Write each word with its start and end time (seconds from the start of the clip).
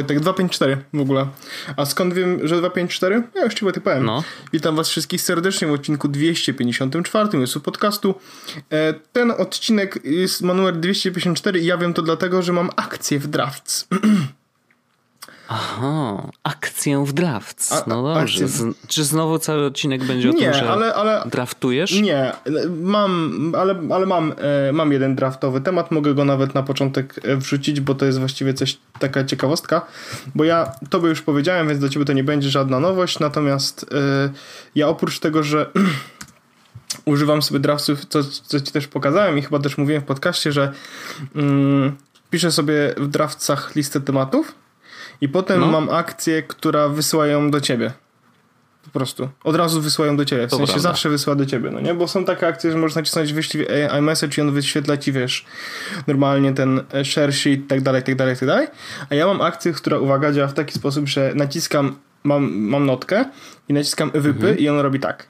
Wojtek, 0.00 0.20
254 0.20 0.76
w 0.92 1.00
ogóle. 1.00 1.26
A 1.76 1.84
skąd 1.84 2.14
wiem, 2.14 2.48
że 2.48 2.58
254? 2.58 3.22
Ja 3.34 3.44
już 3.44 3.54
ci 3.54 3.64
Wojtek 3.64 3.82
powiem. 3.82 4.04
No. 4.04 4.24
Witam 4.52 4.76
was 4.76 4.88
wszystkich 4.88 5.20
serdecznie 5.22 5.68
w 5.68 5.72
odcinku 5.72 6.08
254 6.08 7.38
jest 7.38 7.58
podcastu. 7.58 8.14
E, 8.72 8.94
ten 9.12 9.30
odcinek 9.30 9.98
jest 10.04 10.42
ma 10.42 10.54
numer 10.54 10.76
254 10.76 11.60
i 11.60 11.66
ja 11.66 11.78
wiem 11.78 11.94
to 11.94 12.02
dlatego, 12.02 12.42
że 12.42 12.52
mam 12.52 12.70
akcję 12.76 13.18
w 13.18 13.26
Drafts. 13.26 13.88
Aha, 15.52 16.30
akcję 16.42 17.04
w 17.06 17.12
drafts. 17.12 17.86
No 17.86 18.02
dobrze. 18.14 18.46
Czy 18.88 19.04
znowu 19.04 19.38
cały 19.38 19.66
odcinek 19.66 20.04
będzie 20.04 20.30
o 20.30 20.32
nie, 20.32 20.38
tym, 20.38 20.54
że 20.54 20.70
ale, 20.70 20.94
ale, 20.94 21.22
draftujesz? 21.26 22.00
Nie, 22.00 22.32
mam, 22.82 23.52
ale, 23.58 23.74
ale 23.90 24.06
mam, 24.06 24.34
e, 24.68 24.72
mam 24.72 24.92
jeden 24.92 25.14
draftowy 25.14 25.60
temat. 25.60 25.90
Mogę 25.90 26.14
go 26.14 26.24
nawet 26.24 26.54
na 26.54 26.62
początek 26.62 27.20
e, 27.24 27.36
wrzucić, 27.36 27.80
bo 27.80 27.94
to 27.94 28.06
jest 28.06 28.18
właściwie 28.18 28.54
coś, 28.54 28.78
taka 28.98 29.24
ciekawostka. 29.24 29.86
Bo 30.34 30.44
ja 30.44 30.72
tobie 30.90 31.08
już 31.08 31.22
powiedziałem, 31.22 31.68
więc 31.68 31.80
do 31.80 31.88
ciebie 31.88 32.04
to 32.04 32.12
nie 32.12 32.24
będzie 32.24 32.50
żadna 32.50 32.80
nowość. 32.80 33.18
Natomiast 33.18 33.86
e, 33.92 34.30
ja 34.74 34.88
oprócz 34.88 35.18
tego, 35.18 35.42
że 35.42 35.70
używam 37.04 37.42
sobie 37.42 37.60
draftów, 37.60 38.04
co, 38.04 38.24
co 38.24 38.60
ci 38.60 38.72
też 38.72 38.88
pokazałem 38.88 39.38
i 39.38 39.42
chyba 39.42 39.58
też 39.58 39.78
mówiłem 39.78 40.02
w 40.02 40.06
podcaście, 40.06 40.52
że 40.52 40.72
mm, 41.36 41.96
piszę 42.30 42.52
sobie 42.52 42.94
w 42.96 43.08
draftcach 43.08 43.74
listę 43.76 44.00
tematów 44.00 44.60
i 45.20 45.28
potem 45.28 45.60
no. 45.60 45.66
mam 45.66 45.90
akcję, 45.90 46.42
która 46.42 46.88
wysyłają 46.88 47.50
do 47.50 47.60
ciebie. 47.60 47.92
Po 48.84 48.90
prostu. 48.90 49.28
Od 49.44 49.56
razu 49.56 49.80
wysyłają 49.80 50.16
do 50.16 50.24
ciebie. 50.24 50.46
W 50.46 50.50
to 50.50 50.56
sensie 50.56 50.72
prawda. 50.72 50.88
zawsze 50.88 51.08
wysyła 51.08 51.36
do 51.36 51.46
ciebie, 51.46 51.70
no 51.70 51.80
nie? 51.80 51.94
Bo 51.94 52.08
są 52.08 52.24
takie 52.24 52.46
akcje, 52.46 52.72
że 52.72 52.78
możesz 52.78 52.96
nacisnąć 52.96 53.32
wyślij 53.32 53.66
iMessage 53.98 54.38
i 54.38 54.40
on 54.40 54.52
wyświetla 54.52 54.96
ci, 54.96 55.12
wiesz, 55.12 55.44
normalnie 56.06 56.52
ten 56.52 56.80
e, 56.92 57.04
share 57.04 57.32
sheet, 57.32 57.60
tak 57.68 57.80
dalej, 57.80 58.02
tak 58.02 58.14
dalej, 58.14 58.36
tak 58.36 58.48
dalej. 58.48 58.66
A 59.10 59.14
ja 59.14 59.26
mam 59.26 59.40
akcję, 59.40 59.72
która, 59.72 59.98
uwaga, 59.98 60.32
działa 60.32 60.48
w 60.48 60.54
taki 60.54 60.74
sposób, 60.74 61.08
że 61.08 61.32
naciskam, 61.34 61.96
mam, 62.24 62.52
mam 62.52 62.86
notkę 62.86 63.24
i 63.68 63.72
naciskam 63.72 64.10
wypy 64.10 64.28
mhm. 64.48 64.58
i 64.58 64.68
on 64.68 64.78
robi 64.78 65.00
tak. 65.00 65.26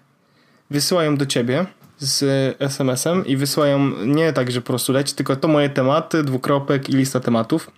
Wysyłają 0.70 1.16
do 1.16 1.26
ciebie 1.26 1.66
z 1.98 2.22
SMS-em 2.58 3.26
i 3.26 3.36
wysyłają 3.36 3.90
nie 4.06 4.32
tak, 4.32 4.50
że 4.50 4.60
po 4.60 4.66
prostu 4.66 4.92
leci, 4.92 5.14
tylko 5.14 5.36
to 5.36 5.48
moje 5.48 5.68
tematy, 5.68 6.22
dwukropek 6.22 6.88
i 6.88 6.92
lista 6.92 7.20
tematów. 7.20 7.70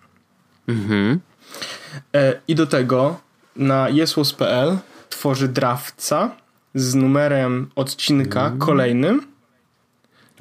Mhm. 0.68 1.20
E, 2.14 2.40
I 2.48 2.54
do 2.54 2.66
tego 2.66 3.20
na 3.56 3.88
jesłos.pl 3.88 4.78
tworzy 5.08 5.48
draftca 5.48 6.30
z 6.74 6.94
numerem 6.94 7.70
odcinka 7.74 8.46
mm. 8.46 8.58
kolejnym. 8.58 9.26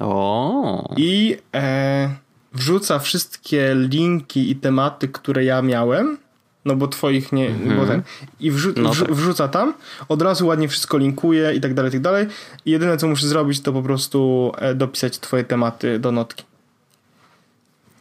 O. 0.00 0.94
I 0.96 1.36
e, 1.54 2.10
wrzuca 2.52 2.98
wszystkie 2.98 3.74
linki 3.74 4.50
i 4.50 4.56
tematy, 4.56 5.08
które 5.08 5.44
ja 5.44 5.62
miałem. 5.62 6.18
No 6.64 6.76
bo 6.76 6.88
twoich 6.88 7.32
nie. 7.32 7.48
Mm 7.48 7.68
-hmm. 7.68 7.76
Bo 7.76 7.86
ten, 7.86 8.02
I 8.40 8.50
wrzu 8.50 8.72
no 8.76 8.94
tak. 8.94 9.12
wrzuca 9.12 9.48
tam, 9.48 9.74
od 10.08 10.22
razu 10.22 10.46
ładnie 10.46 10.68
wszystko 10.68 10.98
linkuje 10.98 11.54
i 11.54 11.60
tak 11.60 11.74
dalej, 11.74 11.88
i 11.88 11.92
tak 11.92 12.00
dalej. 12.00 12.26
I 12.64 12.70
jedyne 12.70 12.96
co 12.96 13.08
muszę 13.08 13.28
zrobić, 13.28 13.60
to 13.60 13.72
po 13.72 13.82
prostu 13.82 14.52
e, 14.58 14.74
dopisać 14.74 15.18
twoje 15.18 15.44
tematy 15.44 15.98
do 15.98 16.12
notki. 16.12 16.44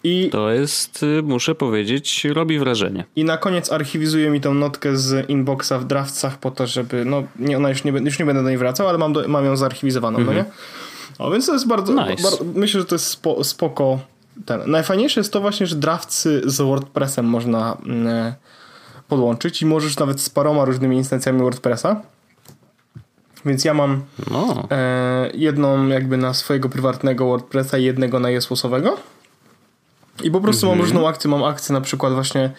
I, 0.04 0.30
to 0.32 0.52
jest, 0.52 1.04
y, 1.04 1.24
muszę 1.24 1.56
powiedzieć, 1.56 2.26
robi 2.26 2.60
wrażenie. 2.60 3.04
I 3.16 3.24
na 3.24 3.38
koniec 3.38 3.72
archiwizuje 3.72 4.30
mi 4.30 4.42
tą 4.42 4.54
notkę 4.54 4.98
z 4.98 5.30
inboxa 5.30 5.74
w 5.80 5.86
draftsach 5.86 6.38
po 6.38 6.52
to, 6.52 6.68
żeby, 6.68 7.06
no 7.06 7.24
nie, 7.40 7.58
ona 7.58 7.70
już 7.70 7.84
nie, 7.84 7.92
już 7.92 8.20
nie 8.20 8.26
będę 8.26 8.44
do 8.44 8.50
niej 8.50 8.58
wracał, 8.58 8.88
ale 8.88 8.98
mam, 8.98 9.14
do, 9.14 9.28
mam 9.28 9.46
ją 9.46 9.58
zarchiwizowaną, 9.58 10.20
mm 10.20 10.30
-hmm. 10.30 10.36
no 10.36 10.40
mhm. 10.40 10.56
nie? 10.56 11.26
O, 11.26 11.32
więc 11.32 11.46
to 11.46 11.54
jest 11.54 11.68
bardzo, 11.68 11.94
nice. 11.94 12.24
bardzo 12.24 12.44
myślę, 12.56 12.80
że 12.80 12.86
to 12.86 12.96
jest 12.96 13.08
spo, 13.08 13.44
spoko. 13.44 14.00
Ten. 14.46 14.62
Najfajniejsze 14.66 15.20
jest 15.20 15.34
to 15.34 15.42
właśnie, 15.42 15.68
że 15.68 15.76
draftsy 15.76 16.42
z 16.46 16.62
WordPressem 16.62 17.26
można 17.26 17.78
mm, 17.86 18.34
podłączyć 19.08 19.62
i 19.62 19.66
możesz 19.66 20.00
nawet 20.00 20.22
z 20.22 20.30
paroma 20.30 20.66
różnymi 20.66 20.98
instancjami 20.98 21.40
WordPressa. 21.40 22.02
Więc 23.46 23.66
ja 23.66 23.74
mam 23.74 24.02
no. 24.32 24.68
e, 24.72 25.32
jedną 25.34 25.88
jakby 25.88 26.18
na 26.18 26.34
swojego 26.34 26.70
prywatnego 26.70 27.26
WordPressa 27.26 27.78
i 27.78 27.84
jednego 27.84 28.20
na 28.20 28.30
jesłosowego. 28.30 28.98
I 30.24 30.32
po 30.32 30.42
prostu 30.42 30.66
mam 30.66 30.74
mhm. 30.74 30.90
różną 30.90 31.08
akcję. 31.08 31.30
Mam 31.30 31.44
akcję 31.44 31.74
na 31.74 31.82
przykład 31.82 32.14
właśnie 32.14 32.52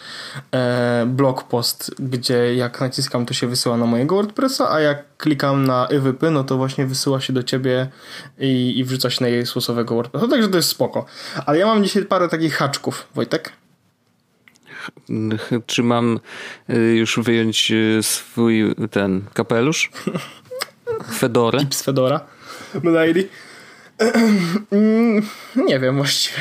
e, 0.54 1.04
blog 1.06 1.44
post, 1.44 1.94
gdzie 1.98 2.54
jak 2.54 2.80
naciskam 2.80 3.26
to 3.26 3.34
się 3.34 3.46
wysyła 3.46 3.76
na 3.76 3.86
mojego 3.86 4.14
WordPressa, 4.14 4.70
a 4.70 4.80
jak 4.80 5.16
klikam 5.16 5.66
na 5.66 5.88
EVP, 5.88 6.30
no 6.30 6.44
to 6.44 6.56
właśnie 6.56 6.86
wysyła 6.86 7.20
się 7.20 7.32
do 7.32 7.42
ciebie 7.42 7.88
i, 8.38 8.78
i 8.78 8.84
wrzuca 8.84 9.10
się 9.10 9.24
na 9.24 9.28
jej 9.28 9.46
stosowego 9.46 9.94
WordPressa. 9.94 10.28
Także 10.28 10.48
to 10.48 10.56
jest 10.56 10.68
spoko. 10.68 11.04
Ale 11.46 11.58
ja 11.58 11.66
mam 11.66 11.84
dzisiaj 11.84 12.04
parę 12.04 12.28
takich 12.28 12.54
haczków, 12.54 13.08
Wojtek. 13.14 13.52
Czy 15.66 15.82
mam 15.82 16.20
y, 16.70 16.74
już 16.74 17.18
wyjąć 17.18 17.70
y, 17.70 17.98
swój 18.02 18.74
ten 18.90 19.24
kapelusz? 19.34 19.90
Fedorę? 21.18 21.58
Tips 21.58 21.82
Fedora. 21.82 22.20
Nie 25.68 25.80
wiem 25.80 25.96
właściwie. 25.96 26.40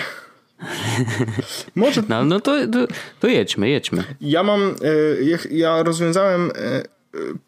Może... 1.76 2.04
No, 2.10 2.26
no 2.26 2.40
to, 2.40 2.68
to, 2.68 2.88
to, 3.20 3.28
jedźmy, 3.28 3.70
jedźmy. 3.70 4.04
Ja 4.22 4.44
mam, 4.44 4.62
e, 4.62 5.52
ja 5.52 5.84
rozwiązałem 5.84 6.52
e, 6.56 6.84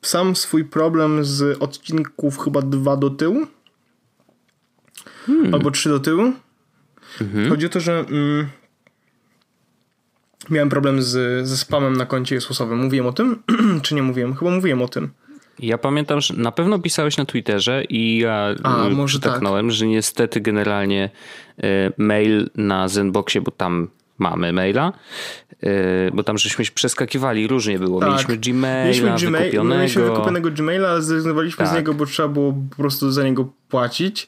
sam 0.02 0.36
swój 0.36 0.66
problem 0.66 1.26
z 1.26 1.62
odcinków 1.62 2.40
chyba 2.40 2.62
dwa 2.62 2.98
do 2.98 3.10
tyłu. 3.10 3.48
Hmm. 5.26 5.54
Albo 5.54 5.72
trzy 5.72 5.90
do 5.90 6.00
tyłu. 6.00 6.34
Mhm. 7.22 7.50
Chodzi 7.50 7.66
o 7.66 7.70
to, 7.70 7.80
że 7.80 8.00
mm, 8.00 8.48
miałem 10.50 10.70
problem 10.70 11.02
z, 11.02 11.48
ze 11.48 11.58
spamem 11.58 11.98
na 11.98 12.06
koncie 12.06 12.36
Jesusowym. 12.36 12.80
Mówiłem 12.80 13.08
o 13.08 13.14
tym? 13.14 13.44
czy 13.84 13.96
nie 13.96 14.04
mówiłem? 14.04 14.36
Chyba 14.36 14.52
mówiłem 14.52 14.82
o 14.82 14.88
tym. 14.88 15.10
Ja 15.60 15.78
pamiętam, 15.78 16.22
że 16.22 16.34
na 16.34 16.52
pewno 16.52 16.80
pisałeś 16.80 17.18
na 17.18 17.26
Twitterze 17.26 17.84
i 17.90 18.18
ja 18.18 18.56
A, 18.64 18.90
może 18.90 19.20
przytaknąłem, 19.20 19.68
tak. 19.68 19.76
że 19.76 19.88
niestety 19.88 20.42
generalnie 20.42 21.10
y, 21.60 21.64
mail 21.98 22.50
na 22.56 22.88
Zenboxie, 22.88 23.42
bo 23.42 23.52
tam 23.52 23.88
mamy 24.18 24.54
maila, 24.54 24.94
y, 25.64 25.68
bo 26.14 26.24
tam 26.24 26.38
żeśmy 26.38 26.66
przeskakiwali, 26.66 27.48
różnie 27.48 27.80
było. 27.80 28.00
Tak. 28.00 28.10
Mieliśmy 28.10 28.38
Gmaila 28.38 28.84
mieliśmy 28.84 29.30
Gmail, 29.30 29.44
wykupionego. 29.44 29.80
Mieliśmy 29.80 30.04
wykupionego 30.04 30.52
Gmaila, 30.52 30.90
ale 30.90 31.02
zrezygnowaliśmy 31.02 31.66
tak. 31.66 31.74
z 31.74 31.78
niego, 31.78 31.94
bo 31.94 32.06
trzeba 32.06 32.30
było 32.30 32.54
po 32.70 32.76
prostu 32.76 33.12
za 33.12 33.24
niego 33.24 33.50
płacić. 33.70 34.28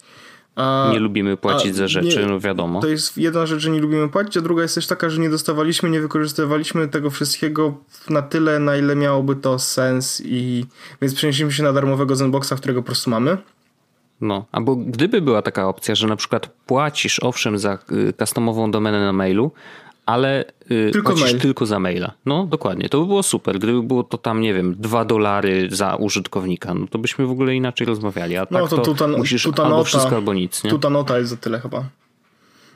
A, 0.56 0.90
nie 0.94 1.00
lubimy 1.00 1.38
płacić 1.38 1.76
za 1.76 1.88
rzeczy, 1.88 2.22
nie, 2.22 2.26
no 2.26 2.40
wiadomo. 2.40 2.82
To 2.82 2.88
jest 2.88 3.18
jedna 3.18 3.46
rzecz, 3.46 3.60
że 3.60 3.72
nie 3.72 3.80
lubimy 3.80 4.10
płacić, 4.10 4.38
a 4.38 4.42
druga 4.42 4.62
jest 4.62 4.76
też 4.76 4.88
taka, 4.88 5.10
że 5.10 5.22
nie 5.22 5.30
dostawaliśmy, 5.30 5.90
nie 5.90 6.02
wykorzystywaliśmy 6.02 6.88
tego 6.88 7.10
wszystkiego 7.10 7.78
na 8.10 8.22
tyle, 8.22 8.60
na 8.60 8.78
ile 8.78 8.96
miałoby 8.96 9.36
to 9.36 9.60
sens 9.60 10.22
i 10.26 10.66
więc 11.02 11.16
przenieśliśmy 11.16 11.52
się 11.52 11.64
na 11.64 11.74
darmowego 11.74 12.16
Zenboxa, 12.16 12.54
którego 12.58 12.82
po 12.82 12.86
prostu 12.86 13.10
mamy. 13.10 13.38
No, 14.22 14.46
albo 14.52 14.76
gdyby 14.76 15.22
była 15.22 15.42
taka 15.42 15.68
opcja, 15.68 15.96
że 15.96 16.08
na 16.08 16.16
przykład 16.16 16.48
płacisz 16.48 17.20
owszem 17.20 17.58
za 17.58 17.78
y, 17.92 18.14
customową 18.14 18.72
domenę 18.72 19.00
na 19.00 19.14
mailu, 19.14 19.52
ale 20.06 20.46
yy, 20.70 20.92
tylko 20.92 21.10
płacisz 21.10 21.32
mail. 21.32 21.40
tylko 21.40 21.66
za 21.66 21.80
maila. 21.80 22.12
No 22.26 22.46
dokładnie, 22.46 22.90
to 22.90 23.00
by 23.00 23.06
było 23.06 23.24
super. 23.24 23.60
Gdyby 23.60 23.84
było 23.84 24.04
to 24.04 24.18
tam, 24.18 24.42
nie 24.42 24.54
wiem, 24.54 24.76
dwa 24.80 25.06
dolary 25.06 25.68
za 25.72 25.96
użytkownika, 25.96 26.74
no 26.74 26.88
to 26.88 26.98
byśmy 26.98 27.26
w 27.26 27.32
ogóle 27.32 27.56
inaczej 27.56 27.88
rozmawiali. 27.88 28.38
A 28.38 28.48
no, 28.52 28.60
tak 28.60 28.70
to, 28.70 28.78
to 28.78 28.82
tuta, 28.82 29.08
musisz 29.08 29.44
tuta 29.44 29.64
albo 29.64 29.76
nota, 29.76 29.88
wszystko, 29.88 30.16
albo 30.16 30.34
nic. 30.34 30.64
Nie? 30.64 30.70
Tuta 30.70 30.90
nota 30.90 31.18
jest 31.18 31.30
za 31.30 31.38
tyle 31.38 31.60
chyba. 31.60 31.84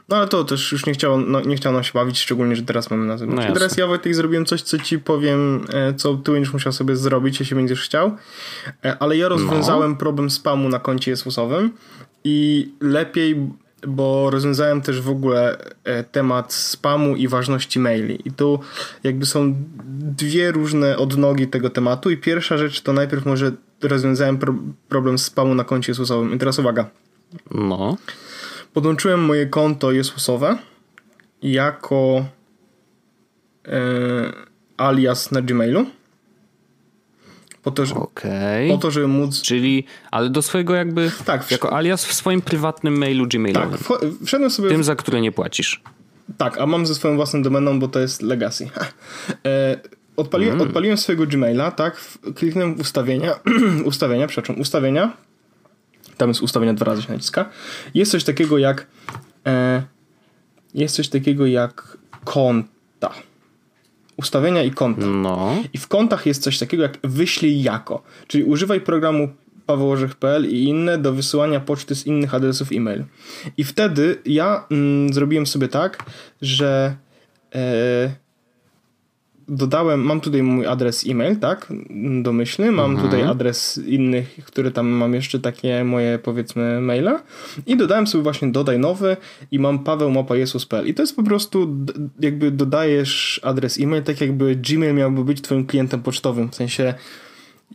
No 0.10 0.18
ale 0.18 0.28
to 0.28 0.44
też 0.44 0.72
już 0.72 0.86
nie 0.86 0.94
chciało, 0.94 1.18
no, 1.18 1.42
nie 1.42 1.56
chciało 1.56 1.74
nam 1.74 1.84
się 1.84 1.92
bawić, 1.94 2.20
szczególnie, 2.20 2.56
że 2.56 2.62
teraz 2.62 2.92
mamy 2.92 3.06
na 3.06 3.18
zewnątrz. 3.18 3.48
No 3.48 3.54
teraz 3.54 3.78
ja 3.78 3.88
Wojtek 3.88 4.16
zrobiłem 4.16 4.46
coś, 4.46 4.62
co 4.62 4.80
ci 4.80 5.00
powiem, 5.00 5.66
e, 5.74 5.94
co 5.94 6.16
ty 6.16 6.32
będziesz 6.32 6.54
musiał 6.54 6.74
sobie 6.74 6.96
zrobić, 6.96 7.40
jeśli 7.40 7.56
będziesz 7.56 7.82
chciał. 7.82 8.16
E, 8.86 8.98
ale 9.00 9.18
ja 9.18 9.28
rozwiązałem 9.28 9.92
no. 9.92 9.98
problem 9.98 10.30
spamu 10.30 10.70
na 10.70 10.80
koncie 10.80 11.12
Jesusowym 11.12 11.72
i 12.24 12.70
lepiej 12.82 13.50
bo 13.88 14.30
rozwiązałem 14.30 14.82
też 14.82 15.02
w 15.02 15.10
ogóle 15.10 15.58
e, 15.84 16.04
temat 16.04 16.54
spamu 16.54 17.16
i 17.16 17.28
ważności 17.28 17.80
maili. 17.80 18.20
I 18.26 18.32
tu 18.32 18.60
jakby 19.04 19.26
są 19.26 19.56
dwie 20.00 20.52
różne 20.52 20.98
odnogi 20.98 21.48
tego 21.48 21.70
tematu. 21.70 22.10
I 22.10 22.18
pierwsza 22.18 22.58
rzecz 22.58 22.82
to 22.82 22.94
najpierw 22.94 23.26
może 23.26 23.52
rozwiązałem 23.82 24.38
pro 24.38 24.54
problem 24.90 25.18
spamu 25.18 25.56
na 25.56 25.64
koncie 25.64 25.92
Jesusowym. 25.92 26.34
I 26.34 26.38
teraz 26.38 26.60
uwaga. 26.60 26.90
No. 27.52 27.98
Podłączyłem 28.74 29.20
moje 29.20 29.46
konto 29.46 29.92
Jesusowe 29.92 30.58
jako 31.42 32.26
e, 33.68 33.82
alias 34.78 35.32
na 35.32 35.42
Gmailu. 35.42 35.86
Po 37.64 37.72
to, 37.72 37.86
że, 37.86 37.96
okay. 37.96 38.68
po 38.70 38.78
to, 38.78 38.92
żeby 38.92 39.08
móc... 39.08 39.42
Czyli, 39.42 39.84
ale 40.12 40.30
do 40.30 40.42
swojego 40.42 40.76
jakby, 40.76 41.12
tak, 41.26 41.52
jako 41.52 41.74
alias 41.78 42.06
w 42.06 42.14
swoim 42.14 42.42
prywatnym 42.42 42.98
mailu 42.98 43.28
gmailowym. 43.28 43.72
Tak, 43.72 44.00
wszedłem 44.26 44.50
sobie... 44.50 44.70
Tym, 44.70 44.84
za 44.84 44.96
które 44.96 45.22
nie 45.22 45.32
płacisz. 45.32 45.82
Tak, 46.38 46.58
a 46.58 46.66
mam 46.66 46.86
ze 46.86 46.96
swoją 46.96 47.16
własną 47.16 47.42
domeną, 47.42 47.80
bo 47.80 47.88
to 47.88 48.00
jest 48.00 48.22
legacy. 48.22 48.70
e, 49.46 49.80
odpaliłem, 50.16 50.56
mm. 50.56 50.68
odpaliłem 50.68 50.98
swojego 50.98 51.26
Gmaila, 51.26 51.72
tak, 51.72 52.02
kliknąłem 52.36 52.76
w 52.76 52.80
ustawienia, 52.80 53.36
ustawienia, 53.86 54.28
przepraszam, 54.28 54.62
ustawienia, 54.62 55.18
tam 56.18 56.30
jest 56.30 56.42
ustawienia 56.42 56.74
dwa 56.74 56.86
razy 56.86 57.02
się 57.02 57.14
naciska. 57.14 57.50
Jest 57.94 58.12
coś 58.12 58.24
takiego 58.24 58.58
jak 58.58 58.88
e, 59.46 59.84
jest 60.74 60.96
coś 60.96 61.10
takiego 61.10 61.46
jak 61.46 61.98
konta. 62.26 63.14
Ustawienia 64.20 64.64
i 64.64 64.72
konta. 64.72 65.06
No. 65.06 65.56
I 65.74 65.78
w 65.78 65.88
kontach 65.88 66.26
jest 66.26 66.44
coś 66.44 66.58
takiego 66.58 66.84
jak 66.84 66.98
wyślij 67.04 67.62
jako. 67.62 68.02
Czyli 68.28 68.44
używaj 68.44 68.82
programu 68.82 69.30
pawełorzech.pl 69.66 70.50
i 70.50 70.64
inne 70.64 70.98
do 70.98 71.14
wysyłania 71.14 71.60
poczty 71.60 71.96
z 71.96 72.06
innych 72.08 72.34
adresów 72.34 72.72
e-mail. 72.72 73.04
I 73.58 73.64
wtedy 73.64 74.22
ja 74.26 74.66
mm, 74.72 75.14
zrobiłem 75.14 75.48
sobie 75.48 75.68
tak, 75.68 76.06
że 76.42 76.96
e, 77.56 78.16
dodałem, 79.50 80.02
mam 80.02 80.22
tutaj 80.22 80.44
mój 80.44 80.66
adres 80.66 81.08
e-mail, 81.08 81.38
tak, 81.38 81.74
domyślny, 82.22 82.72
mam 82.72 82.92
mhm. 82.92 83.10
tutaj 83.10 83.28
adres 83.28 83.78
innych, 83.86 84.40
który 84.46 84.72
tam 84.72 84.88
mam 84.88 85.14
jeszcze 85.14 85.40
takie 85.40 85.84
moje, 85.84 86.20
powiedzmy, 86.24 86.82
maile 86.82 87.20
i 87.66 87.78
dodałem 87.78 88.08
sobie 88.08 88.24
właśnie 88.24 88.52
dodaj 88.52 88.80
nowy 88.80 89.18
i 89.52 89.60
mam 89.60 89.80
Paweł 89.80 90.12
Mapa 90.12 90.36
Jesus.pl 90.36 90.88
i 90.88 90.94
to 90.94 91.04
jest 91.04 91.16
po 91.16 91.24
prostu 91.24 91.76
jakby 92.20 92.52
dodajesz 92.52 93.40
adres 93.44 93.80
e-mail, 93.80 94.04
tak 94.04 94.22
jakby 94.22 94.56
Gmail 94.56 94.94
miałby 94.94 95.24
być 95.24 95.42
twoim 95.42 95.66
klientem 95.66 96.02
pocztowym, 96.02 96.50
w 96.50 96.56
sensie 96.56 96.94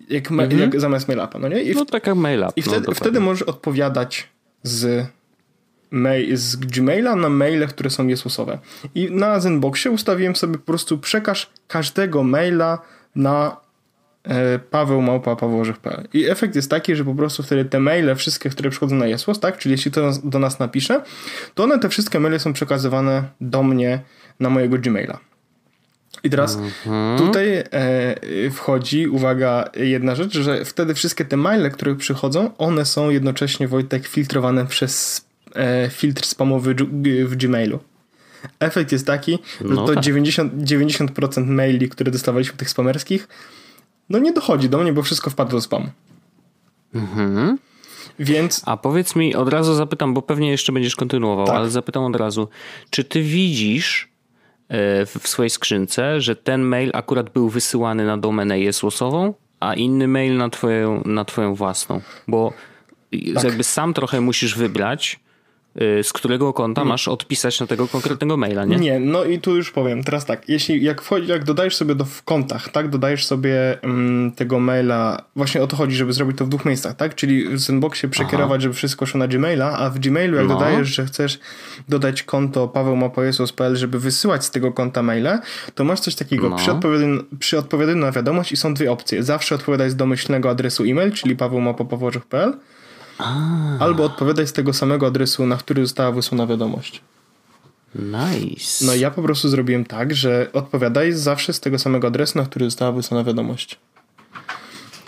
jak, 0.08 0.30
mhm. 0.30 0.60
jak 0.60 0.80
zamiast 0.80 1.08
mailapa, 1.08 1.38
no 1.38 1.48
nie? 1.48 1.62
I 1.62 1.74
no 1.74 1.84
taka 1.84 2.14
mailap. 2.14 2.52
I 2.56 2.62
wtedy, 2.62 2.86
no, 2.88 2.94
wtedy 2.94 3.20
możesz 3.20 3.42
odpowiadać 3.42 4.28
z 4.62 5.06
mail, 5.90 6.36
z 6.36 6.56
Gmaila 6.56 7.16
na 7.16 7.28
maile, 7.28 7.66
które 7.69 7.90
są 7.90 8.06
Jezusowe. 8.06 8.58
I 8.94 9.10
na 9.10 9.40
Zenboxie 9.40 9.90
ustawiłem 9.90 10.36
sobie 10.36 10.58
po 10.58 10.64
prostu 10.64 10.98
przekaż 10.98 11.50
każdego 11.69 12.22
maila 12.22 12.78
na 13.14 13.56
e, 14.25 14.58
Paweł 14.58 15.02
Małpa 15.02 15.36
Pawełorzech.pl. 15.36 16.08
I 16.12 16.31
efekt 16.31 16.56
jest 16.56 16.70
taki, 16.70 16.96
że 16.96 17.04
po 17.04 17.14
prostu 17.14 17.42
wtedy 17.42 17.64
te 17.64 17.81
maile, 17.81 18.14
wszystkie, 18.16 18.50
które 18.50 18.70
przychodzą 18.70 18.96
na 18.96 19.06
Jesus, 19.06 19.40
tak, 19.40 19.58
czyli 19.58 19.72
jeśli 19.72 19.90
to 19.90 20.10
do 20.25 20.38
nas 20.38 20.58
napisze, 20.58 21.02
to 21.54 21.64
one, 21.64 21.78
te 21.78 21.88
wszystkie 21.88 22.20
maile 22.20 22.40
są 22.40 22.52
przekazywane 22.52 23.25
do 23.40 23.62
mnie 23.62 24.00
na 24.40 24.50
mojego 24.50 24.78
Gmaila. 24.78 25.19
I 26.25 26.31
teraz 26.31 26.56
mhm. 26.56 27.19
tutaj 27.19 27.64
e, 27.70 28.50
wchodzi, 28.50 29.08
uwaga, 29.08 29.70
jedna 29.76 30.14
rzecz, 30.14 30.32
że 30.32 30.64
wtedy 30.64 30.94
wszystkie 30.94 31.25
te 31.25 31.36
maile, 31.36 31.70
które 31.70 31.94
przychodzą, 31.94 32.56
one 32.58 32.84
są 32.84 33.10
jednocześnie, 33.10 33.69
Wojtek, 33.69 34.06
filtrowane 34.06 34.66
przez 34.66 35.23
filtr 35.90 36.24
spamowy 36.24 36.74
w 37.24 37.36
Gmailu. 37.36 37.80
Efekt 38.60 38.92
jest 38.92 39.06
taki, 39.06 39.38
że 39.60 39.74
no 39.74 39.86
to 39.86 39.94
tak. 39.94 40.04
90%, 40.04 40.50
90% 40.50 41.46
maili, 41.46 41.88
które 41.88 42.10
dostawaliśmy 42.10 42.56
tych 42.56 42.70
spamerskich, 42.70 43.28
no 44.08 44.18
nie 44.18 44.32
dochodzi 44.32 44.68
do 44.68 44.78
mnie, 44.78 44.92
bo 44.92 45.02
wszystko 45.02 45.30
wpadło 45.30 45.58
do 45.58 45.62
spamu. 45.62 45.86
Mhm. 46.94 47.58
Więc... 48.18 48.62
A 48.66 48.76
powiedz 48.76 49.16
mi, 49.16 49.34
od 49.34 49.48
razu 49.48 49.74
zapytam, 49.74 50.14
bo 50.14 50.22
pewnie 50.22 50.50
jeszcze 50.50 50.72
będziesz 50.72 50.96
kontynuował, 50.96 51.46
tak. 51.46 51.56
ale 51.56 51.70
zapytam 51.70 52.04
od 52.04 52.16
razu, 52.16 52.48
czy 52.90 53.04
ty 53.04 53.22
widzisz 53.22 54.08
e, 54.68 55.06
w 55.06 55.28
swojej 55.28 55.50
skrzynce, 55.50 56.20
że 56.20 56.36
ten 56.36 56.62
mail 56.62 56.90
akurat 56.94 57.30
był 57.30 57.48
wysyłany 57.48 58.06
na 58.06 58.18
domenę 58.18 58.60
jesłosową, 58.60 59.34
a 59.60 59.74
inny 59.74 60.08
mail 60.08 60.36
na 60.36 60.48
twoją, 60.48 61.02
na 61.04 61.24
twoją 61.24 61.54
własną? 61.54 62.00
Bo 62.28 62.52
tak. 63.34 63.44
jakby 63.44 63.64
sam 63.64 63.94
trochę 63.94 64.20
musisz 64.20 64.56
wybrać, 64.56 65.20
z 66.02 66.12
którego 66.12 66.52
konta 66.52 66.80
hmm. 66.80 66.88
masz 66.88 67.08
odpisać 67.08 67.60
na 67.60 67.66
tego 67.66 67.88
konkretnego 67.88 68.36
maila, 68.36 68.64
nie? 68.64 68.76
Nie, 68.76 69.00
no 69.00 69.24
i 69.24 69.38
tu 69.38 69.56
już 69.56 69.70
powiem, 69.70 70.04
teraz 70.04 70.24
tak, 70.24 70.48
jeśli 70.48 70.84
jak 70.84 71.02
wchodzi, 71.02 71.28
jak 71.28 71.44
dodajesz 71.44 71.76
sobie 71.76 71.94
do, 71.94 72.04
w 72.04 72.22
kontach, 72.22 72.68
tak, 72.68 72.88
dodajesz 72.88 73.26
sobie 73.26 73.78
um, 73.82 74.32
tego 74.36 74.60
maila, 74.60 75.22
właśnie 75.36 75.62
o 75.62 75.66
to 75.66 75.76
chodzi, 75.76 75.96
żeby 75.96 76.12
zrobić 76.12 76.38
to 76.38 76.44
w 76.44 76.48
dwóch 76.48 76.64
miejscach, 76.64 76.96
tak, 76.96 77.14
czyli 77.14 77.48
w 77.48 77.58
Zenboxie 77.58 78.08
przekierować, 78.08 78.56
Aha. 78.56 78.60
żeby 78.60 78.74
wszystko 78.74 79.06
szło 79.06 79.18
na 79.18 79.28
Gmaila, 79.28 79.78
a 79.78 79.90
w 79.90 79.98
Gmailu 79.98 80.36
jak 80.36 80.48
no. 80.48 80.54
dodajesz, 80.54 80.88
że 80.88 81.06
chcesz 81.06 81.38
dodać 81.88 82.22
konto 82.22 82.68
Paweł 82.68 82.96
Mapojesus.pl, 82.96 83.76
żeby 83.76 83.98
wysyłać 83.98 84.44
z 84.44 84.50
tego 84.50 84.72
konta 84.72 85.02
maile, 85.02 85.38
to 85.74 85.84
masz 85.84 86.00
coś 86.00 86.14
takiego, 86.14 86.48
no. 86.48 86.56
przy, 86.56 86.72
odpowiadaniu, 86.72 87.24
przy 87.38 87.58
odpowiadaniu 87.58 87.98
na 87.98 88.12
wiadomość 88.12 88.52
i 88.52 88.56
są 88.56 88.74
dwie 88.74 88.92
opcje, 88.92 89.22
zawsze 89.22 89.54
odpowiadaj 89.54 89.90
z 89.90 89.96
domyślnego 89.96 90.50
adresu 90.50 90.84
e-mail, 90.84 91.12
czyli 91.12 91.36
pawełmapopowożych.pl 93.19 93.82
Albo 93.82 94.05
odpowiadać 94.05 94.49
z 94.49 94.52
tego 94.52 94.72
samego 94.72 95.06
adresu, 95.06 95.46
na 95.46 95.56
który 95.56 95.87
została 95.87 96.12
wysłana 96.12 96.46
wiadomość. 96.46 97.00
Nice. 97.94 98.87
No 98.87 98.94
ja 98.94 99.11
po 99.11 99.22
prostu 99.22 99.49
zrobiłem 99.49 99.84
tak, 99.84 100.14
że 100.14 100.50
odpowiadaj 100.52 101.12
zawsze 101.12 101.52
z 101.52 101.61
tego 101.61 101.78
samego 101.78 102.06
adresu, 102.06 102.38
na 102.38 102.44
który 102.44 102.64
została 102.64 102.93
wysłana 102.93 103.25
wiadomość. 103.25 103.78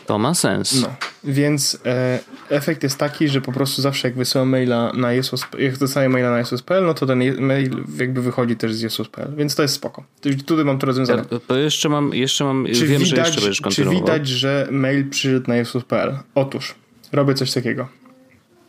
To 0.06 0.18
ma 0.18 0.34
sens. 0.34 0.82
No, 0.82 0.94
więc 1.24 1.78
e, 1.86 2.18
efekt 2.50 2.82
jest 2.82 2.98
taki, 2.98 3.28
że 3.28 3.40
po 3.40 3.52
prostu 3.52 3.82
zawsze 3.82 4.08
jak 4.08 4.16
wysyłam 4.16 4.48
maila 4.48 4.92
na 4.92 5.12
Jesus, 5.12 5.40
jak 5.58 5.78
dostaję 5.78 6.08
maila 6.08 6.30
na 6.30 6.38
Jesus.pl, 6.38 6.86
no 6.86 6.94
to 6.94 7.06
ten 7.06 7.40
mail 7.40 7.84
jakby 7.98 8.22
wychodzi 8.22 8.56
też 8.56 8.74
z 8.74 8.80
Jesus.pl, 8.80 9.34
więc 9.36 9.54
to 9.54 9.62
jest 9.62 9.74
spoko. 9.74 10.04
Tutaj 10.46 10.64
mam 10.64 10.78
to 10.78 10.86
rozwiązane. 10.86 11.24
To, 11.24 11.40
to 11.40 11.56
jeszcze 11.56 11.88
mam, 11.88 12.14
jeszcze 12.14 12.44
mam, 12.44 12.66
czy 12.74 12.86
wiem, 12.86 13.02
widać, 13.02 13.10
że 13.10 13.20
jeszcze 13.26 13.40
będziesz 13.40 13.60
kontynuował. 13.60 14.00
Czy 14.00 14.12
widać, 14.12 14.28
że 14.28 14.68
mail 14.70 15.10
przyszedł 15.10 15.48
na 15.48 15.56
Jesus.pl? 15.56 16.18
Otóż, 16.34 16.74
robię 17.12 17.34
coś 17.34 17.52
takiego. 17.52 17.88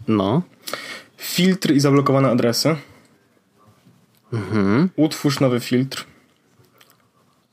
No. 0.08 0.42
Filtr 1.18 1.72
i 1.72 1.80
zablokowane 1.80 2.30
adresy. 2.30 2.76
Mhm. 4.34 4.90
Utwórz 4.96 5.40
nowy 5.40 5.60
filtr. 5.60 6.06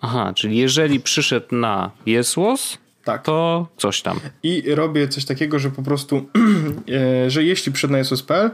Aha, 0.01 0.33
czyli 0.37 0.57
jeżeli 0.57 1.01
przyszedł 1.01 1.57
na 1.57 1.91
Jesłos, 2.07 2.79
tak. 3.05 3.23
to 3.23 3.67
coś 3.77 4.03
tam. 4.03 4.21
I 4.43 4.75
robię 4.75 5.09
coś 5.09 5.25
takiego, 5.25 5.59
że 5.59 5.71
po 5.71 5.83
prostu, 5.83 6.27
e, 7.27 7.31
że 7.31 7.45
jeśli 7.45 7.73
przyszedł 7.73 7.93
na 7.93 7.99
Jesłos.pl, 7.99 8.51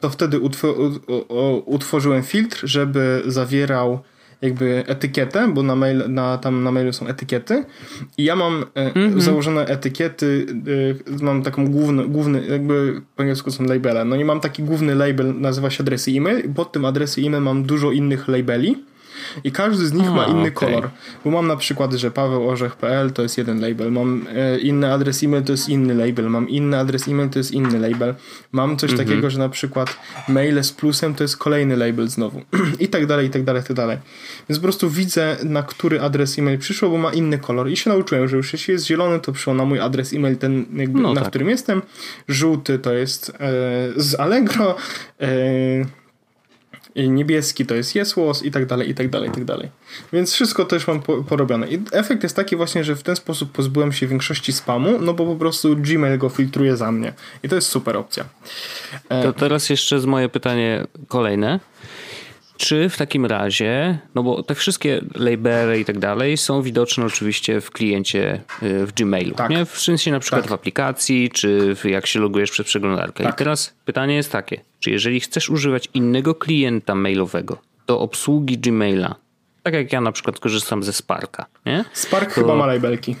to 0.00 0.10
wtedy 0.10 0.40
utworzyłem 1.64 2.22
filtr, 2.22 2.60
żeby 2.62 3.22
zawierał 3.26 4.00
jakby 4.42 4.84
etykietę, 4.86 5.48
bo 5.48 5.62
na, 5.62 5.76
mail, 5.76 6.04
na, 6.08 6.38
tam 6.38 6.64
na 6.64 6.72
mailu 6.72 6.92
są 6.92 7.06
etykiety. 7.06 7.64
I 8.18 8.24
ja 8.24 8.36
mam 8.36 8.64
mm 8.74 8.92
-hmm. 8.92 9.20
założone 9.20 9.66
etykiety, 9.66 10.46
e, 11.20 11.24
mam 11.24 11.42
taką 11.42 11.68
główny, 11.68 12.08
główny, 12.08 12.46
jakby 12.46 13.02
po 13.16 13.22
angielsku 13.22 13.50
są 13.50 13.64
labele, 13.64 14.04
no 14.04 14.16
i 14.16 14.24
mam 14.24 14.40
taki 14.40 14.62
główny 14.62 14.94
label, 14.94 15.40
nazywa 15.40 15.70
się 15.70 15.82
adresy 15.82 16.10
e-mail. 16.10 16.44
I 16.44 16.48
pod 16.48 16.72
tym 16.72 16.84
adresy 16.84 17.20
e-mail 17.20 17.42
mam 17.42 17.62
dużo 17.62 17.92
innych 17.92 18.28
labeli 18.28 18.91
i 19.44 19.52
każdy 19.52 19.86
z 19.86 19.92
nich 19.92 20.08
A, 20.08 20.10
ma 20.10 20.24
inny 20.24 20.40
okay. 20.40 20.52
kolor. 20.52 20.90
Bo 21.24 21.30
mam 21.30 21.46
na 21.46 21.56
przykład, 21.56 21.92
że 21.92 22.10
pawełorzech.pl 22.10 23.12
to 23.12 23.22
jest 23.22 23.38
jeden 23.38 23.60
label, 23.60 23.92
mam 23.92 24.26
e, 24.34 24.58
inny 24.58 24.92
adres 24.92 25.24
e-mail 25.24 25.42
to 25.42 25.52
jest 25.52 25.68
inny 25.68 25.94
label, 25.94 26.30
mam 26.30 26.48
inny 26.48 26.78
adres 26.78 27.08
e-mail 27.08 27.28
to 27.28 27.38
jest 27.38 27.52
inny 27.52 27.78
label, 27.78 28.14
mam 28.52 28.76
coś 28.76 28.90
mhm. 28.90 29.08
takiego, 29.08 29.30
że 29.30 29.38
na 29.38 29.48
przykład 29.48 29.96
maile 30.28 30.64
z 30.64 30.72
plusem 30.72 31.14
to 31.14 31.24
jest 31.24 31.36
kolejny 31.36 31.76
label 31.76 32.08
znowu 32.08 32.42
i 32.84 32.88
tak 32.88 33.06
dalej, 33.06 33.26
i 33.26 33.30
tak 33.30 33.44
dalej, 33.44 33.62
i 33.62 33.64
tak 33.64 33.76
dalej. 33.76 33.98
Więc 34.48 34.58
po 34.58 34.62
prostu 34.62 34.90
widzę, 34.90 35.36
na 35.44 35.62
który 35.62 36.00
adres 36.00 36.38
e-mail 36.38 36.58
przyszło, 36.58 36.88
bo 36.88 36.98
ma 36.98 37.12
inny 37.12 37.38
kolor 37.38 37.70
i 37.70 37.76
się 37.76 37.90
nauczyłem, 37.90 38.28
że 38.28 38.36
już 38.36 38.52
jeśli 38.52 38.72
jest 38.72 38.86
zielony, 38.86 39.20
to 39.20 39.32
przyszło 39.32 39.54
na 39.54 39.64
mój 39.64 39.80
adres 39.80 40.12
e-mail 40.12 40.36
ten, 40.36 40.64
jakby, 40.74 41.00
no 41.00 41.14
na 41.14 41.20
tak. 41.20 41.30
którym 41.30 41.48
jestem. 41.48 41.82
Żółty 42.28 42.78
to 42.78 42.92
jest 42.92 43.30
e, 43.30 43.32
z 43.96 44.20
Allegro, 44.20 44.76
e, 45.20 46.01
niebieski 46.96 47.66
to 47.66 47.74
jest 47.74 47.94
Jesłos 47.94 48.42
i 48.42 48.50
tak 48.50 48.66
dalej, 48.66 48.90
i 48.90 48.94
tak 48.94 49.10
dalej, 49.10 49.28
i 49.28 49.32
tak 49.32 49.44
dalej. 49.44 49.68
Więc 50.12 50.32
wszystko 50.32 50.64
też 50.64 50.86
mam 50.86 51.02
porobione. 51.02 51.68
I 51.68 51.82
efekt 51.92 52.22
jest 52.22 52.36
taki 52.36 52.56
właśnie, 52.56 52.84
że 52.84 52.96
w 52.96 53.02
ten 53.02 53.16
sposób 53.16 53.52
pozbyłem 53.52 53.92
się 53.92 54.06
większości 54.06 54.52
spamu, 54.52 54.98
no 55.00 55.14
bo 55.14 55.26
po 55.26 55.36
prostu 55.36 55.76
Gmail 55.76 56.18
go 56.18 56.28
filtruje 56.28 56.76
za 56.76 56.92
mnie. 56.92 57.12
I 57.42 57.48
to 57.48 57.54
jest 57.54 57.68
super 57.68 57.96
opcja. 57.96 58.24
E, 59.08 59.22
to 59.22 59.32
teraz 59.32 59.70
jeszcze 59.70 60.00
z 60.00 60.06
moje 60.06 60.28
pytanie 60.28 60.86
kolejne. 61.08 61.60
Czy 62.64 62.88
w 62.88 62.96
takim 62.96 63.26
razie, 63.26 63.98
no 64.14 64.22
bo 64.22 64.42
te 64.42 64.54
wszystkie 64.54 65.00
labele 65.14 65.80
i 65.80 65.84
tak 65.84 65.98
dalej 65.98 66.36
są 66.36 66.62
widoczne 66.62 67.04
oczywiście 67.04 67.60
w 67.60 67.70
kliencie 67.70 68.40
y, 68.62 68.86
w 68.86 68.92
Gmailu, 68.92 69.34
tak. 69.34 69.50
nie? 69.50 69.64
W 69.64 69.80
sensie 69.80 70.10
na 70.10 70.20
przykład 70.20 70.42
tak. 70.42 70.50
w 70.50 70.52
aplikacji, 70.52 71.30
czy 71.30 71.76
jak 71.84 72.06
się 72.06 72.20
logujesz 72.20 72.50
przez 72.50 72.66
przeglądarkę. 72.66 73.24
Tak. 73.24 73.34
I 73.34 73.38
teraz 73.38 73.74
pytanie 73.84 74.14
jest 74.14 74.32
takie, 74.32 74.60
czy 74.80 74.90
jeżeli 74.90 75.20
chcesz 75.20 75.50
używać 75.50 75.88
innego 75.94 76.34
klienta 76.34 76.94
mailowego 76.94 77.58
do 77.86 78.00
obsługi 78.00 78.58
Gmaila, 78.58 79.14
tak 79.62 79.74
jak 79.74 79.92
ja 79.92 80.00
na 80.00 80.12
przykład 80.12 80.38
korzystam 80.38 80.82
ze 80.82 80.92
Sparka, 80.92 81.46
nie? 81.66 81.84
Spark 81.92 82.34
to 82.34 82.40
chyba 82.40 82.54
ma 82.54 82.66
labelki. 82.66 83.16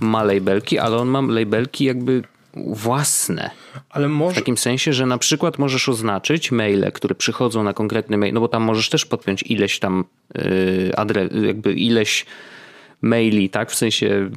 Ma 0.00 0.22
labelki, 0.22 0.78
ale 0.78 0.96
on 0.96 1.08
ma 1.08 1.20
labelki 1.20 1.84
jakby 1.84 2.22
własne. 2.56 3.50
Ale 3.90 4.08
może... 4.08 4.34
W 4.34 4.38
takim 4.38 4.56
sensie, 4.56 4.92
że 4.92 5.06
na 5.06 5.18
przykład 5.18 5.58
możesz 5.58 5.88
oznaczyć 5.88 6.52
maile, 6.52 6.92
które 6.92 7.14
przychodzą 7.14 7.62
na 7.62 7.72
konkretny 7.72 8.16
mail, 8.16 8.34
no 8.34 8.40
bo 8.40 8.48
tam 8.48 8.62
możesz 8.62 8.88
też 8.88 9.06
podpiąć 9.06 9.42
ileś 9.42 9.78
tam 9.78 10.04
yy, 10.34 10.92
adres, 10.96 11.30
jakby 11.46 11.72
ileś 11.72 12.26
maili, 13.02 13.50
tak? 13.50 13.70
W 13.70 13.74
sensie 13.74 14.30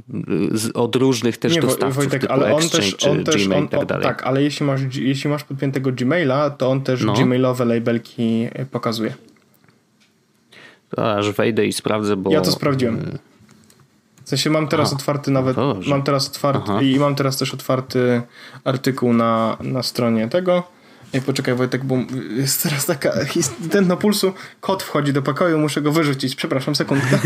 z, 0.51 0.71
od 0.75 0.95
różnych 0.95 1.37
też 1.37 1.55
nie, 1.55 1.61
dostawców 1.61 1.95
Wojtek, 1.95 2.21
typu 2.21 2.33
ale 2.33 2.55
on 2.55 2.69
też, 2.69 3.05
on 3.09 3.23
też 3.23 3.45
Gmail 3.45 3.61
on, 3.61 3.67
tak 3.67 3.85
dalej. 3.85 4.03
Tak, 4.03 4.23
ale 4.23 4.43
jeśli 4.43 4.65
masz, 4.65 4.81
jeśli 4.95 5.29
masz 5.29 5.43
podpiętego 5.43 5.91
Gmaila, 5.91 6.49
to 6.49 6.69
on 6.69 6.81
też 6.81 7.03
no. 7.03 7.13
Gmailowe 7.13 7.65
labelki 7.65 8.47
pokazuje. 8.71 9.13
To 10.89 11.13
aż 11.13 11.31
wejdę 11.31 11.65
i 11.65 11.73
sprawdzę, 11.73 12.15
bo... 12.15 12.31
Ja 12.31 12.41
to 12.41 12.51
sprawdziłem. 12.51 13.17
W 14.27 14.29
sensie 14.29 14.49
mam 14.49 14.67
teraz 14.67 14.87
Aha. 14.87 14.95
otwarty 14.95 15.31
nawet, 15.31 15.57
no 15.57 15.75
mam 15.85 16.03
teraz 16.03 16.27
otwarty 16.27 16.71
Aha. 16.71 16.81
i 16.81 16.99
mam 16.99 17.15
teraz 17.15 17.37
też 17.37 17.53
otwarty 17.53 18.21
artykuł 18.63 19.13
na, 19.13 19.57
na 19.61 19.83
stronie 19.83 20.27
tego. 20.27 20.63
Poczekaj 21.25 21.55
Wojtek, 21.55 21.85
bo 21.85 21.95
jest 22.37 22.63
teraz 22.63 22.85
taka 22.85 23.13
ten 23.71 23.87
na 23.87 23.95
pulsu, 23.95 24.33
kot 24.61 24.83
wchodzi 24.83 25.13
do 25.13 25.21
pokoju, 25.21 25.59
muszę 25.59 25.81
go 25.81 25.91
wyrzucić. 25.91 26.35
Przepraszam, 26.35 26.75
sekundkę. 26.75 27.19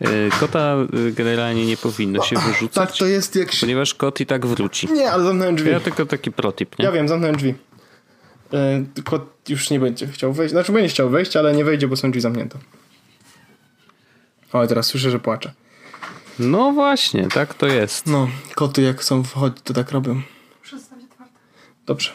E, 0.00 0.30
kota 0.40 0.76
e, 1.08 1.12
generalnie 1.12 1.66
nie 1.66 1.76
powinno 1.76 2.22
się 2.22 2.36
wyrzucać. 2.36 2.88
Tak, 2.88 2.98
to 2.98 3.06
jest 3.06 3.36
jak 3.36 3.52
się... 3.52 3.60
Ponieważ 3.60 3.94
kot 3.94 4.20
i 4.20 4.26
tak 4.26 4.46
wróci. 4.46 4.92
Nie, 4.92 5.10
ale 5.10 5.24
zamknąłem 5.24 5.56
drzwi. 5.56 5.70
Ja 5.70 5.80
tylko 5.80 6.06
taki 6.06 6.32
protip, 6.32 6.78
nie? 6.78 6.84
Ja 6.84 6.92
wiem, 6.92 7.08
zamknąłem 7.08 7.36
drzwi. 7.36 7.54
E, 8.52 8.84
kot 9.04 9.22
już 9.48 9.70
nie 9.70 9.80
będzie 9.80 10.06
chciał 10.06 10.32
wejść. 10.32 10.52
Znaczy 10.52 10.72
będzie 10.72 10.88
chciał 10.88 11.10
wejść, 11.10 11.36
ale 11.36 11.54
nie 11.54 11.64
wejdzie, 11.64 11.88
bo 11.88 11.96
są 11.96 12.10
drzwi 12.10 12.20
zamknięte. 12.20 12.58
O, 14.52 14.66
teraz 14.66 14.86
słyszę, 14.86 15.10
że 15.10 15.18
płacze. 15.18 15.52
No 16.38 16.72
właśnie, 16.72 17.28
tak 17.28 17.54
to 17.54 17.66
jest. 17.66 18.06
No, 18.06 18.28
koty 18.54 18.82
jak 18.82 19.00
chcą 19.00 19.24
wchodzić, 19.24 19.58
to 19.64 19.74
tak 19.74 19.90
robią. 19.90 20.22
Dobrze. 21.86 22.10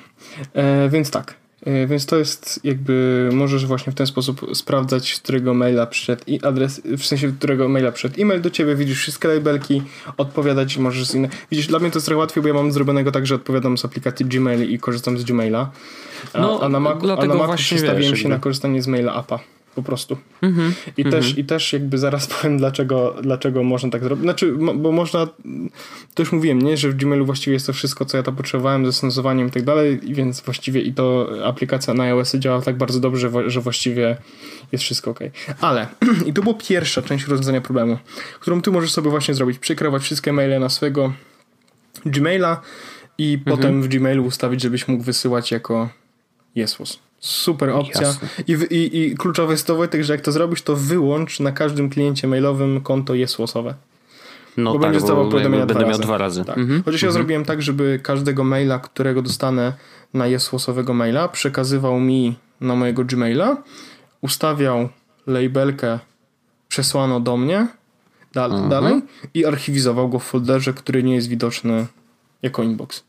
E, 0.53 0.89
więc 0.89 1.11
tak. 1.11 1.35
E, 1.65 1.87
więc 1.87 2.05
to 2.05 2.17
jest 2.17 2.59
jakby, 2.63 3.29
możesz 3.33 3.65
właśnie 3.65 3.91
w 3.91 3.95
ten 3.95 4.07
sposób 4.07 4.41
sprawdzać, 4.53 5.15
z 5.15 5.19
którego 5.19 5.53
maila 5.53 5.87
przyszedł 5.87 6.23
i 6.27 6.41
adres, 6.41 6.81
w 6.85 7.05
sensie, 7.05 7.31
którego 7.31 7.69
maila 7.69 7.91
przyszedł 7.91 8.21
e-mail 8.21 8.41
do 8.41 8.49
ciebie, 8.49 8.75
widzisz 8.75 8.99
wszystkie 8.99 9.27
labelki, 9.27 9.81
odpowiadać 10.17 10.77
możesz 10.77 11.07
z 11.07 11.15
innych. 11.15 11.31
Widzisz, 11.51 11.67
dla 11.67 11.79
mnie 11.79 11.91
to 11.91 11.97
jest 11.97 12.05
trochę 12.05 12.19
łatwiej, 12.19 12.41
bo 12.41 12.47
ja 12.47 12.53
mam 12.53 12.71
zrobionego 12.71 13.11
tak, 13.11 13.27
że 13.27 13.35
odpowiadam 13.35 13.77
z 13.77 13.85
aplikacji 13.85 14.25
Gmail 14.25 14.69
i 14.69 14.79
korzystam 14.79 15.17
z 15.17 15.23
Gmaila. 15.23 15.71
A, 16.33 16.41
no, 16.41 16.59
a 16.61 16.69
na 16.69 16.79
Macu, 16.79 17.11
a 17.11 17.25
na 17.25 17.35
Macu 17.35 17.63
przestawiłem 17.63 18.15
się 18.15 18.29
na 18.29 18.39
korzystanie 18.39 18.81
z 18.81 18.87
maila 18.87 19.13
appa 19.13 19.39
po 19.75 19.83
prostu. 19.83 20.17
Mm-hmm, 20.41 20.71
I, 20.97 21.05
mm-hmm. 21.05 21.11
Też, 21.11 21.37
I 21.37 21.45
też 21.45 21.73
jakby 21.73 21.97
zaraz 21.97 22.27
powiem, 22.33 22.57
dlaczego, 22.57 23.15
dlaczego 23.21 23.63
można 23.63 23.89
tak 23.89 24.03
zrobić. 24.03 24.23
Znaczy, 24.23 24.53
bo 24.75 24.91
można, 24.91 25.27
to 26.13 26.23
już 26.23 26.31
mówiłem, 26.31 26.61
nie, 26.61 26.77
że 26.77 26.89
w 26.89 26.95
Gmailu 26.95 27.25
właściwie 27.25 27.53
jest 27.53 27.67
to 27.67 27.73
wszystko, 27.73 28.05
co 28.05 28.17
ja 28.17 28.23
tam 28.23 28.35
potrzebowałem 28.35 28.85
ze 28.85 28.93
stosowaniem 28.93 29.47
i 29.47 29.51
tak 29.51 29.63
dalej, 29.63 29.99
więc 30.03 30.41
właściwie 30.41 30.81
i 30.81 30.93
to 30.93 31.29
aplikacja 31.45 31.93
na 31.93 32.03
iOS 32.03 32.35
działa 32.35 32.61
tak 32.61 32.77
bardzo 32.77 32.99
dobrze, 32.99 33.29
że 33.47 33.61
właściwie 33.61 34.17
jest 34.71 34.83
wszystko 34.83 35.11
ok. 35.11 35.19
Ale, 35.61 35.87
i 36.27 36.33
to 36.33 36.41
była 36.41 36.55
pierwsza 36.55 37.01
część 37.01 37.27
rozwiązania 37.27 37.61
problemu, 37.61 37.97
którą 38.39 38.61
ty 38.61 38.71
możesz 38.71 38.91
sobie 38.91 39.09
właśnie 39.09 39.33
zrobić, 39.33 39.59
przykrywać 39.59 40.01
wszystkie 40.01 40.33
maile 40.33 40.59
na 40.59 40.69
swojego 40.69 41.13
Gmaila 42.05 42.61
i 43.17 43.37
mm-hmm. 43.37 43.51
potem 43.51 43.81
w 43.81 43.87
Gmailu 43.87 44.25
ustawić, 44.25 44.61
żebyś 44.61 44.87
mógł 44.87 45.03
wysyłać 45.03 45.51
jako 45.51 45.89
Jesłos. 46.55 46.99
Super 47.23 47.69
opcja. 47.69 48.15
I, 48.47 48.51
i, 48.51 49.01
I 49.01 49.15
kluczowe 49.15 49.53
jest 49.53 49.67
to, 49.67 49.75
Wojtek, 49.75 50.03
że 50.03 50.13
jak 50.13 50.21
to 50.21 50.31
zrobisz, 50.31 50.61
to 50.61 50.75
wyłącz 50.75 51.39
na 51.39 51.51
każdym 51.51 51.89
kliencie 51.89 52.27
mailowym 52.27 52.81
konto 52.81 53.15
jesłosowe. 53.15 53.75
No 54.57 54.73
bo 54.73 54.79
tak, 54.79 54.91
będziesz 54.91 55.09
bo 55.09 55.29
będę 55.29 55.65
dwa 55.65 55.79
miał 55.79 55.97
dwa 55.99 56.17
razy. 56.17 56.45
Tak. 56.45 56.57
Mhm. 56.57 56.83
Chociaż 56.83 57.01
ja 57.01 57.07
mhm. 57.07 57.13
zrobiłem 57.13 57.45
tak, 57.45 57.61
żeby 57.61 57.99
każdego 58.03 58.43
maila, 58.43 58.79
którego 58.79 59.21
dostanę 59.21 59.73
na 60.13 60.27
jesłosowego 60.27 60.93
maila, 60.93 61.27
przekazywał 61.27 61.99
mi 61.99 62.35
na 62.61 62.75
mojego 62.75 63.05
Gmaila, 63.05 63.57
ustawiał 64.21 64.89
labelkę 65.27 65.99
przesłano 66.69 67.19
do 67.19 67.37
mnie 67.37 67.67
da 68.33 68.45
mhm. 68.45 68.69
dalej 68.69 69.01
i 69.33 69.45
archiwizował 69.45 70.09
go 70.09 70.19
w 70.19 70.23
folderze, 70.23 70.73
który 70.73 71.03
nie 71.03 71.15
jest 71.15 71.27
widoczny 71.27 71.85
jako 72.41 72.63
inbox. 72.63 73.03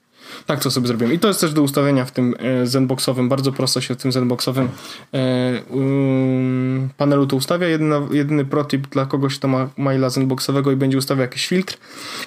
Tak 0.47 0.61
to 0.61 0.71
sobie 0.71 0.87
zrobiłem. 0.87 1.13
I 1.13 1.19
to 1.19 1.29
jest 1.29 1.41
też 1.41 1.53
do 1.53 1.63
ustawienia 1.63 2.05
w 2.05 2.11
tym 2.11 2.35
e, 2.39 2.67
Zenboxowym. 2.67 3.29
Bardzo 3.29 3.53
prosto 3.53 3.81
się 3.81 3.95
w 3.95 3.97
tym 3.97 4.13
Zenboxowym 4.13 4.69
e, 5.15 5.63
um, 5.71 6.89
panelu 6.97 7.27
to 7.27 7.37
ustawia. 7.37 7.69
Jedyna, 7.69 8.01
jedyny 8.11 8.45
protip 8.45 8.89
dla 8.89 9.07
kogoś, 9.07 9.39
kto 9.39 9.49
ma 9.49 9.69
maila 9.77 10.11
Zenboxowego 10.11 10.73
i 10.73 10.77
będzie 10.77 10.99
ustawiał 10.99 11.23
jakiś 11.23 11.47
filtr. 11.47 11.79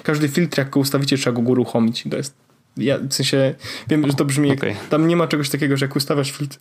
Każdy 0.02 0.28
filtr, 0.28 0.58
jak 0.58 0.70
go 0.70 0.80
ustawicie, 0.80 1.16
trzeba 1.16 1.42
go 1.42 1.50
uruchomić. 1.50 2.04
To 2.10 2.16
jest, 2.16 2.34
ja 2.76 2.98
w 2.98 3.14
sensie, 3.14 3.54
wiem, 3.88 4.06
że 4.06 4.12
to 4.12 4.24
brzmi 4.24 4.52
okay. 4.52 4.68
jak, 4.68 4.88
tam 4.88 5.08
nie 5.08 5.16
ma 5.16 5.26
czegoś 5.26 5.50
takiego, 5.50 5.76
że 5.76 5.86
jak 5.86 5.96
ustawiasz 5.96 6.30
filtr, 6.30 6.58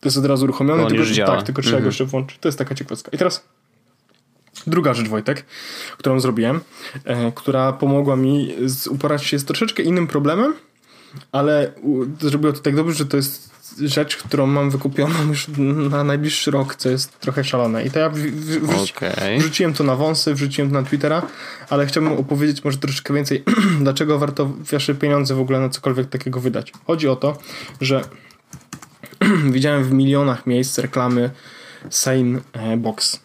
to 0.00 0.08
jest 0.08 0.18
od 0.18 0.24
razu 0.24 0.44
uruchomiony. 0.44 0.86
tylko, 0.86 0.94
już 0.94 1.10
działa. 1.10 1.36
Tak, 1.36 1.46
tylko 1.46 1.62
trzeba 1.62 1.76
mm 1.76 1.82
-hmm. 1.82 1.84
go 1.84 1.88
jeszcze 1.88 2.04
włączyć. 2.04 2.38
To 2.38 2.48
jest 2.48 2.58
taka 2.58 2.74
ciekawostka. 2.74 3.10
I 3.14 3.18
teraz 3.18 3.44
Druga 4.66 4.94
rzecz, 4.94 5.08
Wojtek, 5.08 5.44
którą 5.98 6.20
zrobiłem, 6.20 6.60
e, 7.04 7.32
która 7.32 7.72
pomogła 7.72 8.16
mi 8.16 8.54
z, 8.64 8.86
uporać 8.86 9.24
się 9.24 9.38
z 9.38 9.44
troszeczkę 9.44 9.82
innym 9.82 10.06
problemem, 10.06 10.54
ale 11.32 11.72
zrobiło 12.20 12.52
to 12.52 12.60
tak 12.60 12.76
dobrze, 12.76 12.94
że 12.94 13.06
to 13.06 13.16
jest 13.16 13.50
rzecz, 13.78 14.16
którą 14.16 14.46
mam 14.46 14.70
wykupioną 14.70 15.14
już 15.28 15.48
na 15.90 16.04
najbliższy 16.04 16.50
rok, 16.50 16.74
co 16.74 16.90
jest 16.90 17.20
trochę 17.20 17.44
szalone. 17.44 17.84
I 17.84 17.90
to 17.90 17.98
ja 17.98 18.10
wrzuci, 18.10 18.92
okay. 18.96 19.38
wrzuciłem 19.38 19.74
to 19.74 19.84
na 19.84 19.96
wąsy, 19.96 20.34
wrzuciłem 20.34 20.70
to 20.70 20.80
na 20.80 20.82
Twittera, 20.82 21.22
ale 21.70 21.86
chciałbym 21.86 22.12
opowiedzieć 22.12 22.64
może 22.64 22.78
troszeczkę 22.78 23.14
więcej, 23.14 23.44
dlaczego 23.80 24.18
warto 24.18 24.52
wasze 24.72 24.94
pieniądze 24.94 25.34
w 25.34 25.40
ogóle 25.40 25.60
na 25.60 25.68
cokolwiek 25.68 26.08
takiego 26.08 26.40
wydać. 26.40 26.72
Chodzi 26.86 27.08
o 27.08 27.16
to, 27.16 27.38
że 27.80 28.04
widziałem 29.52 29.84
w 29.84 29.92
milionach 29.92 30.46
miejsc 30.46 30.78
reklamy 30.78 31.30
Sane 31.90 32.40
Box 32.76 33.20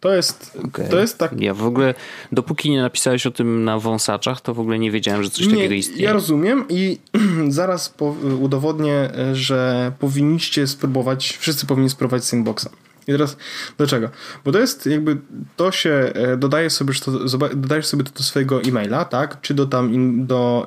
to 0.00 0.14
jest, 0.14 0.58
okay. 0.64 0.88
to 0.88 1.00
jest 1.00 1.18
tak. 1.18 1.40
Ja 1.40 1.54
w 1.54 1.66
ogóle, 1.66 1.94
dopóki 2.32 2.70
nie 2.70 2.82
napisałeś 2.82 3.26
o 3.26 3.30
tym 3.30 3.64
na 3.64 3.78
wąsaczach, 3.78 4.40
to 4.40 4.54
w 4.54 4.60
ogóle 4.60 4.78
nie 4.78 4.90
wiedziałem, 4.90 5.24
że 5.24 5.30
coś 5.30 5.46
nie, 5.46 5.54
takiego 5.54 5.74
istnieje. 5.74 6.04
Ja 6.04 6.12
rozumiem 6.12 6.64
i 6.68 6.98
zaraz 7.48 7.88
po, 7.88 8.14
udowodnię, 8.40 9.10
że 9.32 9.92
powinniście 9.98 10.66
spróbować, 10.66 11.36
wszyscy 11.40 11.66
powinni 11.66 11.90
spróbować 11.90 12.24
Sandboxa. 12.24 12.66
I 13.08 13.12
teraz 13.12 13.36
dlaczego? 13.78 14.08
Bo 14.44 14.52
to 14.52 14.58
jest 14.58 14.86
jakby, 14.86 15.16
to 15.56 15.72
się 15.72 16.12
e, 16.14 16.36
dodaje 16.36 16.70
sobie, 16.70 16.94
to, 16.94 17.10
dodajesz 17.56 17.86
sobie 17.86 18.04
to 18.04 18.10
do 18.10 18.22
swojego 18.22 18.62
e-maila, 18.62 19.04
tak? 19.04 19.40
Czy 19.40 19.54
do 19.54 19.66
tam 19.66 19.94
in, 19.94 20.26
do 20.26 20.66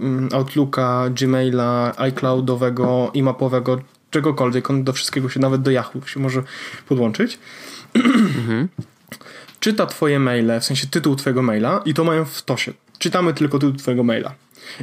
um, 0.00 0.28
Outlooka, 0.32 1.10
Gmaila, 1.10 1.92
iCloudowego, 1.96 3.12
e-mapowego, 3.16 3.80
czegokolwiek. 4.10 4.70
On 4.70 4.84
do 4.84 4.92
wszystkiego 4.92 5.28
się, 5.28 5.40
nawet 5.40 5.62
do 5.62 5.70
Yahoo 5.70 6.06
się 6.06 6.20
może 6.20 6.42
podłączyć 6.88 7.38
mhm. 7.94 8.68
czyta 9.60 9.86
twoje 9.86 10.18
maile, 10.18 10.60
w 10.60 10.64
sensie 10.64 10.86
tytuł 10.86 11.16
twojego 11.16 11.42
maila 11.42 11.82
i 11.84 11.94
to 11.94 12.04
mają 12.04 12.24
w 12.24 12.42
tosie. 12.42 12.72
Czytamy 12.98 13.34
tylko 13.34 13.58
tytuł 13.58 13.76
twojego 13.76 14.04
maila. 14.04 14.34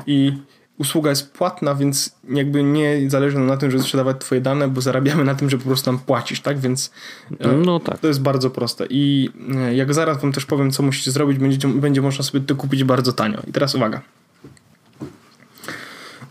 I 0.08 0.34
usługa 0.78 1.10
jest 1.10 1.34
płatna, 1.34 1.76
więc 1.76 2.16
jakby 2.30 2.64
nie 2.64 3.10
zależy 3.10 3.38
nam 3.38 3.48
na 3.48 3.58
tym, 3.58 3.72
żeby 3.72 3.84
sprzedawać 3.84 4.18
twoje 4.20 4.42
dane, 4.42 4.68
bo 4.68 4.82
zarabiamy 4.82 5.24
na 5.24 5.36
tym, 5.36 5.50
że 5.50 5.58
po 5.58 5.64
prostu 5.64 5.86
tam 5.86 6.00
płacisz, 6.00 6.42
tak? 6.42 6.60
Więc 6.60 6.92
e, 7.40 7.48
no 7.48 7.80
tak. 7.80 8.00
to 8.00 8.08
jest 8.08 8.22
bardzo 8.22 8.50
proste. 8.50 8.86
I 8.90 9.30
e, 9.56 9.76
jak 9.76 9.94
zaraz 9.94 10.22
wam 10.22 10.32
też 10.32 10.46
powiem, 10.46 10.72
co 10.72 10.84
musicie 10.84 11.12
zrobić, 11.12 11.38
będzie, 11.38 11.68
będzie 11.68 12.02
można 12.02 12.24
sobie 12.24 12.40
to 12.40 12.56
kupić 12.56 12.84
bardzo 12.84 13.14
tanio. 13.14 13.40
I 13.48 13.52
teraz 13.52 13.76
uwaga. 13.76 14.02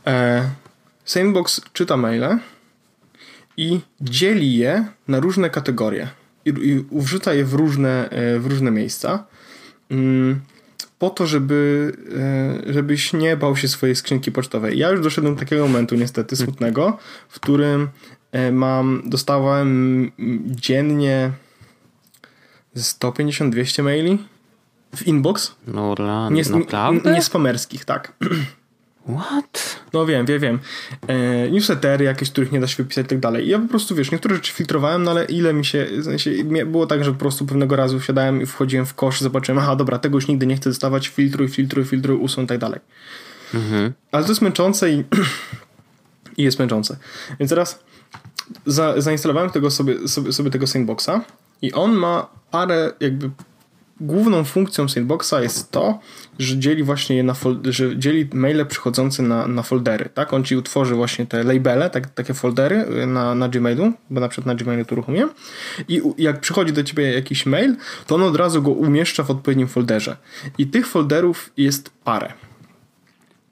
E, 0.07 0.51
Sandbox 1.05 1.61
czyta 1.73 1.97
maile 1.97 2.39
i 3.57 3.81
dzieli 4.01 4.57
je 4.57 4.87
na 5.09 5.21
różne 5.21 5.51
kategorie 5.51 6.09
i, 6.47 6.49
i 6.49 6.85
wrzuca 6.93 7.35
je 7.35 7.45
w 7.45 7.55
różne, 7.55 8.11
e, 8.11 8.39
w 8.39 8.47
różne 8.47 8.71
miejsca 8.71 9.25
mm, 9.91 10.41
po 10.99 11.11
to, 11.11 11.27
żeby, 11.27 11.93
e, 12.69 12.73
żebyś 12.73 13.13
nie 13.13 13.37
bał 13.37 13.57
się 13.57 13.69
swojej 13.69 13.97
skrzynki 13.97 14.33
pocztowej. 14.33 14.79
Ja 14.79 14.91
już 14.91 15.01
doszedłem 15.01 15.35
do 15.35 15.41
takiego 15.41 15.67
momentu 15.67 15.95
niestety 15.95 16.37
hmm. 16.37 16.47
smutnego, 16.47 16.99
w 17.29 17.41
którym 17.41 17.89
e, 18.33 18.53
mam, 18.53 19.03
dostałem 19.07 20.11
dziennie 20.47 21.31
150-200 22.77 23.83
maili 23.83 24.19
w 24.97 25.07
inbox. 25.07 25.55
No, 25.67 25.95
nie, 26.31 26.43
naprawdę? 26.43 27.13
Nie 27.13 27.23
spamerskich, 27.23 27.85
tak. 27.85 28.13
What? 29.09 29.81
No 29.93 30.07
wiem, 30.07 30.27
wiem, 30.27 30.41
wiem. 30.41 30.59
E, 31.07 31.51
newslettery 31.51 32.05
jakieś, 32.05 32.31
których 32.31 32.53
nie 32.53 32.61
da 32.61 32.67
się 32.67 32.83
wypisać 32.83 33.07
i 33.07 33.09
tak 33.09 33.21
dalej. 33.21 33.49
Ja 33.49 33.59
po 33.59 33.69
prostu, 33.69 33.95
wiesz, 33.95 34.11
niektóre 34.11 34.35
rzeczy 34.35 34.53
filtrowałem, 34.53 35.03
no 35.03 35.11
ale 35.11 35.25
ile 35.25 35.53
mi 35.53 35.65
się, 35.65 35.87
w 36.01 36.05
sensie, 36.05 36.31
było 36.67 36.87
tak, 36.87 37.05
że 37.05 37.13
po 37.13 37.19
prostu 37.19 37.47
pewnego 37.47 37.77
razu 37.77 38.01
wsiadałem 38.01 38.43
i 38.43 38.47
wchodziłem 38.47 38.87
w 38.87 38.95
kosz, 38.95 39.21
zobaczyłem, 39.21 39.59
aha, 39.59 39.77
dobra, 39.77 39.99
tego 39.99 40.17
już 40.17 40.29
nigdy 40.29 40.47
nie 40.47 40.57
chcę 40.57 40.71
dostawać, 40.71 41.09
filtruj, 41.09 41.49
filtruj, 41.49 41.85
filtruj, 41.85 42.17
usuń 42.17 42.45
i 42.45 42.47
tak 42.47 42.59
dalej. 42.59 42.81
Mhm. 43.55 43.93
Ale 44.13 44.25
to 44.25 44.31
jest 44.31 44.43
męczące 44.43 44.91
i, 44.91 45.05
i 46.37 46.43
jest 46.43 46.59
męczące. 46.59 46.97
Więc 47.41 47.51
teraz 47.51 47.85
za, 48.67 49.01
zainstalowałem 49.01 49.51
tego 49.51 49.71
sobie, 49.71 50.09
sobie, 50.09 50.33
sobie 50.33 50.51
tego 50.51 50.67
Sandboxa 50.67 51.11
i 51.63 51.73
on 51.73 51.93
ma 51.93 52.29
parę 52.51 52.93
jakby 53.01 53.31
główną 54.01 54.45
funkcją 54.45 54.89
Sandboxa 54.89 55.35
jest 55.43 55.71
to, 55.71 55.99
że 56.39 56.59
dzieli 56.59 56.83
właśnie 56.83 57.17
je 57.17 57.23
na 57.23 57.35
że 57.65 57.99
dzieli 57.99 58.29
maile 58.35 58.67
przychodzące 58.67 59.23
na, 59.23 59.47
na 59.47 59.63
foldery, 59.63 60.09
tak? 60.15 60.33
On 60.33 60.45
ci 60.45 60.57
utworzy 60.57 60.95
właśnie 60.95 61.27
te 61.27 61.45
labele, 61.45 61.91
tak, 61.91 62.11
takie 62.11 62.35
foldery 62.35 62.87
y, 63.03 63.07
na, 63.07 63.35
na 63.35 63.49
Gmailu, 63.49 63.93
bo 64.11 64.21
na 64.21 64.29
przykład 64.29 64.47
na 64.47 64.65
Gmailu 64.65 64.85
to 64.85 64.95
uruchomię 64.95 65.29
i 65.89 66.03
jak 66.19 66.41
przychodzi 66.41 66.73
do 66.73 66.83
ciebie 66.83 67.13
jakiś 67.13 67.47
mail, 67.47 67.77
to 68.07 68.15
on 68.15 68.23
od 68.23 68.37
razu 68.37 68.63
go 68.63 68.71
umieszcza 68.71 69.23
w 69.23 69.31
odpowiednim 69.31 69.69
folderze. 69.69 70.17
I 70.59 70.67
tych 70.67 70.87
folderów 70.87 71.53
jest 71.57 71.91
parę. 72.05 72.33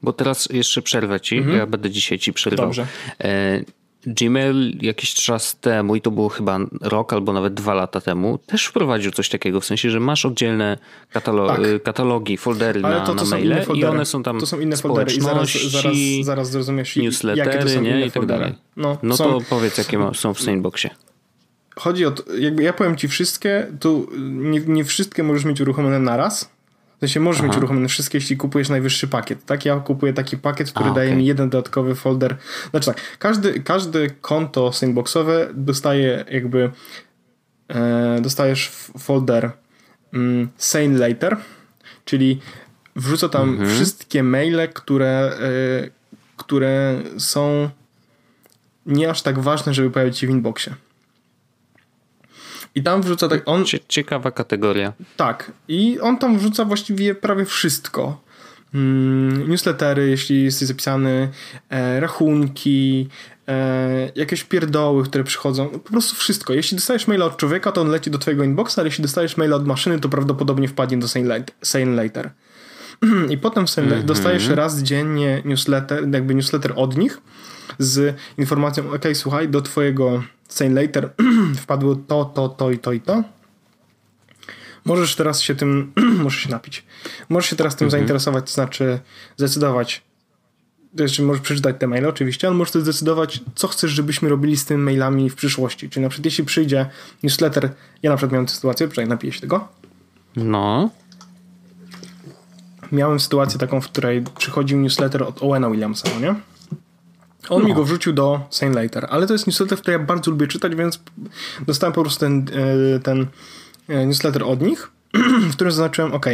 Bo 0.03 0.13
teraz 0.13 0.49
jeszcze 0.51 0.83
przerwę 0.83 1.21
ci, 1.21 1.37
mhm. 1.37 1.57
ja 1.57 1.67
będę 1.67 1.91
dzisiaj 1.91 2.19
ci 2.19 2.33
przerwał. 2.33 2.67
Dobrze. 2.67 2.87
E 3.21 3.84
Gmail 4.07 4.79
jakiś 4.81 5.15
czas 5.15 5.57
temu, 5.61 5.97
i 5.97 6.01
to 6.01 6.11
było 6.11 6.29
chyba 6.29 6.59
rok 6.81 7.13
albo 7.13 7.33
nawet 7.33 7.55
dwa 7.55 7.75
lata 7.75 8.01
temu, 8.01 8.39
też 8.39 8.67
wprowadził 8.67 9.13
coś 9.13 9.29
takiego, 9.29 9.61
w 9.61 9.65
sensie, 9.65 9.91
że 9.91 10.01
masz 10.01 10.27
oddzielne 10.27 10.79
katalo 11.13 11.47
tak. 11.47 11.61
Y, 11.61 11.81
katalogi, 11.81 12.37
foldery 12.37 12.81
Ale 12.85 12.95
na, 12.95 13.07
to, 13.07 13.15
to 13.15 13.25
na 13.25 13.31
maile 13.31 13.65
i 13.75 13.85
one 13.85 14.07
są 14.07 14.23
tam 14.23 14.41
To 14.41 14.47
są 14.47 14.61
inne 14.61 14.77
foldery 14.77 15.13
i 15.13 15.21
zaraz, 15.21 15.53
zaraz, 15.53 15.97
zaraz 16.23 16.51
zrozumiesz, 16.51 16.97
newslettery, 16.97 17.51
jakie 17.51 17.63
to 17.63 17.69
są 17.69 17.81
nie? 17.81 18.07
i 18.07 18.11
tak 18.11 18.27
dalej. 18.27 18.55
No, 18.77 18.99
no 19.03 19.17
są... 19.17 19.25
to 19.25 19.41
powiedz, 19.51 19.79
jakie 19.79 20.11
są 20.15 20.35
w 20.35 20.41
Sandboxie. 20.41 20.91
Chodzi 21.77 22.07
o 22.07 22.11
to, 22.11 22.35
jakby 22.35 22.63
ja 22.63 22.73
powiem 22.73 22.97
ci 22.97 23.09
wszystkie, 23.09 23.67
tu 23.81 24.11
nie, 24.19 24.61
nie 24.61 24.85
wszystkie 24.85 25.23
możesz 25.23 25.45
mieć 25.45 25.61
uruchomione 25.61 25.99
naraz, 25.99 26.54
w 26.97 27.01
sensie 27.01 27.21
możesz 27.21 27.41
Aha. 27.41 27.49
mieć 27.49 27.57
uruchomione 27.57 27.89
wszystkie, 27.89 28.19
jeśli 28.19 28.37
kupujesz 28.37 28.69
najwyższy 28.69 29.09
pakiet. 29.09 29.45
Tak, 29.45 29.65
ja 29.65 29.81
kupuję 29.81 30.13
taki 30.13 30.37
pakiet, 30.39 30.71
który 30.71 30.91
A, 30.91 30.95
daje 30.95 31.09
okay. 31.09 31.19
mi 31.19 31.27
jeden 31.27 31.51
dodatkowy 31.51 31.95
folder. 31.95 32.37
Znaczy 32.71 32.87
tak, 32.87 33.19
każdy, 33.19 33.61
każde 33.61 34.11
konto 34.11 34.73
sandboxowe 34.73 35.49
dostaje 35.55 36.25
jakby 36.31 36.71
e, 37.69 38.21
dostajesz 38.21 38.71
folder 38.99 39.51
mm, 40.13 40.49
sane 40.57 40.99
later, 40.99 41.37
czyli 42.05 42.41
wrzuca 42.97 43.29
tam 43.29 43.49
mhm. 43.49 43.69
wszystkie 43.69 44.23
maile, 44.23 44.69
które, 44.75 45.09
e, 45.09 45.91
które 46.37 47.03
są 47.19 47.71
nie 48.87 49.11
aż 49.11 49.23
tak 49.23 49.39
ważne, 49.39 49.75
żeby 49.75 49.91
pojawić 49.91 50.19
się 50.19 50.27
w 50.27 50.31
inboxie. 50.31 50.75
I 52.75 52.83
tam 52.83 53.03
wrzuca 53.03 53.29
tak. 53.29 53.43
On, 53.47 53.65
Ciekawa 53.89 54.31
kategoria. 54.31 54.93
Tak. 55.17 55.53
I 55.69 56.01
on 56.01 56.19
tam 56.19 56.39
wrzuca 56.39 56.65
właściwie 56.65 57.15
prawie 57.15 57.45
wszystko. 57.45 58.25
Mm, 58.75 59.51
newslettery, 59.51 60.11
jeśli 60.11 60.45
jesteś 60.45 60.69
zapisany, 60.69 61.29
e, 61.71 62.01
rachunki, 62.01 63.09
e, 63.49 64.13
jakieś 64.15 64.45
pierdoły, 64.45 65.05
które 65.05 65.25
przychodzą. 65.25 65.69
Po 65.69 65.91
prostu 65.91 66.17
wszystko. 66.17 66.53
Jeśli 66.53 66.77
dostajesz 66.77 67.07
maila 67.07 67.25
od 67.25 67.37
człowieka, 67.37 67.73
to 67.73 67.81
on 67.81 67.89
leci 67.89 68.11
do 68.11 68.19
twojego 68.19 68.45
inboxa, 68.45 68.79
ale 68.79 68.89
jeśli 68.89 69.03
dostajesz 69.03 69.37
maila 69.37 69.57
od 69.57 69.67
maszyny, 69.67 70.01
to 70.01 70.09
prawdopodobnie 70.09 70.69
wpadnie 70.69 70.99
do 70.99 71.09
Sane 71.63 72.03
Later. 72.03 72.31
I 73.31 73.39
potem 73.39 73.65
mm 73.77 73.91
-hmm. 73.91 74.03
dostajesz 74.03 74.49
raz 74.49 74.83
dziennie 74.83 75.43
newsletter, 75.45 76.09
jakby 76.13 76.35
newsletter 76.35 76.73
od 76.77 76.97
nich 76.97 77.21
z 77.79 78.17
informacją, 78.39 78.91
ok, 78.91 79.05
słuchaj, 79.15 79.49
do 79.49 79.63
twojego 79.63 80.23
Sane 80.49 80.83
Later 80.83 81.11
wpadło 81.57 81.97
to, 81.97 82.25
to, 82.25 82.49
to 82.49 82.71
i 82.71 82.79
to 82.79 82.93
i 82.93 83.01
to. 83.01 83.25
Możesz 84.85 85.17
teraz 85.17 85.41
się 85.41 85.55
tym, 85.55 85.93
możesz 86.25 86.41
się 86.41 86.51
napić. 86.51 86.85
Możesz 87.29 87.51
się 87.51 87.57
teraz 87.57 87.77
tym 87.77 87.87
mhm. 87.87 88.01
zainteresować, 88.01 88.45
to 88.45 88.53
znaczy 88.53 88.99
zdecydować, 89.37 90.03
znaczy 90.95 91.23
możesz 91.23 91.43
przeczytać 91.43 91.77
te 91.79 91.87
maile 91.87 92.07
oczywiście, 92.07 92.47
ale 92.47 92.57
możesz 92.57 92.73
też 92.73 92.83
zdecydować, 92.83 93.41
co 93.55 93.69
chcesz, 93.69 93.91
żebyśmy 93.91 94.29
robili 94.29 94.57
z 94.57 94.65
tymi 94.65 94.83
mailami 94.83 95.31
w 95.31 95.35
przyszłości. 95.35 95.91
Czyli 95.91 96.03
na 96.03 96.09
przykład 96.09 96.25
jeśli 96.25 96.45
przyjdzie 96.45 96.87
newsletter, 97.23 97.71
ja 98.03 98.11
na 98.11 98.17
przykład 98.17 98.33
miałem 98.33 98.47
tę 98.47 98.53
sytuację, 98.53 98.89
przynajmniej 98.89 99.15
napiję 99.15 99.33
się 99.33 99.41
tego. 99.41 99.69
No. 100.37 100.91
Miałem 102.93 103.21
sytuację 103.21 103.59
taką, 103.59 103.81
w 103.81 103.85
której 103.85 104.25
przychodził 104.39 104.81
newsletter 104.81 105.23
od 105.23 105.43
Owena 105.43 105.71
Williamsa, 105.71 106.09
no 106.15 106.21
nie? 106.21 106.35
On 107.49 107.63
no. 107.63 107.69
mi 107.69 107.75
go 107.75 107.85
wrzucił 107.85 108.13
do 108.13 108.47
Sane 108.51 108.83
Later, 108.83 109.07
ale 109.11 109.27
to 109.27 109.33
jest 109.33 109.47
newsletter, 109.47 109.79
który 109.79 109.93
ja 109.93 110.05
bardzo 110.05 110.31
lubię 110.31 110.47
czytać, 110.47 110.75
więc 110.75 111.01
dostałem 111.67 111.93
po 111.93 112.01
prostu 112.01 112.21
ten, 112.21 112.47
e, 112.95 113.01
ten 113.01 113.27
e, 113.89 114.07
newsletter 114.07 114.43
od 114.43 114.63
nich, 114.63 114.91
w 115.51 115.53
którym 115.53 115.73
zaznaczyłem, 115.73 116.13
ok, 116.13 116.27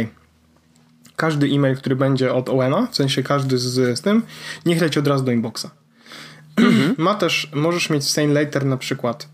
każdy 1.15 1.47
e-mail, 1.47 1.75
który 1.75 1.95
będzie 1.95 2.33
od 2.33 2.49
Owena, 2.49 2.87
w 2.91 2.95
sensie 2.95 3.23
każdy 3.23 3.57
z, 3.57 3.99
z 3.99 4.01
tym, 4.01 4.23
niech 4.65 4.81
leci 4.81 4.99
od 4.99 5.07
razu 5.07 5.23
do 5.23 5.31
inboxa. 5.31 5.65
Mhm. 6.57 6.95
Ma 6.97 7.15
też, 7.15 7.51
możesz 7.53 7.89
mieć 7.89 8.09
Sane 8.09 8.33
Later 8.33 8.65
na 8.65 8.77
przykład 8.77 9.29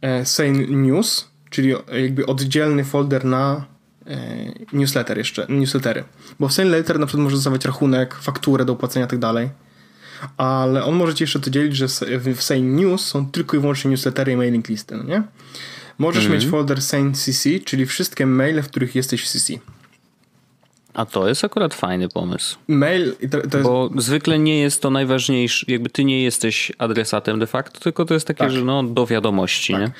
e, 0.00 0.26
Sane 0.26 0.66
News, 0.66 1.28
czyli 1.50 1.74
jakby 2.02 2.26
oddzielny 2.26 2.84
folder 2.84 3.24
na 3.24 3.64
newsletter 4.72 5.18
jeszcze, 5.18 5.46
newslettery. 5.48 6.04
Bo 6.40 6.48
w 6.48 6.52
Sane 6.52 6.76
Later 6.76 6.98
na 6.98 7.06
przykład 7.06 7.24
możesz 7.24 7.38
dostawać 7.38 7.64
rachunek, 7.64 8.14
fakturę 8.14 8.64
do 8.64 8.72
opłacenia 8.72 9.06
i 9.06 9.08
tak 9.08 9.18
dalej 9.18 9.50
ale 10.36 10.84
on 10.84 10.94
może 10.94 11.14
ci 11.14 11.22
jeszcze 11.22 11.40
to 11.40 11.50
dzielić, 11.50 11.76
że 11.76 11.86
w 12.34 12.42
Sane 12.42 12.60
News 12.60 13.06
są 13.06 13.26
tylko 13.26 13.56
i 13.56 13.60
wyłącznie 13.60 13.90
newslettery 13.90 14.32
i 14.32 14.36
mailing 14.36 14.68
listy, 14.68 14.96
no 14.96 15.02
nie? 15.02 15.22
Możesz 15.98 16.24
mm. 16.24 16.38
mieć 16.38 16.46
folder 16.46 16.82
Sane 16.82 17.12
CC, 17.12 17.50
czyli 17.64 17.86
wszystkie 17.86 18.26
maile, 18.26 18.62
w 18.62 18.68
których 18.68 18.94
jesteś 18.94 19.24
w 19.24 19.28
CC. 19.28 19.52
A 20.94 21.06
to 21.06 21.28
jest 21.28 21.44
akurat 21.44 21.74
fajny 21.74 22.08
pomysł. 22.08 22.56
Mail, 22.68 23.16
to, 23.30 23.48
to 23.48 23.58
jest... 23.58 23.62
Bo 23.62 23.90
zwykle 23.96 24.38
nie 24.38 24.60
jest 24.60 24.82
to 24.82 24.90
najważniejsze, 24.90 25.66
jakby 25.68 25.90
ty 25.90 26.04
nie 26.04 26.22
jesteś 26.22 26.72
adresatem 26.78 27.38
de 27.38 27.46
facto, 27.46 27.80
tylko 27.80 28.04
to 28.04 28.14
jest 28.14 28.26
takie, 28.26 28.38
tak. 28.38 28.50
że 28.50 28.64
no 28.64 28.82
do 28.82 29.06
wiadomości, 29.06 29.72
tak. 29.72 29.82
nie? 29.82 29.90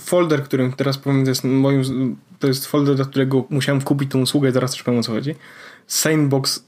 Folder, 0.00 0.42
którym 0.42 0.72
teraz 0.72 0.98
powiem, 0.98 1.24
to 1.24 1.30
jest 1.30 1.44
moim, 1.44 2.16
to 2.38 2.46
jest 2.46 2.66
folder, 2.66 2.96
do 2.96 3.06
którego 3.06 3.44
musiałem 3.50 3.82
kupić 3.82 4.10
tą 4.10 4.20
usługę, 4.20 4.52
zaraz 4.52 4.72
też 4.72 4.82
powiem 4.82 5.00
o 5.00 5.02
co 5.02 5.12
chodzi. 5.12 5.34
Sanebox, 5.86 6.64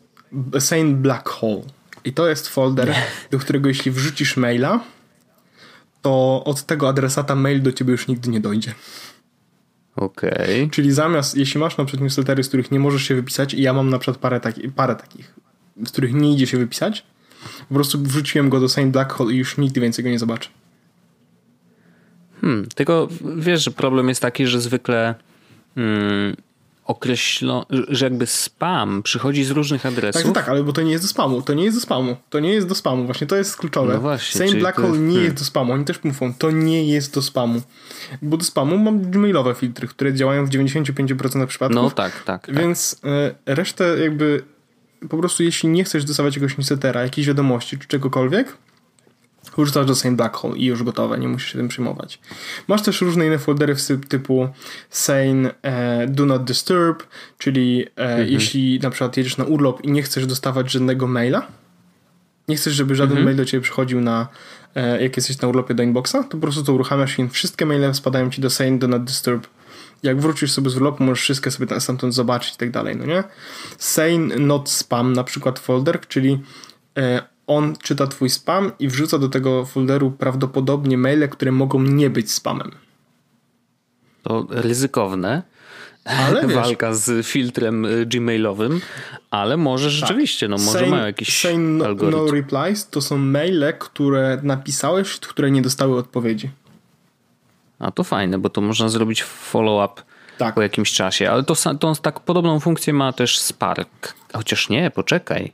Sane 0.59 0.95
Black 0.95 1.29
Hole. 1.29 1.63
I 2.05 2.13
to 2.13 2.29
jest 2.29 2.49
folder, 2.49 2.95
do 3.31 3.39
którego 3.39 3.69
jeśli 3.69 3.91
wrzucisz 3.91 4.37
maila, 4.37 4.81
to 6.03 6.43
od 6.45 6.63
tego 6.63 6.89
adresata 6.89 7.35
mail 7.35 7.63
do 7.63 7.73
ciebie 7.73 7.93
już 7.93 8.09
nigdy 8.09 8.31
nie 8.31 8.41
dojdzie. 8.41 8.75
Okej. 9.97 10.33
Okay. 10.33 10.69
Czyli 10.71 10.93
zamiast, 10.93 11.37
jeśli 11.37 11.61
masz 11.61 11.77
na 11.77 11.85
przykład 11.85 12.03
newslettery, 12.03 12.45
z 12.45 12.49
których 12.49 12.71
nie 12.71 12.81
możesz 12.81 13.03
się 13.03 13.15
wypisać, 13.15 13.55
i 13.55 13.63
ja 13.63 13.73
mam 13.73 13.91
na 13.91 13.99
przykład 13.99 14.19
parę, 14.19 14.41
taki, 14.41 14.69
parę 14.69 14.97
takich, 14.97 15.35
z 15.87 15.91
których 15.91 16.15
nie 16.15 16.33
idzie 16.33 16.47
się 16.47 16.59
wypisać, 16.59 17.05
po 17.69 17.75
prostu 17.75 17.99
wrzuciłem 18.03 18.51
go 18.51 18.61
do 18.61 18.69
Saint 18.69 18.93
Black 18.93 19.13
Hole 19.13 19.33
i 19.33 19.37
już 19.37 19.59
nigdy 19.59 19.81
więcej 19.81 20.05
go 20.05 20.11
nie 20.11 20.19
zobaczę. 20.19 20.49
Hmm, 22.41 22.67
tylko 22.75 23.09
wiesz, 23.37 23.65
że 23.65 23.71
problem 23.71 24.09
jest 24.09 24.23
taki, 24.23 24.47
że 24.47 24.61
zwykle 24.61 25.15
hmm, 25.75 26.37
określone, 26.85 27.65
że 27.89 28.07
jakby 28.07 28.27
spam 28.27 29.03
przychodzi 29.03 29.45
z 29.45 29.51
różnych 29.51 29.87
adresów. 29.87 30.23
Tak, 30.23 30.35
tak, 30.35 30.49
ale 30.49 30.65
bo 30.65 30.73
to 30.73 30.83
nie 30.83 30.93
jest 30.93 31.05
do 31.05 31.09
spamu. 31.09 31.43
To 31.43 31.55
nie 31.55 31.65
jest 31.65 31.77
do 31.77 31.81
spamu. 31.81 32.17
To 32.31 32.41
nie 32.41 32.53
jest 32.53 32.69
do 32.69 32.75
spamu. 32.75 33.05
Właśnie 33.05 33.27
to 33.27 33.37
jest 33.37 33.57
kluczowe. 33.57 33.95
No 33.95 34.01
właśnie, 34.01 34.47
Same 34.47 34.61
Black 34.61 34.77
Hole 34.77 34.99
nie 34.99 34.99
hmm. 34.99 35.25
jest 35.25 35.37
do 35.37 35.45
spamu. 35.45 35.73
Oni 35.73 35.85
też 35.85 36.05
mówią, 36.05 36.35
to 36.39 36.51
nie 36.51 36.85
jest 36.85 37.15
do 37.15 37.23
spamu. 37.23 37.63
Bo 38.23 38.37
do 38.37 38.45
spamu 38.45 38.79
mam 38.79 39.17
mailowe 39.17 39.55
filtry, 39.55 39.89
które 39.89 40.15
działają 40.15 40.47
w 40.47 40.51
95% 40.51 41.47
przypadków. 41.47 41.83
No 41.83 41.91
tak, 41.91 42.23
tak. 42.25 42.47
tak. 42.47 42.57
Więc 42.57 42.93
y, 42.93 43.55
resztę 43.55 43.99
jakby 43.99 44.43
po 45.09 45.19
prostu 45.19 45.43
jeśli 45.43 45.69
nie 45.69 45.85
chcesz 45.85 46.05
dostawać 46.05 46.35
jakiegoś 46.35 46.59
newslettera, 46.59 47.03
jakiejś 47.03 47.27
wiadomości 47.27 47.79
czy 47.79 47.89
czegokolwiek, 47.89 48.57
wrzucasz 49.59 49.87
do 49.87 49.95
Sane 49.95 50.17
Black 50.17 50.37
Hole 50.37 50.57
i 50.57 50.65
już 50.65 50.83
gotowe, 50.83 51.19
nie 51.19 51.29
musisz 51.29 51.53
się 51.53 51.59
tym 51.59 51.69
przejmować. 51.69 52.19
Masz 52.69 52.83
też 52.83 53.01
różne 53.01 53.27
inne 53.27 53.39
foldery 53.39 53.75
typu 54.09 54.49
Sane 54.91 55.55
e, 55.63 56.07
Do 56.07 56.27
Not 56.27 56.45
Disturb, 56.45 57.03
czyli 57.39 57.87
e, 57.97 58.01
mhm. 58.01 58.29
jeśli 58.29 58.81
na 58.81 58.91
przykład 58.91 59.17
jedziesz 59.17 59.37
na 59.37 59.45
urlop 59.45 59.85
i 59.85 59.91
nie 59.91 60.03
chcesz 60.03 60.27
dostawać 60.27 60.71
żadnego 60.71 61.07
maila, 61.07 61.47
nie 62.49 62.57
chcesz, 62.57 62.75
żeby 62.75 62.95
żaden 62.95 63.19
mhm. 63.19 63.25
mail 63.25 63.37
do 63.37 63.45
ciebie 63.45 63.63
przychodził 63.63 64.01
na 64.01 64.29
e, 64.75 65.03
jak 65.03 65.17
jesteś 65.17 65.41
na 65.41 65.49
urlopie 65.49 65.75
do 65.75 65.83
inboxa, 65.83 66.13
to 66.13 66.29
po 66.29 66.39
prostu 66.39 66.65
to 66.65 66.73
uruchamiasz 66.73 67.19
i 67.19 67.29
wszystkie 67.29 67.67
maile 67.67 67.95
spadają 67.95 68.31
ci 68.31 68.41
do 68.41 68.51
Sane 68.51 68.79
Do 68.79 68.89
Not 68.89 69.05
Disturb. 69.05 69.47
Jak 70.03 70.21
wrócisz 70.21 70.53
sobie 70.53 70.71
z 70.71 70.77
urlopu, 70.77 71.05
możesz 71.05 71.21
wszystkie 71.21 71.51
sobie 71.51 71.81
stamtąd 71.81 72.15
zobaczyć 72.15 72.55
i 72.55 72.57
tak 72.57 72.71
dalej, 72.71 72.97
no 72.97 73.07
nie? 73.07 73.25
Sane 73.79 74.37
Not 74.39 74.71
Spam 74.71 75.13
na 75.13 75.25
przykład 75.25 75.59
folder, 75.59 76.01
czyli 76.09 76.41
e, 76.99 77.32
on 77.57 77.77
czyta 77.83 78.07
twój 78.07 78.31
spam 78.31 78.73
i 78.79 78.89
wrzuca 78.89 79.19
do 79.19 79.29
tego 79.29 79.65
folderu 79.65 80.11
prawdopodobnie 80.11 80.99
maile, 80.99 81.29
które 81.29 81.53
mogą 81.53 81.83
nie 81.83 82.11
być 82.11 82.33
spamem. 82.33 82.71
To 84.23 84.47
ryzykowne. 84.51 85.43
Ale 86.05 86.49
walka 86.63 86.95
z 86.95 87.27
filtrem 87.27 87.85
y, 87.85 88.07
gmailowym, 88.07 88.81
ale 89.31 89.57
może 89.57 89.89
tak. 89.89 89.99
rzeczywiście, 89.99 90.49
no 90.49 90.57
może 90.57 90.79
same, 90.79 90.91
mają 90.91 91.07
jakiś 91.07 91.41
same 91.43 91.59
no, 91.59 91.85
algorytm. 91.85 92.25
no 92.25 92.33
replies 92.33 92.89
to 92.89 93.01
są 93.01 93.19
maile, 93.19 93.73
które 93.79 94.41
napisałeś, 94.43 95.19
które 95.19 95.51
nie 95.51 95.63
dostały 95.63 95.97
odpowiedzi. 95.99 96.51
A 97.79 97.91
to 97.91 98.05
fajne, 98.05 98.39
bo 98.39 98.49
to 98.49 98.61
można 98.61 98.89
zrobić 98.89 99.23
follow-up 99.23 100.03
tak. 100.39 100.55
po 100.55 100.63
jakimś 100.63 100.93
czasie, 100.93 101.31
ale 101.31 101.43
to, 101.43 101.55
to 101.81 101.95
tak 101.95 102.21
podobną 102.21 102.61
funkcję 102.61 102.93
ma 102.93 103.13
też 103.13 103.39
Spark. 103.39 104.15
Chociaż 104.33 104.69
nie, 104.69 104.91
poczekaj. 104.91 105.53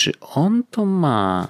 Czy 0.00 0.12
on 0.20 0.62
to 0.70 0.84
ma? 0.84 1.48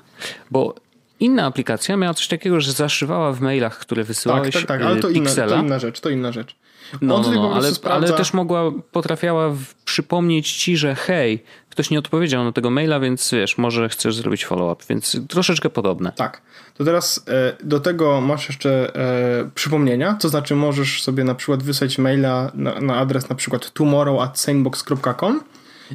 Bo 0.51 0.75
inna 1.21 1.47
aplikacja 1.47 1.97
miała 1.97 2.15
coś 2.15 2.29
takiego, 2.29 2.61
że 2.61 2.73
zaszywała 2.73 3.33
w 3.33 3.41
mailach, 3.41 3.79
które 3.79 4.05
wysyłałeś 4.05 4.55
Tak, 4.55 4.63
tak, 4.63 4.69
tak, 4.69 4.83
ale 4.83 5.01
to 5.01 5.09
inna, 5.09 5.31
to 5.35 5.57
inna 5.57 5.79
rzecz, 5.79 6.01
to 6.01 6.11
inna 6.11 6.33
rzecz. 6.33 6.57
No, 7.03 7.21
no, 7.21 7.31
no 7.31 7.55
ale, 7.55 7.71
ale, 7.91 8.13
też 8.13 8.33
mogła, 8.33 8.73
potrafiała 8.93 9.55
przypomnieć 9.85 10.53
ci, 10.53 10.77
że 10.77 10.95
hej, 10.95 11.45
ktoś 11.69 11.91
nie 11.91 11.99
odpowiedział 11.99 12.45
na 12.45 12.53
tego 12.53 12.71
maila, 12.71 13.01
więc 13.01 13.31
wiesz, 13.33 13.59
może 13.59 13.89
chcesz 13.89 14.17
zrobić 14.17 14.47
follow-up, 14.47 14.85
więc 14.89 15.17
troszeczkę 15.29 15.71
podobne. 15.71 16.13
Tak. 16.17 16.43
To 16.75 16.85
teraz 16.85 17.25
e, 17.29 17.57
do 17.65 17.81
tego 17.81 18.21
masz 18.21 18.49
jeszcze 18.49 18.95
e, 18.95 19.51
przypomnienia, 19.55 20.15
to 20.15 20.29
znaczy 20.29 20.55
możesz 20.55 21.03
sobie 21.03 21.25
na 21.25 21.35
przykład 21.35 21.63
wysłać 21.63 21.99
maila 21.99 22.51
na, 22.55 22.81
na 22.81 22.97
adres 22.97 23.29
na 23.29 23.37
przykład 23.37 23.71
tomorrow 23.71 24.21
at 24.21 24.39
sanebox.com 24.39 25.41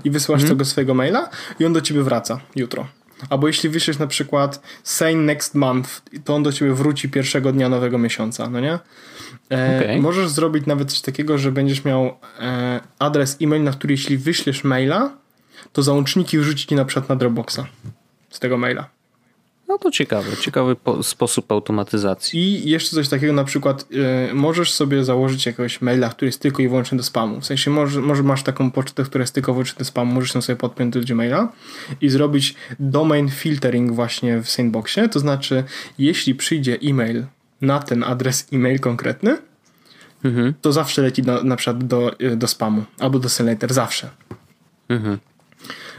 i 0.03 0.11
wysyłasz 0.11 0.41
hmm. 0.41 0.57
tego 0.57 0.65
swojego 0.65 0.93
maila 0.93 1.29
i 1.59 1.65
on 1.65 1.73
do 1.73 1.81
ciebie 1.81 2.03
wraca 2.03 2.39
jutro. 2.55 2.87
Albo 3.29 3.47
jeśli 3.47 3.69
wyślesz 3.69 3.99
na 3.99 4.07
przykład 4.07 4.61
same 4.83 5.15
next 5.15 5.55
month, 5.55 6.01
to 6.23 6.35
on 6.35 6.43
do 6.43 6.51
ciebie 6.51 6.73
wróci 6.73 7.09
pierwszego 7.09 7.51
dnia 7.51 7.69
nowego 7.69 7.97
miesiąca, 7.97 8.49
no 8.49 8.59
nie? 8.59 8.79
E, 9.51 9.81
okay. 9.81 10.01
Możesz 10.01 10.29
zrobić 10.29 10.65
nawet 10.65 10.91
coś 10.91 11.01
takiego, 11.01 11.37
że 11.37 11.51
będziesz 11.51 11.85
miał 11.85 12.17
e, 12.39 12.79
adres 12.99 13.37
e-mail, 13.41 13.63
na 13.63 13.71
który 13.71 13.93
jeśli 13.93 14.17
wyślesz 14.17 14.63
maila, 14.63 15.11
to 15.73 15.83
załączniki 15.83 16.37
wrzuci 16.37 16.67
ci 16.67 16.75
na 16.75 16.85
przykład 16.85 17.09
na 17.09 17.15
Dropboxa 17.15 17.59
z 18.29 18.39
tego 18.39 18.57
maila. 18.57 18.94
No 19.67 19.77
to 19.77 19.91
ciekawy, 19.91 20.37
ciekawy 20.37 20.75
sposób 21.01 21.51
automatyzacji. 21.51 22.39
I 22.39 22.69
jeszcze 22.69 22.95
coś 22.95 23.09
takiego, 23.09 23.33
na 23.33 23.43
przykład 23.43 23.85
yy, 23.91 24.33
możesz 24.33 24.73
sobie 24.73 25.03
założyć 25.03 25.45
jakiegoś 25.45 25.81
maila, 25.81 26.09
który 26.09 26.27
jest 26.27 26.41
tylko 26.41 26.61
i 26.61 26.67
wyłącznie 26.67 26.97
do 26.97 27.03
spamu. 27.03 27.41
W 27.41 27.45
sensie 27.45 27.71
może, 27.71 28.01
może 28.01 28.23
masz 28.23 28.43
taką 28.43 28.71
pocztę, 28.71 29.03
która 29.03 29.21
jest 29.21 29.33
tylko 29.33 29.53
wyłącznie 29.53 29.79
do 29.79 29.85
spamu, 29.85 30.13
możesz 30.13 30.35
ją 30.35 30.41
sobie 30.41 30.55
podpiąć 30.55 30.93
do 30.93 30.99
Gmaila 30.99 31.51
i 32.01 32.09
zrobić 32.09 32.55
domain 32.79 33.29
filtering 33.29 33.91
właśnie 33.91 34.41
w 34.41 34.49
Sandboxie. 34.49 35.09
To 35.09 35.19
znaczy, 35.19 35.63
jeśli 35.97 36.35
przyjdzie 36.35 36.77
e-mail 36.83 37.25
na 37.61 37.79
ten 37.79 38.03
adres 38.03 38.47
e-mail 38.53 38.79
konkretny, 38.79 39.37
mhm. 40.23 40.53
to 40.61 40.71
zawsze 40.71 41.01
leci 41.01 41.21
na, 41.21 41.43
na 41.43 41.55
przykład 41.55 41.83
do, 41.83 42.19
y, 42.19 42.35
do 42.35 42.47
spamu 42.47 42.83
albo 42.99 43.19
do 43.19 43.29
Sendlater, 43.29 43.73
zawsze. 43.73 44.09
Mhm. 44.89 45.17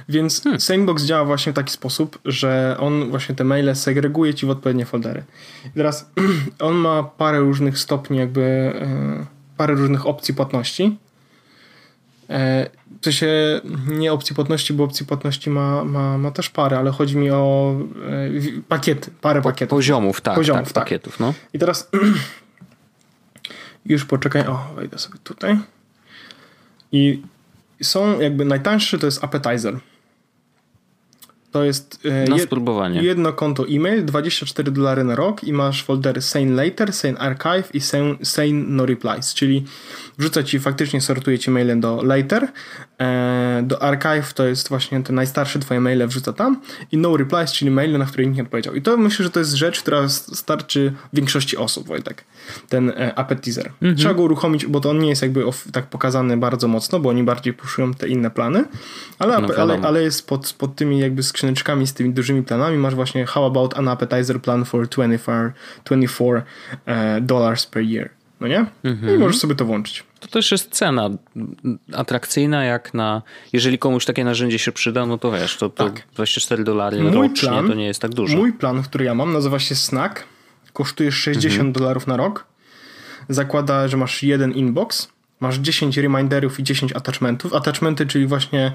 Więc 0.09 0.43
hmm. 0.43 0.61
Sandbox 0.61 1.05
działa 1.05 1.25
właśnie 1.25 1.53
w 1.53 1.55
taki 1.55 1.73
sposób, 1.73 2.19
że 2.25 2.77
on 2.81 3.11
właśnie 3.11 3.35
te 3.35 3.45
maile 3.45 3.75
segreguje 3.75 4.35
ci 4.35 4.47
w 4.47 4.51
odpowiednie 4.51 4.87
foldery. 4.87 5.25
I 5.65 5.71
teraz 5.71 6.11
on 6.59 6.75
ma 6.75 7.03
parę 7.03 7.39
różnych 7.41 7.79
stopni, 7.79 8.19
jakby 8.19 8.43
e, 8.43 9.27
parę 9.57 9.75
różnych 9.75 10.07
opcji 10.07 10.35
płatności. 10.35 10.99
E, 12.31 12.71
w 13.01 13.05
sensie 13.05 13.61
nie 13.89 14.13
opcji 14.13 14.35
płatności, 14.35 14.73
bo 14.73 14.85
opcji 14.85 15.07
płatności 15.07 15.51
ma, 15.51 15.85
ma, 15.85 16.19
ma 16.19 16.31
też 16.31 16.51
parę, 16.51 16.79
ale 16.79 16.91
chodzi 16.91 17.17
mi 17.17 17.31
o 17.31 17.77
e, 18.59 18.63
pakiety, 18.69 19.11
parę 19.21 19.43
pakietów. 19.43 19.77
Poziomów, 19.77 20.21
tak, 20.21 20.35
Poziomów, 20.35 20.65
tak, 20.65 20.73
tak. 20.73 20.85
pakietów. 20.85 21.21
No. 21.21 21.35
I 21.53 21.59
teraz 21.59 21.91
już 23.87 24.05
poczekaj, 24.05 24.47
o, 24.47 24.67
wejdę 24.77 24.99
sobie 24.99 25.19
tutaj. 25.25 25.59
I 26.93 27.23
są 27.83 28.21
jakby 28.21 28.45
najtańszy 28.45 28.99
to 28.99 29.07
jest 29.07 29.25
appetizer. 29.25 29.79
To 31.57 31.65
jest 31.65 32.01
e, 32.05 32.25
jedno 33.03 33.33
konto 33.33 33.65
e-mail, 33.69 34.05
24 34.05 34.71
dolary 34.71 35.05
na 35.05 35.15
rok 35.15 35.45
i 35.45 35.53
masz 35.53 35.85
foldery 35.85 36.23
Sane 36.23 36.65
Later, 36.65 36.93
Sane 36.93 37.19
Archive 37.19 37.75
i 37.75 37.81
Sane, 37.81 38.17
Sane 38.23 38.53
No 38.53 38.87
Replies, 38.87 39.35
czyli 39.35 39.65
wrzuca 40.19 40.43
ci, 40.43 40.61
faktycznie 40.61 41.01
sortuje 41.01 41.39
ci 41.39 41.51
maile 41.51 41.81
do 41.81 42.03
Later, 42.03 42.49
e, 43.01 43.63
do 43.63 43.83
Archive 43.83 44.33
to 44.35 44.47
jest 44.47 44.69
właśnie 44.69 45.03
te 45.03 45.13
najstarsze 45.13 45.59
twoje 45.59 45.81
maile 45.81 46.07
wrzuca 46.09 46.33
tam 46.33 46.61
i 46.93 46.97
No 46.97 47.17
Replies, 47.17 47.53
czyli 47.53 47.71
maile, 47.71 47.99
na 47.99 48.07
które 48.07 48.25
nikt 48.25 48.37
nie 48.37 48.43
odpowiedział. 48.43 48.75
I 48.75 48.83
to 48.83 48.97
myślę, 48.97 49.23
że 49.23 49.31
to 49.31 49.39
jest 49.39 49.53
rzecz, 49.53 49.83
która 49.83 50.09
starczy 50.09 50.93
większości 51.13 51.57
osób, 51.57 51.87
Wojtek. 51.87 52.25
Ten 52.69 52.91
e, 52.91 53.19
appetizer. 53.19 53.67
Mhm. 53.67 53.97
Trzeba 53.97 54.15
go 54.15 54.23
uruchomić, 54.23 54.67
bo 54.67 54.81
to 54.81 54.91
on 54.91 54.99
nie 54.99 55.09
jest 55.09 55.23
jakby 55.23 55.45
tak 55.73 55.87
pokazany 55.87 56.37
bardzo 56.37 56.69
mocno, 56.69 57.01
bo 57.01 57.09
oni 57.09 57.23
bardziej 57.23 57.53
puszują 57.53 57.95
te 57.95 58.09
inne 58.09 58.31
plany, 58.31 58.65
ale, 59.19 59.41
no, 59.41 59.49
ale, 59.59 59.81
ale 59.83 60.03
jest 60.03 60.27
pod, 60.27 60.53
pod 60.59 60.77
tymi 60.77 60.99
jakby 60.99 61.23
skrzyneczkami 61.23 61.87
z 61.87 61.95
tymi 61.95 62.11
dużymi 62.11 62.43
planami 62.43 62.79
masz 62.79 62.95
właśnie 62.95 63.27
how 63.27 63.47
about 63.47 63.79
an 63.79 63.89
appetizer 63.89 64.43
plan 64.43 64.65
for 64.65 64.89
24, 64.89 65.53
24 65.85 66.43
e, 66.87 67.21
dollars 67.21 67.67
per 67.67 67.83
year. 67.83 68.16
No 68.41 68.49
nie? 68.49 68.67
Mhm. 68.85 69.15
I 69.15 69.19
możesz 69.19 69.39
sobie 69.39 69.55
to 69.55 69.65
włączyć. 69.65 70.05
To 70.21 70.29
też 70.29 70.53
jest 70.53 70.71
cena 70.71 71.11
atrakcyjna, 71.93 72.65
jak 72.65 72.95
na. 72.95 73.23
Jeżeli 73.53 73.79
komuś 73.79 74.05
takie 74.05 74.25
narzędzie 74.25 74.59
się 74.59 74.73
przyda, 74.73 75.07
no 75.07 75.19
to 75.19 75.33
wiesz, 75.33 75.57
to, 75.57 75.69
to 75.69 75.85
tak. 75.85 76.03
24 76.15 76.65
dolary 76.65 77.11
rocznie 77.11 77.49
plan, 77.49 77.69
to 77.69 77.75
nie 77.75 77.87
jest 77.87 78.01
tak 78.01 78.11
dużo. 78.11 78.37
Mój 78.37 78.53
plan, 78.53 78.83
który 78.83 79.05
ja 79.05 79.15
mam, 79.15 79.33
nazywa 79.33 79.59
się 79.59 79.75
Snack. 79.75 80.25
Kosztuje 80.73 81.13
60 81.13 81.55
mhm. 81.55 81.73
dolarów 81.73 82.07
na 82.07 82.17
rok. 82.17 82.47
Zakłada, 83.29 83.89
że 83.89 83.97
masz 83.97 84.23
jeden 84.23 84.53
inbox, 84.53 85.09
masz 85.41 85.57
10 85.59 85.97
reminderów 85.97 86.61
i 86.61 86.63
10 86.63 86.93
attachmentów. 86.93 87.55
Attachmenty, 87.55 88.07
czyli 88.07 88.27
właśnie 88.27 88.73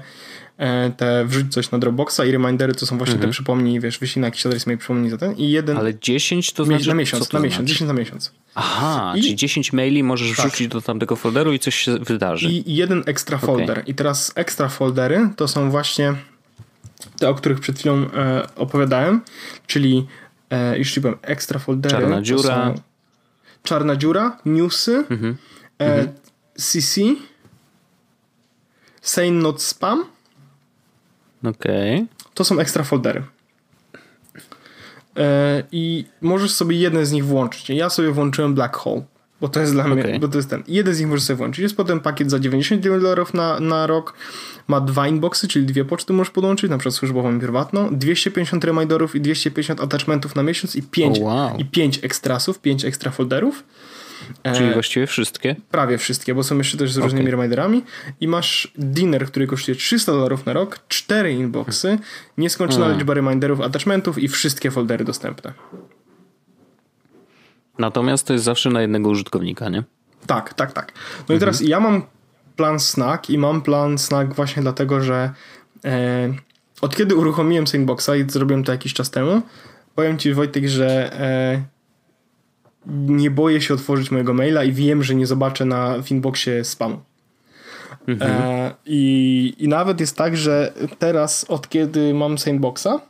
te 0.96 1.24
wrzuć 1.24 1.52
coś 1.52 1.70
na 1.70 1.78
Dropboxa 1.78 2.20
i 2.28 2.32
remindery 2.32 2.74
to 2.74 2.86
są 2.86 2.98
właśnie 2.98 3.14
mhm. 3.14 3.30
te 3.30 3.32
przypomnij, 3.32 3.80
wiesz, 3.80 3.98
wyślij 3.98 4.20
na 4.20 4.26
jakiś 4.26 4.46
adres 4.46 4.66
mail 4.66 4.78
przypomnij 4.78 5.10
za 5.10 5.18
ten 5.18 5.36
i 5.36 5.50
jeden... 5.50 5.76
Ale 5.76 5.98
10 5.98 6.52
to 6.52 6.64
znaczy... 6.64 6.88
Na 6.88 6.94
miesiąc, 6.94 7.28
to 7.28 7.38
na 7.38 7.44
miesiąc, 7.44 7.68
10 7.68 7.88
na 7.88 7.94
miesiąc. 7.94 8.32
Aha, 8.54 9.12
I... 9.16 9.22
czyli 9.22 9.36
10 9.36 9.72
maili 9.72 10.02
możesz 10.02 10.36
tak. 10.36 10.46
wrzucić 10.46 10.68
do 10.68 10.80
tamtego 10.80 11.16
folderu 11.16 11.52
i 11.52 11.58
coś 11.58 11.74
się 11.74 11.98
wydarzy. 11.98 12.48
I 12.48 12.74
jeden 12.74 13.02
ekstra 13.06 13.38
folder. 13.38 13.70
Okay. 13.70 13.84
I 13.84 13.94
teraz 13.94 14.32
ekstra 14.34 14.68
foldery 14.68 15.28
to 15.36 15.48
są 15.48 15.70
właśnie 15.70 16.14
te, 17.18 17.28
o 17.28 17.34
których 17.34 17.60
przed 17.60 17.78
chwilą 17.78 17.96
e, 17.96 18.48
opowiadałem, 18.56 19.20
czyli 19.66 20.06
e, 20.50 20.78
już 20.78 20.92
ci 20.92 21.00
powiem, 21.00 21.18
ekstra 21.22 21.58
foldery 21.58 21.96
Czarna 21.96 22.22
dziura. 22.22 22.74
Czarna 23.62 23.96
dziura, 23.96 24.38
newsy, 24.44 25.04
mhm. 25.10 25.36
E, 25.78 25.84
mhm. 25.84 26.08
CC, 26.54 27.00
Say 29.02 29.30
Not 29.30 29.62
Spam. 29.62 30.04
Okay. 31.44 32.06
To 32.34 32.44
są 32.44 32.58
ekstra 32.58 32.84
foldery. 32.84 33.22
E, 35.16 35.62
I 35.72 36.04
możesz 36.20 36.52
sobie 36.52 36.76
jeden 36.76 37.06
z 37.06 37.12
nich 37.12 37.24
włączyć. 37.24 37.70
Ja 37.70 37.90
sobie 37.90 38.10
włączyłem 38.10 38.54
Black 38.54 38.76
Hole, 38.76 39.02
bo 39.40 39.48
to 39.48 39.60
jest 39.60 39.72
dla 39.72 39.84
okay. 39.84 39.94
mnie, 39.94 40.18
bo 40.20 40.28
to 40.28 40.38
jest 40.38 40.50
ten. 40.50 40.62
Jeden 40.68 40.94
z 40.94 41.00
nich 41.00 41.08
możesz 41.08 41.24
sobie 41.24 41.36
włączyć. 41.36 41.62
Jest 41.62 41.76
potem 41.76 42.00
pakiet 42.00 42.30
za 42.30 42.38
99 42.38 43.02
dolarów 43.02 43.34
na, 43.34 43.60
na 43.60 43.86
rok. 43.86 44.14
Ma 44.68 44.80
dwa 44.80 45.08
inboxy, 45.08 45.48
czyli 45.48 45.66
dwie 45.66 45.84
poczty 45.84 46.12
możesz 46.12 46.30
podłączyć, 46.30 46.70
na 46.70 46.78
przykład 46.78 46.94
służbową 46.94 47.36
i 47.36 47.40
prywatną. 47.40 47.96
250 47.96 48.64
reminderów 48.64 49.14
i 49.14 49.20
250 49.20 49.80
attachmentów 49.80 50.36
na 50.36 50.42
miesiąc 50.42 50.76
i 50.76 50.82
5, 50.82 51.18
oh, 51.18 51.26
wow. 51.26 51.56
i 51.58 51.64
5 51.64 52.04
ekstrasów, 52.04 52.58
5 52.58 52.84
ekstra 52.84 53.10
folderów. 53.10 53.64
Czyli 54.54 54.68
e, 54.68 54.72
właściwie 54.72 55.06
wszystkie? 55.06 55.56
Prawie 55.70 55.98
wszystkie, 55.98 56.34
bo 56.34 56.42
są 56.42 56.58
jeszcze 56.58 56.78
też 56.78 56.92
z 56.92 56.96
różnymi 56.96 57.24
okay. 57.24 57.30
reminderami. 57.30 57.82
I 58.20 58.28
masz 58.28 58.72
dinner, 58.78 59.26
który 59.26 59.46
kosztuje 59.46 59.76
300 59.76 60.12
dolarów 60.12 60.46
na 60.46 60.52
rok, 60.52 60.78
4 60.88 61.32
inboxy, 61.32 61.98
nieskończona 62.38 62.80
hmm. 62.80 62.98
liczba 62.98 63.14
reminderów, 63.14 63.60
attachmentów 63.60 64.18
i 64.18 64.28
wszystkie 64.28 64.70
foldery 64.70 65.04
dostępne. 65.04 65.52
Natomiast 67.78 68.26
to 68.26 68.32
jest 68.32 68.44
zawsze 68.44 68.70
na 68.70 68.80
jednego 68.80 69.08
użytkownika, 69.08 69.68
nie? 69.68 69.82
Tak, 70.26 70.54
tak, 70.54 70.72
tak. 70.72 70.92
No 70.94 71.20
mhm. 71.20 71.36
i 71.36 71.40
teraz 71.40 71.60
ja 71.60 71.80
mam 71.80 72.02
plan 72.56 72.80
snack 72.80 73.30
i 73.30 73.38
mam 73.38 73.62
plan 73.62 73.98
snack 73.98 74.34
właśnie 74.34 74.62
dlatego, 74.62 75.00
że 75.00 75.32
e, 75.84 76.34
od 76.80 76.96
kiedy 76.96 77.14
uruchomiłem 77.16 77.66
Sandboxa 77.66 78.10
i 78.16 78.30
zrobiłem 78.30 78.64
to 78.64 78.72
jakiś 78.72 78.94
czas 78.94 79.10
temu, 79.10 79.42
powiem 79.94 80.18
Ci 80.18 80.34
Wojtek, 80.34 80.68
że 80.68 81.12
e, 81.20 81.62
nie 82.86 83.30
boję 83.30 83.60
się 83.60 83.74
otworzyć 83.74 84.10
mojego 84.10 84.34
maila 84.34 84.64
i 84.64 84.72
wiem, 84.72 85.02
że 85.02 85.14
nie 85.14 85.26
zobaczę 85.26 85.64
na 85.64 86.02
Finboxie 86.02 86.64
spamu. 86.64 87.00
Mhm. 88.06 88.32
E, 88.32 88.74
i, 88.86 89.54
I 89.58 89.68
nawet 89.68 90.00
jest 90.00 90.16
tak, 90.16 90.36
że 90.36 90.72
teraz 90.98 91.44
od 91.48 91.68
kiedy 91.68 92.14
mam 92.14 92.38
Sandboxa 92.38 93.00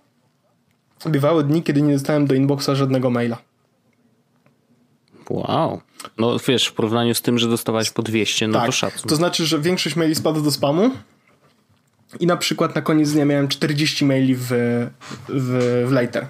bywały 1.07 1.45
dni, 1.45 1.63
kiedy 1.63 1.83
nie 1.83 1.93
dostałem 1.93 2.27
do 2.27 2.35
inboxa 2.35 2.75
żadnego 2.75 3.11
maila. 3.11 3.39
Wow. 5.31 5.81
No 6.19 6.37
wiesz, 6.49 6.67
w 6.67 6.73
porównaniu 6.73 7.15
z 7.15 7.23
tym, 7.23 7.39
że 7.39 7.49
dostawałeś 7.49 7.91
po 7.91 8.03
200, 8.03 8.49
no 8.49 8.59
tak. 8.59 8.67
to 8.67 8.73
szacun. 8.73 9.09
To 9.09 9.17
znaczy, 9.17 9.47
że 9.47 9.61
większość 9.61 9.97
maili 9.97 10.15
spada 10.15 10.41
do 10.41 10.51
spamu 10.51 10.91
i 12.21 12.27
na 12.27 12.37
przykład 12.37 12.75
na 12.75 12.83
koniec 12.83 13.13
dnia 13.13 13.25
miałem 13.25 13.49
40 13.49 14.05
maili 14.05 14.35
w, 14.35 14.49
w, 15.29 15.85
w 15.89 15.93
later. 15.93 16.27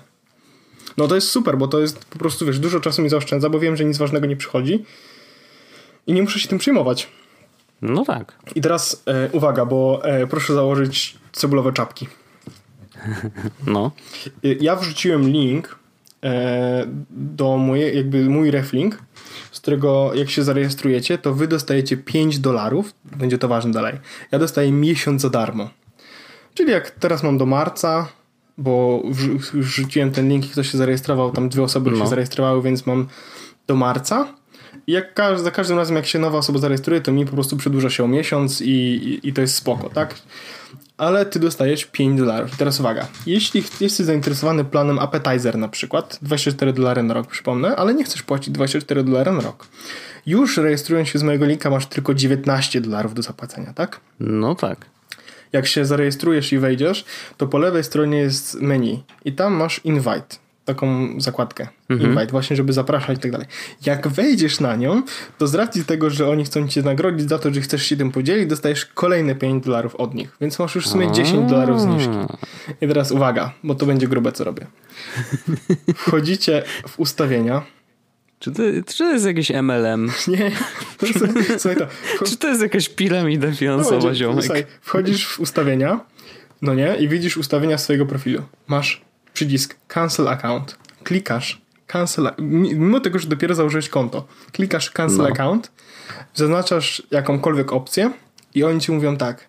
No 0.96 1.08
to 1.08 1.14
jest 1.14 1.30
super, 1.30 1.58
bo 1.58 1.68
to 1.68 1.80
jest 1.80 2.04
po 2.04 2.18
prostu, 2.18 2.46
wiesz, 2.46 2.58
dużo 2.58 2.80
czasu 2.80 3.02
mi 3.02 3.08
zaoszczędza, 3.08 3.50
bo 3.50 3.58
wiem, 3.58 3.76
że 3.76 3.84
nic 3.84 3.98
ważnego 3.98 4.26
nie 4.26 4.36
przychodzi 4.36 4.84
i 6.06 6.12
nie 6.12 6.22
muszę 6.22 6.38
się 6.38 6.48
tym 6.48 6.58
przejmować. 6.58 7.08
No 7.82 8.04
tak. 8.04 8.38
I 8.54 8.60
teraz 8.60 9.02
e, 9.06 9.30
uwaga, 9.32 9.64
bo 9.64 10.04
e, 10.04 10.26
proszę 10.26 10.54
założyć 10.54 11.16
cebulowe 11.32 11.72
czapki. 11.72 12.08
No. 13.66 13.90
E, 14.44 14.48
ja 14.52 14.76
wrzuciłem 14.76 15.28
link 15.28 15.78
e, 16.24 16.84
do 17.10 17.56
mojej, 17.56 17.96
jakby 17.96 18.30
mój 18.30 18.50
reflink, 18.50 18.98
z 19.52 19.60
którego 19.60 20.14
jak 20.14 20.30
się 20.30 20.42
zarejestrujecie, 20.42 21.18
to 21.18 21.34
wy 21.34 21.48
dostajecie 21.48 21.96
5 21.96 22.38
dolarów, 22.38 22.94
będzie 23.04 23.38
to 23.38 23.48
ważne 23.48 23.72
dalej. 23.72 23.94
Ja 24.32 24.38
dostaję 24.38 24.72
miesiąc 24.72 25.22
za 25.22 25.30
darmo. 25.30 25.70
Czyli 26.54 26.70
jak 26.70 26.90
teraz 26.90 27.22
mam 27.22 27.38
do 27.38 27.46
marca, 27.46 28.08
bo 28.58 29.02
wrzuciłem 29.54 30.10
ten 30.10 30.28
link 30.28 30.46
i 30.46 30.48
ktoś 30.48 30.70
się 30.70 30.78
zarejestrował, 30.78 31.30
tam 31.30 31.48
dwie 31.48 31.62
osoby 31.62 31.90
no. 31.90 31.98
się 31.98 32.06
zarejestrowały, 32.06 32.62
więc 32.62 32.86
mam 32.86 33.06
do 33.66 33.76
marca 33.76 34.34
I 34.86 34.92
jak 34.92 35.20
za 35.36 35.50
każdym 35.50 35.78
razem, 35.78 35.96
jak 35.96 36.06
się 36.06 36.18
nowa 36.18 36.38
osoba 36.38 36.58
zarejestruje, 36.58 37.00
to 37.00 37.12
mi 37.12 37.26
po 37.26 37.32
prostu 37.32 37.56
przedłuża 37.56 37.90
się 37.90 38.04
o 38.04 38.08
miesiąc 38.08 38.60
i, 38.60 38.70
i, 38.70 39.28
i 39.28 39.32
to 39.32 39.40
jest 39.40 39.54
spoko, 39.54 39.90
tak? 39.90 40.14
Ale 40.96 41.26
ty 41.26 41.40
dostajesz 41.40 41.84
5 41.84 42.18
dolarów. 42.18 42.56
Teraz 42.56 42.80
uwaga, 42.80 43.06
jeśli 43.26 43.64
jesteś 43.80 44.06
zainteresowany 44.06 44.64
planem 44.64 44.98
Appetizer 44.98 45.58
na 45.58 45.68
przykład, 45.68 46.18
24 46.22 46.72
dolary 46.72 47.02
na 47.02 47.14
rok, 47.14 47.26
przypomnę, 47.26 47.76
ale 47.76 47.94
nie 47.94 48.04
chcesz 48.04 48.22
płacić 48.22 48.54
24 48.54 49.04
dolary 49.04 49.32
na 49.32 49.40
rok. 49.40 49.66
Już 50.26 50.56
rejestrując 50.56 51.08
się 51.08 51.18
z 51.18 51.22
mojego 51.22 51.46
linka 51.46 51.70
masz 51.70 51.86
tylko 51.86 52.14
19 52.14 52.80
dolarów 52.80 53.14
do 53.14 53.22
zapłacenia, 53.22 53.72
tak? 53.72 54.00
No 54.20 54.54
tak. 54.54 54.86
Jak 55.52 55.66
się 55.66 55.84
zarejestrujesz 55.84 56.52
i 56.52 56.58
wejdziesz, 56.58 57.04
to 57.36 57.46
po 57.46 57.58
lewej 57.58 57.84
stronie 57.84 58.18
jest 58.18 58.60
menu 58.60 59.02
i 59.24 59.32
tam 59.32 59.54
masz 59.54 59.80
invite 59.84 60.42
taką 60.64 61.08
zakładkę 61.20 61.68
mhm. 61.90 62.10
invite, 62.10 62.32
właśnie 62.32 62.56
żeby 62.56 62.72
zapraszać 62.72 63.18
i 63.18 63.20
tak 63.20 63.30
dalej. 63.30 63.46
Jak 63.86 64.08
wejdziesz 64.08 64.60
na 64.60 64.76
nią, 64.76 65.02
to 65.38 65.46
z 65.46 65.54
racji 65.54 65.84
tego, 65.84 66.10
że 66.10 66.28
oni 66.28 66.44
chcą 66.44 66.68
cię 66.68 66.82
nagrodzić 66.82 67.28
za 67.28 67.38
to, 67.38 67.54
że 67.54 67.60
chcesz 67.60 67.82
się 67.82 67.96
tym 67.96 68.12
podzielić, 68.12 68.46
dostajesz 68.46 68.86
kolejne 68.86 69.34
5 69.34 69.64
dolarów 69.64 69.96
od 69.96 70.14
nich, 70.14 70.36
więc 70.40 70.58
masz 70.58 70.74
już 70.74 70.86
w 70.86 70.88
sumie 70.88 71.12
10 71.12 71.50
dolarów 71.50 71.80
zniżki. 71.80 72.16
I 72.80 72.88
teraz 72.88 73.12
uwaga, 73.12 73.52
bo 73.64 73.74
to 73.74 73.86
będzie 73.86 74.08
grube, 74.08 74.32
co 74.32 74.44
robię. 74.44 74.66
Wchodzicie 75.96 76.62
w 76.88 77.00
ustawienia. 77.00 77.62
Czy 78.42 78.52
to, 78.52 78.62
czy 78.86 78.98
to 78.98 79.12
jest 79.12 79.26
jakiś 79.26 79.50
MLM? 79.50 80.10
Nie. 80.28 80.50
Słuchaj 81.58 81.76
to. 81.76 81.86
Czy 82.24 82.36
to 82.36 82.48
jest 82.48 82.62
jakaś 82.62 82.88
piramida 82.88 83.52
finansowa, 83.52 84.08
no, 84.08 84.14
ziomek? 84.14 84.44
Słuchaj, 84.44 84.66
wchodzisz 84.80 85.26
w 85.26 85.40
ustawienia, 85.40 86.00
no 86.62 86.74
nie, 86.74 86.96
i 86.96 87.08
widzisz 87.08 87.36
ustawienia 87.36 87.78
swojego 87.78 88.06
profilu. 88.06 88.42
Masz 88.66 89.02
przycisk 89.34 89.76
Cancel 89.88 90.28
Account. 90.28 90.78
Klikasz 91.02 91.62
Cancel, 91.86 92.30
mimo 92.38 93.00
tego, 93.00 93.18
że 93.18 93.28
dopiero 93.28 93.54
założyłeś 93.54 93.88
konto, 93.88 94.26
klikasz 94.52 94.90
Cancel 94.90 95.18
no. 95.18 95.28
Account, 95.28 95.72
zaznaczasz 96.34 97.02
jakąkolwiek 97.10 97.72
opcję 97.72 98.10
i 98.54 98.64
oni 98.64 98.80
ci 98.80 98.92
mówią 98.92 99.16
tak. 99.16 99.48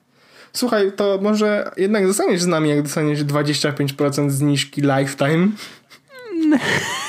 Słuchaj, 0.53 0.91
to 0.95 1.19
może 1.21 1.71
jednak 1.77 2.07
zostaniesz 2.07 2.41
z 2.41 2.47
nami, 2.47 2.69
jak 2.69 2.81
dostaniesz 2.81 3.23
25% 3.23 4.29
zniżki 4.29 4.81
lifetime. 4.81 5.47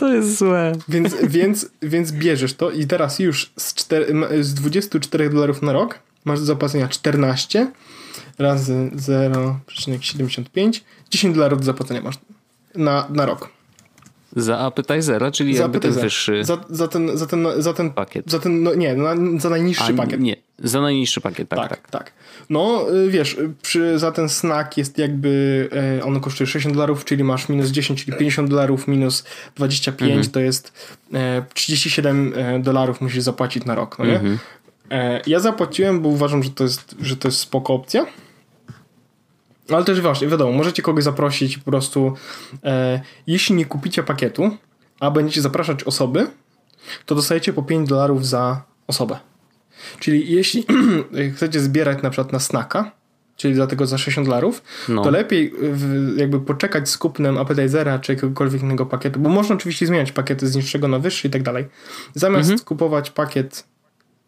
To 0.00 0.14
jest 0.14 0.38
złe. 0.38 0.72
Więc, 0.88 1.16
więc, 1.22 1.70
więc 1.82 2.12
bierzesz 2.12 2.54
to 2.54 2.70
i 2.70 2.86
teraz 2.86 3.18
już 3.18 3.52
z, 3.58 3.74
4, 3.74 4.06
z 4.40 4.54
24 4.54 5.30
dolarów 5.30 5.62
na 5.62 5.72
rok 5.72 5.98
masz 6.24 6.38
do 6.38 6.44
zapłacenia 6.44 6.88
14 6.88 7.70
razy 8.38 8.90
0,75 8.96 10.80
10 11.10 11.34
dolarów 11.34 11.58
do 11.58 11.64
zapłacenia 11.64 12.02
masz 12.02 12.18
na, 12.74 13.06
na 13.10 13.26
rok. 13.26 13.48
Za 14.36 14.58
appetizera, 14.58 15.30
czyli 15.30 15.56
za 15.56 15.62
jakby 15.62 15.80
ten 15.80 15.92
wyższy 15.92 16.44
za, 16.44 16.58
za, 16.70 16.88
ten, 16.88 17.18
za, 17.18 17.26
ten, 17.26 17.46
za 17.58 17.72
ten 17.72 17.90
pakiet. 17.90 18.30
Za 18.30 18.38
ten, 18.38 18.62
no 18.62 18.74
nie, 18.74 18.96
za 19.38 19.50
najniższy 19.50 19.92
A, 19.92 19.92
pakiet. 19.92 20.20
Nie, 20.20 20.36
za 20.58 20.80
najniższy 20.80 21.20
pakiet, 21.20 21.48
tak, 21.48 21.58
tak. 21.58 21.68
Tak, 21.68 21.90
tak. 21.90 22.12
No 22.50 22.86
y, 22.94 23.10
wiesz, 23.10 23.36
przy, 23.62 23.98
za 23.98 24.12
ten 24.12 24.28
snack 24.28 24.76
jest 24.76 24.98
jakby, 24.98 25.68
e, 26.00 26.04
on 26.04 26.20
kosztuje 26.20 26.46
60 26.46 26.74
dolarów, 26.74 27.04
czyli 27.04 27.24
masz 27.24 27.48
minus 27.48 27.68
10, 27.70 28.04
czyli 28.04 28.16
50 28.16 28.50
dolarów, 28.50 28.88
minus 28.88 29.24
25 29.56 30.10
mhm. 30.10 30.30
to 30.30 30.40
jest 30.40 30.72
e, 31.14 31.42
37 31.54 32.32
e, 32.36 32.58
dolarów 32.58 33.00
musisz 33.00 33.22
zapłacić 33.22 33.64
na 33.64 33.74
rok, 33.74 33.98
no 33.98 34.06
nie? 34.06 34.14
Mhm. 34.14 34.38
E, 34.90 35.20
ja 35.26 35.40
zapłaciłem, 35.40 36.00
bo 36.00 36.08
uważam, 36.08 36.42
że 36.42 36.50
to 36.50 36.64
jest, 36.64 36.94
że 37.00 37.16
to 37.16 37.28
jest 37.28 37.38
spoko 37.38 37.74
opcja. 37.74 38.06
Ale 39.72 39.84
też 39.84 40.00
właśnie, 40.00 40.28
wiadomo, 40.28 40.52
możecie 40.52 40.82
kogoś 40.82 41.04
zaprosić 41.04 41.58
po 41.58 41.64
prostu. 41.64 42.14
E, 42.64 43.00
jeśli 43.26 43.56
nie 43.56 43.66
kupicie 43.66 44.02
pakietu, 44.02 44.56
a 45.00 45.10
będziecie 45.10 45.42
zapraszać 45.42 45.84
osoby, 45.84 46.26
to 47.06 47.14
dostajecie 47.14 47.52
po 47.52 47.62
5 47.62 47.88
dolarów 47.88 48.26
za 48.26 48.62
osobę. 48.86 49.18
Czyli 49.98 50.32
jeśli 50.32 50.66
chcecie 51.36 51.60
zbierać 51.60 52.02
na 52.02 52.10
przykład 52.10 52.32
na 52.32 52.40
snacka, 52.40 52.92
czyli 53.36 53.54
dlatego 53.54 53.86
za 53.86 53.98
60 53.98 54.26
dolarów, 54.26 54.62
no. 54.88 55.02
to 55.02 55.10
lepiej 55.10 55.52
jakby 56.16 56.40
poczekać 56.40 56.88
z 56.88 56.98
kupnem 56.98 57.38
appetizera 57.38 57.98
czy 57.98 58.12
jakiegokolwiek 58.12 58.62
innego 58.62 58.86
pakietu, 58.86 59.20
bo 59.20 59.30
można 59.30 59.54
oczywiście 59.54 59.86
zmieniać 59.86 60.12
pakiety 60.12 60.48
z 60.48 60.56
niższego 60.56 60.88
na 60.88 60.98
wyższy 60.98 61.28
i 61.28 61.30
tak 61.30 61.42
dalej. 61.42 61.68
Zamiast 62.14 62.50
mhm. 62.50 62.66
kupować 62.66 63.10
pakiet, 63.10 63.64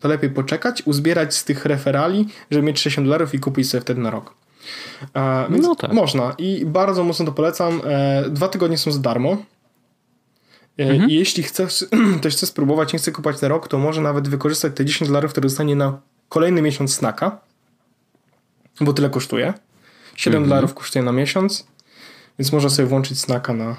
to 0.00 0.08
lepiej 0.08 0.30
poczekać, 0.30 0.82
uzbierać 0.86 1.34
z 1.36 1.44
tych 1.44 1.64
referali, 1.64 2.28
żeby 2.50 2.66
mieć 2.66 2.80
60 2.80 3.06
dolarów 3.06 3.34
i 3.34 3.38
kupić 3.38 3.70
sobie 3.70 3.80
wtedy 3.80 4.00
na 4.00 4.10
rok. 4.10 4.34
E, 5.14 5.46
więc 5.50 5.66
no 5.66 5.74
tak. 5.74 5.92
można 5.92 6.34
i 6.38 6.66
bardzo 6.66 7.04
mocno 7.04 7.26
to 7.26 7.32
polecam. 7.32 7.80
E, 7.84 8.30
dwa 8.30 8.48
tygodnie 8.48 8.78
są 8.78 8.92
za 8.92 8.98
darmo. 8.98 9.36
E, 10.78 10.90
mhm. 10.90 11.10
I 11.10 11.14
jeśli 11.14 11.42
chcesz, 11.42 11.86
ktoś 12.20 12.36
chce 12.36 12.46
spróbować, 12.46 12.92
nie 12.92 12.98
chce 12.98 13.12
kupować 13.12 13.40
na 13.40 13.48
rok, 13.48 13.68
to 13.68 13.78
może 13.78 14.00
nawet 14.00 14.28
wykorzystać 14.28 14.72
te 14.74 14.84
10 14.84 15.08
dolarów, 15.08 15.30
które 15.30 15.48
dostanie 15.48 15.76
na 15.76 16.00
kolejny 16.28 16.62
miesiąc 16.62 16.94
snaka, 16.94 17.40
bo 18.80 18.92
tyle 18.92 19.10
kosztuje. 19.10 19.54
7 20.16 20.36
mhm. 20.36 20.48
dolarów 20.48 20.74
kosztuje 20.74 21.04
na 21.04 21.12
miesiąc, 21.12 21.66
więc 22.38 22.52
można 22.52 22.70
sobie 22.70 22.88
włączyć 22.88 23.20
snaka 23.20 23.52
na, 23.52 23.76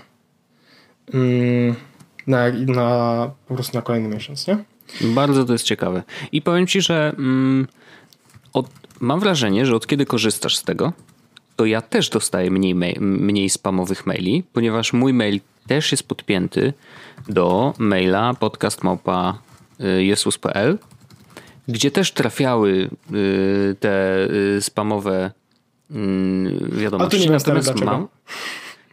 mm, 1.13 1.76
na, 2.28 2.50
na 2.67 3.32
po 3.48 3.54
prostu 3.54 3.78
na 3.78 3.82
kolejny 3.82 4.10
miesiąc, 4.10 4.48
nie? 4.48 4.58
Bardzo 5.02 5.46
to 5.46 5.54
jest 5.54 5.65
ciekawe. 5.65 6.04
I 6.32 6.41
powiem 6.41 6.67
ci, 6.67 6.82
że 6.82 7.13
mm, 7.17 7.67
od, 8.54 8.69
mam 9.04 9.20
wrażenie, 9.20 9.66
że 9.66 9.76
od 9.76 9.88
kiedy 9.88 10.06
korzystasz 10.06 10.58
z 10.58 10.63
tego, 10.63 10.94
to 11.56 11.66
ja 11.66 11.82
też 11.82 12.10
dostaję 12.10 12.52
mniej, 12.52 12.76
mniej 13.00 13.50
spamowych 13.50 14.06
maili, 14.06 14.44
ponieważ 14.54 14.94
mój 14.94 15.13
mail 15.13 15.39
też 15.68 15.92
jest 15.92 16.08
podpięty 16.08 16.74
do 17.30 17.74
maila 17.78 18.34
podcastmałpa.jesus.pl, 18.34 20.80
gdzie 21.68 21.92
też 21.92 22.12
trafiały 22.12 22.89
y, 23.13 23.76
te 23.80 24.28
y, 24.58 24.62
spamowe 24.62 25.32
mm, 25.92 26.70
wiadomości. 26.72 27.18
A 27.18 27.20
tu 27.20 27.26
nie 27.26 27.32
Natomiast 27.32 27.76
mam, 27.76 28.08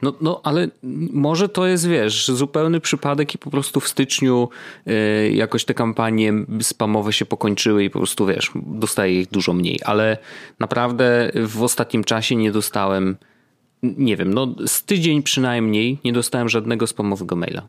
no, 0.03 0.15
no, 0.21 0.41
ale 0.45 0.69
może 1.13 1.49
to 1.49 1.67
jest, 1.67 1.89
wiesz, 1.89 2.29
zupełny 2.29 2.81
przypadek 2.81 3.35
i 3.35 3.39
po 3.39 3.51
prostu 3.51 3.81
w 3.81 3.89
styczniu 3.89 4.49
y, 4.89 5.33
jakoś 5.35 5.65
te 5.65 5.75
kampanie 5.75 6.33
spamowe 6.63 7.13
się 7.13 7.25
pokończyły 7.25 7.85
i 7.85 7.91
po 7.91 7.99
prostu, 7.99 8.27
wiesz, 8.27 8.51
dostaję 8.55 9.21
ich 9.21 9.29
dużo 9.29 9.53
mniej, 9.53 9.79
ale 9.85 10.19
naprawdę 10.59 11.33
w 11.35 11.63
ostatnim 11.63 12.05
czasie 12.05 12.37
nie 12.37 12.53
dostałem, 12.53 13.17
nie 13.83 14.17
wiem, 14.17 14.35
no 14.35 14.55
z 14.67 14.85
tydzień 14.85 15.23
przynajmniej 15.23 15.99
nie 16.05 16.13
dostałem 16.13 16.49
żadnego 16.49 16.87
spamowego 16.87 17.37
maila. 17.37 17.69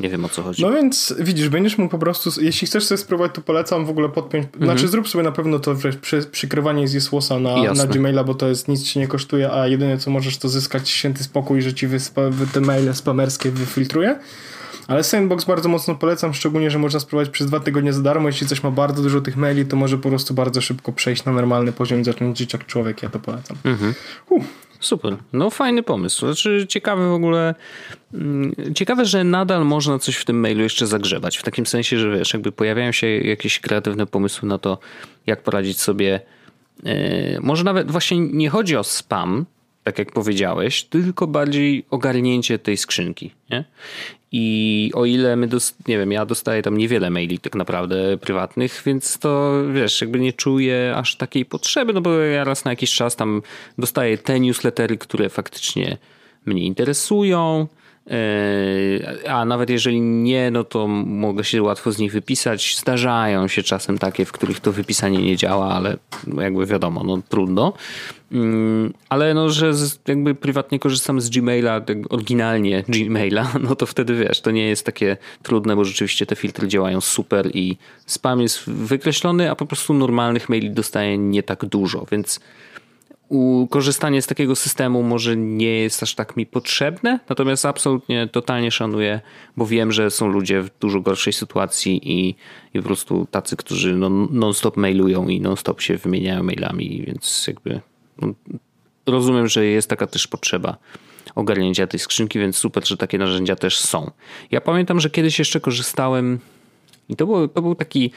Nie 0.00 0.08
wiem 0.08 0.24
o 0.24 0.28
co 0.28 0.42
chodzi. 0.42 0.62
No 0.62 0.72
więc 0.72 1.14
widzisz, 1.20 1.48
będziesz 1.48 1.78
mógł 1.78 1.90
po 1.90 1.98
prostu, 1.98 2.40
jeśli 2.40 2.66
chcesz 2.66 2.84
sobie 2.84 2.98
spróbować, 2.98 3.34
to 3.34 3.40
polecam 3.40 3.86
w 3.86 3.90
ogóle 3.90 4.08
podpiąć, 4.08 4.44
mhm. 4.44 4.64
znaczy 4.64 4.88
zrób 4.88 5.08
sobie 5.08 5.24
na 5.24 5.32
pewno 5.32 5.58
to 5.58 5.74
przy, 6.00 6.22
przykrywanie 6.22 6.88
z 6.88 6.92
Jesłosa 6.92 7.38
na, 7.38 7.72
na 7.74 7.86
Gmaila, 7.86 8.24
bo 8.24 8.34
to 8.34 8.48
jest 8.48 8.68
nic 8.68 8.82
ci 8.84 8.98
nie 8.98 9.08
kosztuje, 9.08 9.52
a 9.52 9.66
jedyne 9.66 9.98
co 9.98 10.10
możesz 10.10 10.38
to 10.38 10.48
zyskać 10.48 10.90
święty 10.90 11.24
spokój, 11.24 11.62
że 11.62 11.74
ci 11.74 11.86
wyspa, 11.86 12.22
te 12.52 12.60
maile 12.60 12.94
spamerskie 12.94 13.50
wyfiltruje. 13.50 14.18
Ale 14.88 15.04
Sandbox 15.04 15.44
bardzo 15.44 15.68
mocno 15.68 15.94
polecam, 15.94 16.34
szczególnie, 16.34 16.70
że 16.70 16.78
można 16.78 17.00
spróbować 17.00 17.28
przez 17.28 17.46
dwa 17.46 17.60
tygodnie 17.60 17.92
za 17.92 18.02
darmo. 18.02 18.28
Jeśli 18.28 18.46
coś 18.46 18.62
ma 18.62 18.70
bardzo 18.70 19.02
dużo 19.02 19.20
tych 19.20 19.36
maili, 19.36 19.66
to 19.66 19.76
może 19.76 19.98
po 19.98 20.08
prostu 20.08 20.34
bardzo 20.34 20.60
szybko 20.60 20.92
przejść 20.92 21.24
na 21.24 21.32
normalny 21.32 21.72
poziom 21.72 22.00
i 22.00 22.04
zacząć 22.04 22.38
żyć 22.38 22.52
jak 22.52 22.66
człowiek. 22.66 23.02
Ja 23.02 23.08
to 23.08 23.18
polecam. 23.18 23.56
Mhm. 23.64 23.94
Uh. 24.28 24.44
Super. 24.80 25.16
No 25.32 25.50
fajny 25.50 25.82
pomysł. 25.82 26.26
Znaczy 26.26 26.66
ciekawy 26.68 27.08
w 27.08 27.12
ogóle 27.12 27.54
mm, 28.14 28.54
ciekawe, 28.74 29.04
że 29.04 29.24
nadal 29.24 29.64
można 29.64 29.98
coś 29.98 30.16
w 30.16 30.24
tym 30.24 30.40
mailu 30.40 30.62
jeszcze 30.62 30.86
zagrzebać. 30.86 31.36
W 31.36 31.42
takim 31.42 31.66
sensie, 31.66 31.98
że 31.98 32.18
wiesz, 32.18 32.32
jakby 32.32 32.52
pojawiają 32.52 32.92
się 32.92 33.06
jakieś 33.06 33.60
kreatywne 33.60 34.06
pomysły 34.06 34.48
na 34.48 34.58
to, 34.58 34.78
jak 35.26 35.42
poradzić 35.42 35.80
sobie 35.80 36.20
yy, 36.82 36.92
może 37.40 37.64
nawet 37.64 37.90
właśnie 37.90 38.18
nie 38.18 38.50
chodzi 38.50 38.76
o 38.76 38.84
spam, 38.84 39.46
tak 39.84 39.98
jak 39.98 40.12
powiedziałeś, 40.12 40.84
tylko 40.84 41.26
bardziej 41.26 41.84
ogarnięcie 41.90 42.58
tej 42.58 42.76
skrzynki. 42.76 43.34
Nie? 43.50 43.64
I 44.32 44.90
o 44.94 45.04
ile 45.04 45.36
my, 45.36 45.48
nie 45.88 45.98
wiem, 45.98 46.12
ja 46.12 46.26
dostaję 46.26 46.62
tam 46.62 46.78
niewiele 46.78 47.10
maili 47.10 47.38
tak 47.38 47.54
naprawdę 47.54 48.18
prywatnych, 48.18 48.82
więc 48.86 49.18
to 49.18 49.52
wiesz, 49.72 50.00
jakby 50.00 50.20
nie 50.20 50.32
czuję 50.32 50.94
aż 50.96 51.16
takiej 51.16 51.44
potrzeby, 51.44 51.92
no 51.92 52.00
bo 52.00 52.18
ja 52.18 52.44
raz 52.44 52.64
na 52.64 52.70
jakiś 52.70 52.94
czas 52.94 53.16
tam 53.16 53.42
dostaję 53.78 54.18
te 54.18 54.40
newslettery, 54.40 54.98
które 54.98 55.28
faktycznie 55.28 55.98
mnie 56.46 56.62
interesują. 56.62 57.66
E, 58.10 59.30
a 59.30 59.44
nawet 59.44 59.70
jeżeli 59.70 60.00
nie, 60.00 60.50
no 60.50 60.64
to 60.64 60.86
mogę 61.06 61.44
się 61.44 61.62
łatwo 61.62 61.92
z 61.92 61.98
nich 61.98 62.12
wypisać. 62.12 62.76
Zdarzają 62.78 63.48
się 63.48 63.62
czasem 63.62 63.98
takie, 63.98 64.24
w 64.24 64.32
których 64.32 64.60
to 64.60 64.72
wypisanie 64.72 65.22
nie 65.22 65.36
działa, 65.36 65.74
ale 65.74 65.96
jakby 66.36 66.66
wiadomo, 66.66 67.04
no 67.04 67.18
trudno. 67.28 67.72
Mm, 68.32 68.92
ale 69.08 69.34
no, 69.34 69.50
że 69.50 69.72
jakby 70.08 70.34
prywatnie 70.34 70.78
korzystam 70.78 71.20
z 71.20 71.30
Gmaila, 71.30 71.80
tak 71.80 71.98
oryginalnie 72.12 72.84
Gmaila, 72.88 73.52
no 73.68 73.76
to 73.76 73.86
wtedy 73.86 74.14
wiesz, 74.14 74.40
to 74.40 74.50
nie 74.50 74.68
jest 74.68 74.86
takie 74.86 75.16
trudne, 75.42 75.76
bo 75.76 75.84
rzeczywiście 75.84 76.26
te 76.26 76.36
filtry 76.36 76.68
działają 76.68 77.00
super 77.00 77.50
i 77.54 77.76
spam 78.06 78.40
jest 78.40 78.70
wykreślony, 78.70 79.50
a 79.50 79.54
po 79.54 79.66
prostu 79.66 79.94
normalnych 79.94 80.48
maili 80.48 80.70
dostaję 80.70 81.18
nie 81.18 81.42
tak 81.42 81.64
dużo, 81.64 82.06
więc 82.10 82.40
korzystanie 83.70 84.22
z 84.22 84.26
takiego 84.26 84.56
systemu 84.56 85.02
może 85.02 85.36
nie 85.36 85.80
jest 85.80 86.02
aż 86.02 86.14
tak 86.14 86.36
mi 86.36 86.46
potrzebne, 86.46 87.20
natomiast 87.28 87.66
absolutnie 87.66 88.28
totalnie 88.28 88.70
szanuję, 88.70 89.20
bo 89.56 89.66
wiem, 89.66 89.92
że 89.92 90.10
są 90.10 90.28
ludzie 90.28 90.62
w 90.62 90.70
dużo 90.80 91.00
gorszej 91.00 91.32
sytuacji 91.32 92.00
i, 92.12 92.34
i 92.74 92.78
po 92.78 92.82
prostu 92.82 93.26
tacy, 93.30 93.56
którzy 93.56 93.96
no, 93.96 94.08
non-stop 94.30 94.76
mailują 94.76 95.28
i 95.28 95.40
non-stop 95.40 95.80
się 95.80 95.96
wymieniają 95.96 96.42
mailami, 96.42 97.04
więc 97.06 97.44
jakby 97.46 97.80
no, 98.22 98.34
rozumiem, 99.06 99.48
że 99.48 99.66
jest 99.66 99.90
taka 99.90 100.06
też 100.06 100.26
potrzeba 100.26 100.76
ogarnięcia 101.34 101.86
tej 101.86 102.00
skrzynki, 102.00 102.38
więc 102.38 102.56
super, 102.56 102.88
że 102.88 102.96
takie 102.96 103.18
narzędzia 103.18 103.56
też 103.56 103.80
są. 103.80 104.10
Ja 104.50 104.60
pamiętam, 104.60 105.00
że 105.00 105.10
kiedyś 105.10 105.38
jeszcze 105.38 105.60
korzystałem 105.60 106.38
i 107.08 107.16
to 107.16 107.26
był, 107.26 107.48
to 107.48 107.62
był 107.62 107.74
taki 107.74 108.10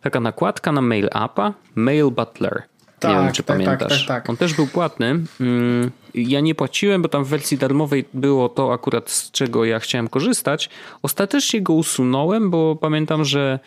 taka 0.00 0.20
nakładka 0.20 0.72
na 0.72 0.80
Mail 0.80 1.08
Appa, 1.12 1.54
Mail 1.74 2.10
Butler. 2.10 2.62
Tak, 3.08 3.16
nie 3.16 3.24
wiem, 3.24 3.32
czy 3.32 3.42
tak, 3.42 3.56
tak 3.58 3.66
pamiętasz. 3.66 4.06
Tak, 4.06 4.22
tak, 4.22 4.30
On 4.30 4.36
też 4.36 4.54
był 4.54 4.66
płatny. 4.66 5.06
Mm, 5.40 5.90
ja 6.14 6.40
nie 6.40 6.54
płaciłem, 6.54 7.02
bo 7.02 7.08
tam 7.08 7.24
w 7.24 7.28
wersji 7.28 7.58
darmowej 7.58 8.04
było 8.14 8.48
to 8.48 8.72
akurat 8.72 9.10
z 9.10 9.30
czego 9.30 9.64
ja 9.64 9.80
chciałem 9.80 10.08
korzystać. 10.08 10.70
Ostatecznie 11.02 11.62
go 11.62 11.72
usunąłem, 11.72 12.50
bo 12.50 12.76
pamiętam, 12.76 13.24
że 13.24 13.58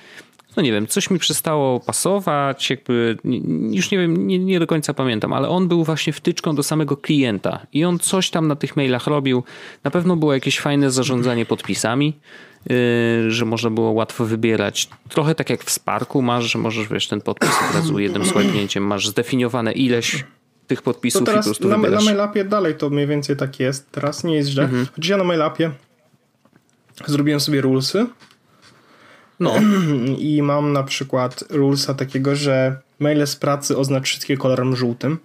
no 0.58 0.64
nie 0.64 0.72
wiem, 0.72 0.88
coś 0.88 1.10
mi 1.10 1.20
przestało 1.20 1.80
pasować, 1.80 2.70
jakby 2.70 3.18
już 3.72 3.92
nie 3.92 3.98
wiem, 3.98 4.28
nie, 4.28 4.40
nie, 4.40 4.60
do 4.60 4.68
końca 4.68 4.94
pamiętam, 4.94 5.34
ale 5.34 5.50
on 5.50 5.68
był 5.68 5.84
właśnie 5.84 6.14
wtyczką 6.14 6.56
do 6.56 6.64
samego 6.64 6.98
klienta 6.98 7.68
i 7.74 7.86
on 7.86 8.00
coś 8.00 8.30
tam 8.30 8.48
na 8.48 8.56
tych 8.56 8.76
mailach 8.76 9.08
robił. 9.08 9.44
Na 9.84 9.92
pewno 9.92 10.16
było 10.16 10.34
jakieś 10.34 10.60
fajne 10.60 10.92
zarządzanie 10.92 11.46
podpisami, 11.46 12.14
że 13.28 13.46
można 13.46 13.70
było 13.70 13.92
łatwo 13.92 14.26
wybierać. 14.26 14.90
Trochę 15.10 15.36
tak 15.36 15.50
jak 15.50 15.64
w 15.64 15.70
Sparku 15.70 16.22
masz, 16.22 16.46
że 16.46 16.60
możesz 16.60 16.88
wiesz 16.88 17.08
ten 17.08 17.22
podpis 17.22 17.50
od 17.70 17.76
razu 17.76 18.00
jednym 18.00 18.24
swipe'nięciem 18.24 18.82
masz 18.82 19.08
zdefiniowane 19.08 19.72
ileś 19.72 20.26
tych 20.68 20.82
podpisów 20.82 21.22
to 21.22 21.26
teraz 21.26 21.46
i 21.46 21.50
po 21.50 21.50
prostu 21.50 21.68
na, 21.68 21.78
wybierasz. 21.78 22.06
na 22.06 22.12
MailAppie 22.12 22.46
dalej 22.46 22.76
to 22.76 22.90
mniej 22.90 23.08
więcej 23.08 23.38
tak 23.38 23.60
jest. 23.60 23.92
Teraz 23.92 24.24
nie 24.24 24.36
jest 24.36 24.50
źle. 24.50 24.64
Mhm. 24.64 24.88
Chociaż 24.96 25.10
ja 25.10 25.18
na 25.18 25.24
MailAppie 25.24 25.72
zrobiłem 27.06 27.40
sobie 27.40 27.62
rulesy 27.62 28.08
no. 29.40 29.54
I 30.18 30.42
mam 30.42 30.74
na 30.74 30.84
przykład 30.84 31.44
rulesa 31.50 31.94
takiego, 31.94 32.36
że 32.36 32.82
maile 33.00 33.28
z 33.28 33.36
pracy 33.36 33.78
oznacz 33.78 34.06
wszystkie 34.06 34.38
kolorem 34.38 34.76
żółtym. 34.76 35.18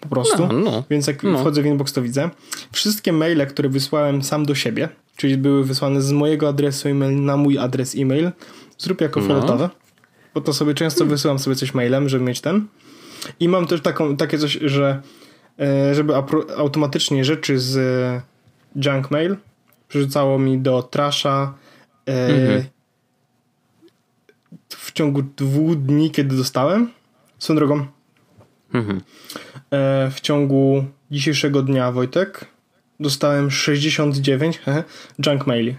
Po 0.00 0.08
prostu. 0.08 0.46
No, 0.46 0.52
no. 0.52 0.84
Więc 0.90 1.06
jak 1.06 1.22
no. 1.22 1.38
wchodzę 1.38 1.62
w 1.62 1.66
inbox, 1.66 1.92
to 1.92 2.02
widzę. 2.02 2.30
Wszystkie 2.72 3.12
maile, 3.12 3.46
które 3.46 3.68
wysłałem 3.68 4.22
sam 4.22 4.46
do 4.46 4.54
siebie, 4.54 4.88
czyli 5.16 5.36
były 5.36 5.64
wysłane 5.64 6.02
z 6.02 6.12
mojego 6.12 6.48
adresu 6.48 6.88
e-mail 6.88 7.24
na 7.24 7.36
mój 7.36 7.58
adres 7.58 7.94
e-mail, 7.98 8.30
zrób 8.78 9.00
jako 9.00 9.20
no. 9.20 9.26
fioletowe. 9.26 9.70
Bo 10.34 10.40
to 10.40 10.52
sobie 10.52 10.74
często 10.74 11.06
wysyłam 11.06 11.38
sobie 11.38 11.56
coś 11.56 11.74
mailem, 11.74 12.08
żeby 12.08 12.24
mieć 12.24 12.40
ten. 12.40 12.66
I 13.40 13.48
mam 13.48 13.66
też 13.66 13.80
taką, 13.80 14.16
takie 14.16 14.38
coś, 14.38 14.52
że 14.62 15.02
e, 15.60 15.94
żeby 15.94 16.14
automatycznie 16.56 17.24
rzeczy 17.24 17.58
z 17.58 17.76
junk 18.76 19.10
mail 19.10 19.36
przerzucało 19.88 20.38
mi 20.38 20.58
do 20.58 20.82
trasha 20.82 21.54
e, 22.06 22.26
mhm 22.26 22.64
w 24.84 24.92
ciągu 24.92 25.22
dwóch 25.36 25.76
dni, 25.76 26.10
kiedy 26.10 26.36
dostałem. 26.36 26.90
Swoją 27.38 27.56
drogą. 27.56 27.86
Mhm. 28.74 29.00
E, 29.70 30.10
w 30.10 30.20
ciągu 30.20 30.84
dzisiejszego 31.10 31.62
dnia, 31.62 31.92
Wojtek, 31.92 32.44
dostałem 33.00 33.50
69 33.50 34.58
he, 34.58 34.84
junk 35.26 35.46
maili. 35.46 35.76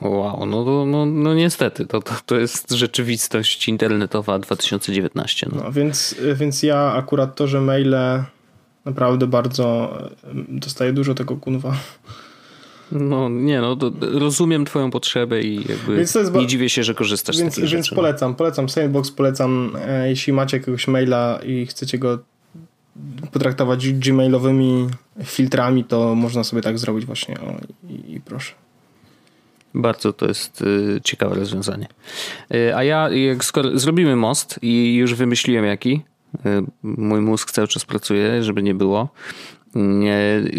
Wow, 0.00 0.46
no, 0.46 0.64
no, 0.64 0.86
no, 0.86 1.06
no 1.06 1.34
niestety, 1.34 1.86
to, 1.86 2.00
to, 2.00 2.14
to 2.26 2.38
jest 2.38 2.70
rzeczywistość 2.70 3.68
internetowa 3.68 4.38
2019. 4.38 5.48
No. 5.52 5.62
no 5.64 5.72
więc, 5.72 6.16
więc 6.34 6.62
ja 6.62 6.92
akurat 6.92 7.34
to, 7.36 7.46
że 7.46 7.60
maile 7.60 8.24
naprawdę 8.84 9.26
bardzo 9.26 9.98
dostaję 10.48 10.92
dużo 10.92 11.14
tego 11.14 11.36
kunwa. 11.36 11.76
No 12.92 13.28
nie, 13.28 13.60
no 13.60 13.76
rozumiem 14.00 14.64
twoją 14.64 14.90
potrzebę 14.90 15.42
i 15.42 15.56
jakby 15.56 16.06
nie 16.38 16.46
dziwię 16.46 16.68
się, 16.68 16.84
że 16.84 16.94
korzystasz 16.94 17.38
więc, 17.38 17.52
z 17.52 17.56
takich 17.56 17.70
Więc 17.70 17.86
rzeczy. 17.86 17.94
No. 17.94 18.02
polecam, 18.02 18.34
polecam 18.34 18.68
Sandbox, 18.68 19.10
polecam 19.10 19.76
e, 19.86 20.08
jeśli 20.08 20.32
macie 20.32 20.56
jakiegoś 20.56 20.88
maila 20.88 21.40
i 21.46 21.66
chcecie 21.66 21.98
go 21.98 22.18
potraktować 23.32 23.92
gmailowymi 23.92 24.88
filtrami, 25.24 25.84
to 25.84 26.14
można 26.14 26.44
sobie 26.44 26.62
tak 26.62 26.78
zrobić 26.78 27.06
właśnie 27.06 27.40
o, 27.40 27.54
i, 27.88 28.14
i 28.14 28.20
proszę. 28.20 28.52
Bardzo 29.74 30.12
to 30.12 30.26
jest 30.26 30.62
y, 30.62 31.00
ciekawe 31.04 31.34
rozwiązanie. 31.34 31.86
Y, 32.54 32.76
a 32.76 32.84
ja, 32.84 33.08
jak 33.08 33.44
skoro 33.44 33.78
zrobimy 33.78 34.16
most 34.16 34.58
i 34.62 34.94
już 34.94 35.14
wymyśliłem 35.14 35.64
jaki, 35.64 36.00
y, 36.34 36.40
mój 36.82 37.20
mózg 37.20 37.50
cały 37.50 37.68
czas 37.68 37.84
pracuje, 37.84 38.42
żeby 38.42 38.62
nie 38.62 38.74
było, 38.74 39.08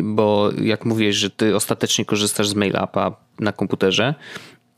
bo 0.03 0.49
jak 0.61 0.85
mówisz, 0.85 1.15
że 1.15 1.29
ty 1.29 1.55
ostatecznie 1.55 2.05
korzystasz 2.05 2.47
z 2.47 2.55
MailUpa 2.55 3.15
na 3.39 3.51
komputerze, 3.51 4.15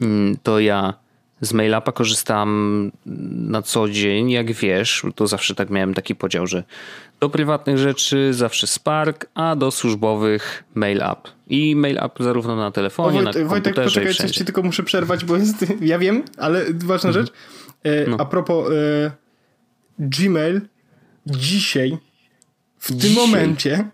mm, 0.02 0.38
to 0.44 0.60
ja 0.60 0.94
z 1.42 1.54
MailUpa 1.54 1.92
korzystam 1.92 2.92
na 3.36 3.62
co 3.62 3.90
dzień, 3.90 4.32
jak 4.32 4.52
wiesz, 4.52 5.06
to 5.16 5.28
zawsze 5.28 5.56
tak 5.56 5.70
miałem 5.70 5.94
taki 5.94 6.16
podział, 6.16 6.48
że 6.48 6.64
do 7.24 7.30
prywatnych 7.30 7.78
rzeczy 7.78 8.34
zawsze 8.34 8.68
Spark, 8.68 9.26
a 9.34 9.56
do 9.56 9.72
służbowych 9.72 10.64
MailUp. 10.76 11.32
I 11.48 11.76
MailUp 11.76 12.12
zarówno 12.20 12.56
na 12.56 12.72
telefonie, 12.72 13.20
o, 13.20 13.24
Wojt, 13.24 13.26
na 13.26 13.34
komputerze 13.34 13.50
Wojtek, 13.50 13.76
poczekaj, 13.76 14.14
coś 14.14 14.32
ci 14.32 14.46
tylko 14.46 14.64
muszę 14.64 14.84
przerwać, 14.84 15.26
bo 15.26 15.38
jest, 15.38 15.66
ja 15.82 16.00
wiem, 16.00 16.24
ale 16.38 16.66
ważna 16.74 17.10
mhm. 17.10 17.26
rzecz. 17.26 17.34
E, 17.84 18.10
no. 18.10 18.18
A 18.20 18.26
propos 18.26 18.70
e, 18.70 19.12
Gmail 20.00 20.62
dzisiaj 21.26 21.98
w 22.80 22.88
tym 22.88 23.00
dzisiaj. 23.00 23.16
momencie 23.16 23.86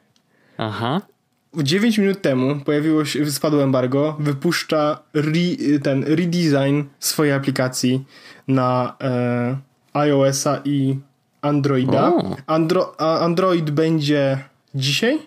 Aha. 0.57 1.01
9 1.57 1.97
minut 1.97 2.21
temu 2.21 2.59
pojawiło 2.65 3.05
się, 3.05 3.31
spadło 3.31 3.63
embargo, 3.63 4.17
wypuszcza 4.19 5.03
re, 5.13 5.31
ten 5.83 6.03
redesign 6.03 6.81
swojej 6.99 7.33
aplikacji 7.33 8.05
na 8.47 8.95
e, 9.01 9.57
iOS-a 9.93 10.61
i 10.65 10.99
Androida. 11.41 12.13
Andro, 12.47 13.01
Android 13.21 13.71
będzie 13.71 14.43
dzisiaj, 14.75 15.19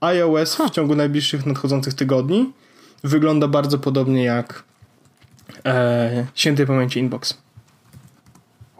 iOS 0.00 0.56
w 0.56 0.70
ciągu 0.70 0.94
najbliższych 0.94 1.46
nadchodzących 1.46 1.94
tygodni. 1.94 2.52
Wygląda 3.04 3.48
bardzo 3.48 3.78
podobnie 3.78 4.24
jak 4.24 4.62
e, 5.64 6.26
świętej 6.34 6.66
pamięci 6.66 7.00
Inbox. 7.00 7.38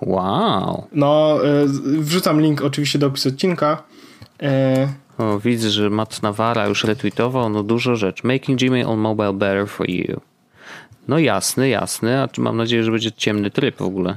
Wow. 0.01 0.87
No, 0.93 1.39
e, 1.45 1.67
wrzucam 2.01 2.41
link 2.41 2.63
oczywiście 2.63 2.99
do 2.99 3.07
opisu 3.07 3.29
odcinka. 3.29 3.83
E, 4.43 4.89
o, 5.19 5.39
widzę, 5.39 5.71
że 5.71 5.91
Matt 5.91 6.23
Nawara 6.23 6.67
już 6.67 6.85
retweetował, 6.85 7.49
no 7.51 7.63
dużo 7.63 7.97
rzeczy. 7.97 8.27
Making 8.27 8.61
Gmail 8.61 8.87
on 8.87 8.99
mobile 8.99 9.33
better 9.33 9.69
for 9.69 9.91
you. 9.91 10.21
No 11.09 11.19
jasny, 11.19 11.69
jasny, 11.69 12.23
a 12.23 12.29
mam 12.39 12.57
nadzieję, 12.57 12.83
że 12.83 12.91
będzie 12.91 13.13
ciemny 13.13 13.51
tryb 13.51 13.77
w 13.77 13.83
ogóle. 13.83 14.17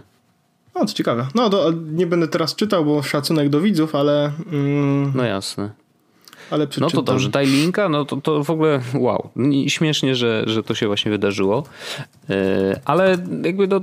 No, 0.75 0.85
to 0.85 0.93
ciekawe. 0.93 1.27
No, 1.35 1.49
to 1.49 1.71
nie 1.93 2.07
będę 2.07 2.27
teraz 2.27 2.55
czytał, 2.55 2.85
bo 2.85 3.03
szacunek 3.03 3.49
do 3.49 3.61
widzów, 3.61 3.95
ale... 3.95 4.31
Mm, 4.51 5.11
no 5.15 5.23
jasne. 5.23 5.69
Ale 6.51 6.67
no 6.79 6.89
to 6.89 7.01
dobrze, 7.01 7.29
daj 7.29 7.47
linka, 7.47 7.89
no 7.89 8.05
to, 8.05 8.17
to 8.17 8.43
w 8.43 8.49
ogóle 8.49 8.81
wow. 8.93 9.29
Śmiesznie, 9.67 10.15
że, 10.15 10.43
że 10.45 10.63
to 10.63 10.75
się 10.75 10.87
właśnie 10.87 11.11
wydarzyło. 11.11 11.63
E, 12.29 12.79
ale 12.85 13.17
jakby 13.43 13.67
to, 13.67 13.81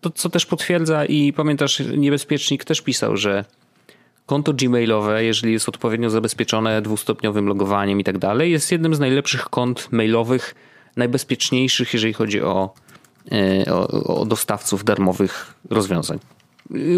to, 0.00 0.10
co 0.10 0.28
też 0.28 0.46
potwierdza 0.46 1.04
i 1.04 1.32
pamiętasz, 1.32 1.82
niebezpiecznik 1.96 2.64
też 2.64 2.80
pisał, 2.80 3.16
że 3.16 3.44
konto 4.26 4.52
gmailowe, 4.52 5.24
jeżeli 5.24 5.52
jest 5.52 5.68
odpowiednio 5.68 6.10
zabezpieczone 6.10 6.82
dwustopniowym 6.82 7.46
logowaniem 7.46 8.00
i 8.00 8.04
tak 8.04 8.18
dalej, 8.18 8.52
jest 8.52 8.72
jednym 8.72 8.94
z 8.94 9.00
najlepszych 9.00 9.44
kont 9.44 9.88
mailowych, 9.92 10.54
najbezpieczniejszych, 10.96 11.92
jeżeli 11.92 12.12
chodzi 12.12 12.42
o, 12.42 12.74
o, 13.70 13.88
o 14.20 14.24
dostawców 14.24 14.84
darmowych 14.84 15.54
rozwiązań. 15.70 16.18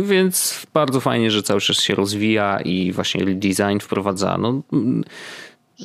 Więc 0.03 0.67
bardzo 0.75 1.01
fajnie, 1.01 1.31
że 1.31 1.43
cały 1.43 1.61
czas 1.61 1.81
się 1.81 1.95
rozwija 1.95 2.61
i 2.61 2.93
właśnie 2.93 3.25
design 3.25 3.79
wprowadza. 3.81 4.39
No, 4.39 4.63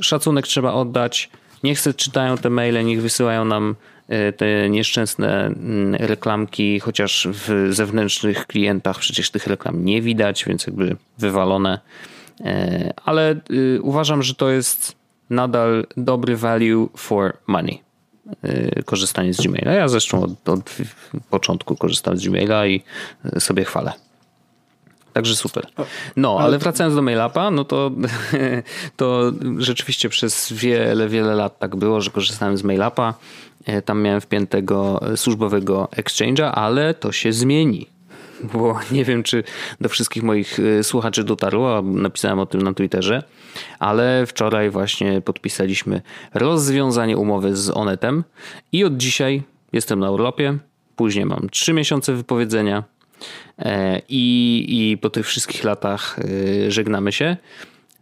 szacunek 0.02 0.48
trzeba 0.48 0.74
oddać. 0.74 1.30
Niech 1.64 1.80
se 1.80 1.94
czytają 1.94 2.38
te 2.38 2.50
maile, 2.50 2.86
niech 2.86 3.02
wysyłają 3.02 3.46
nam 3.46 3.76
E, 4.08 4.34
te 4.34 4.70
nieszczęsne 4.70 5.46
mm, 5.46 5.96
reklamki, 5.96 6.80
chociaż 6.80 7.28
w 7.32 7.68
zewnętrznych 7.74 8.48
klientach 8.48 9.00
przecież 9.00 9.32
tych 9.32 9.48
reklam 9.48 9.86
nie 9.86 10.02
widać, 10.02 10.46
więc 10.46 10.68
jakby 10.68 10.96
wywalone. 11.18 11.80
E, 12.42 12.94
ale 13.06 13.36
y, 13.52 13.80
uważam, 13.82 14.24
że 14.24 14.36
to 14.36 14.50
jest 14.50 14.96
nadal 15.30 15.86
dobry 15.98 16.38
value 16.38 16.90
for 16.98 17.38
money. 17.48 17.82
E, 18.44 18.84
korzystanie 18.84 19.34
z 19.34 19.42
Gmaila. 19.42 19.72
Ja 19.72 19.88
zresztą 19.88 20.24
od, 20.24 20.50
od 20.50 20.78
początku 21.30 21.76
korzystam 21.76 22.18
z 22.18 22.28
Gmaila 22.28 22.68
i 22.68 22.84
sobie 23.40 23.66
chwalę. 23.66 23.94
Także 25.14 25.36
super. 25.36 25.68
No, 26.16 26.38
ale 26.40 26.58
wracając 26.58 26.96
do 26.96 27.02
MailUpa, 27.02 27.52
no 27.52 27.66
to, 27.66 27.92
to 28.98 29.32
rzeczywiście 29.58 30.10
przez 30.10 30.54
wiele, 30.54 31.10
wiele 31.10 31.36
lat 31.36 31.60
tak 31.60 31.76
było, 31.76 32.02
że 32.02 32.10
korzystałem 32.12 32.58
z 32.58 32.64
MailUpa. 32.64 33.14
E, 33.66 33.82
tam 33.82 34.02
miałem 34.02 34.22
wpiętego 34.22 35.02
służbowego 35.16 35.90
exchange'a, 35.96 36.52
ale 36.54 36.94
to 36.94 37.12
się 37.12 37.34
zmieni. 37.34 37.97
Bo 38.54 38.80
nie 38.92 39.06
wiem, 39.06 39.24
czy 39.24 39.44
do 39.82 39.90
wszystkich 39.90 40.24
moich 40.24 40.60
y, 40.60 40.84
słuchaczy 40.84 41.24
dotarło, 41.24 41.78
a 41.78 41.82
napisałem 41.82 42.40
o 42.40 42.46
tym 42.46 42.62
na 42.62 42.74
Twitterze, 42.74 43.24
ale 43.80 44.26
wczoraj 44.26 44.70
właśnie 44.70 45.22
podpisaliśmy 45.22 46.02
rozwiązanie 46.34 47.18
umowy 47.18 47.56
z 47.56 47.70
Onetem 47.70 48.24
i 48.72 48.84
od 48.84 48.98
dzisiaj 48.98 49.44
jestem 49.74 50.00
na 50.00 50.12
urlopie, 50.12 50.58
później 50.96 51.26
mam 51.26 51.50
trzy 51.50 51.74
miesiące 51.74 52.14
wypowiedzenia 52.14 52.84
e, 53.60 54.02
i, 54.10 54.66
i 54.70 54.98
po 54.98 55.10
tych 55.10 55.26
wszystkich 55.26 55.64
latach 55.64 56.20
y, 56.20 56.72
żegnamy 56.72 57.12
się, 57.12 57.38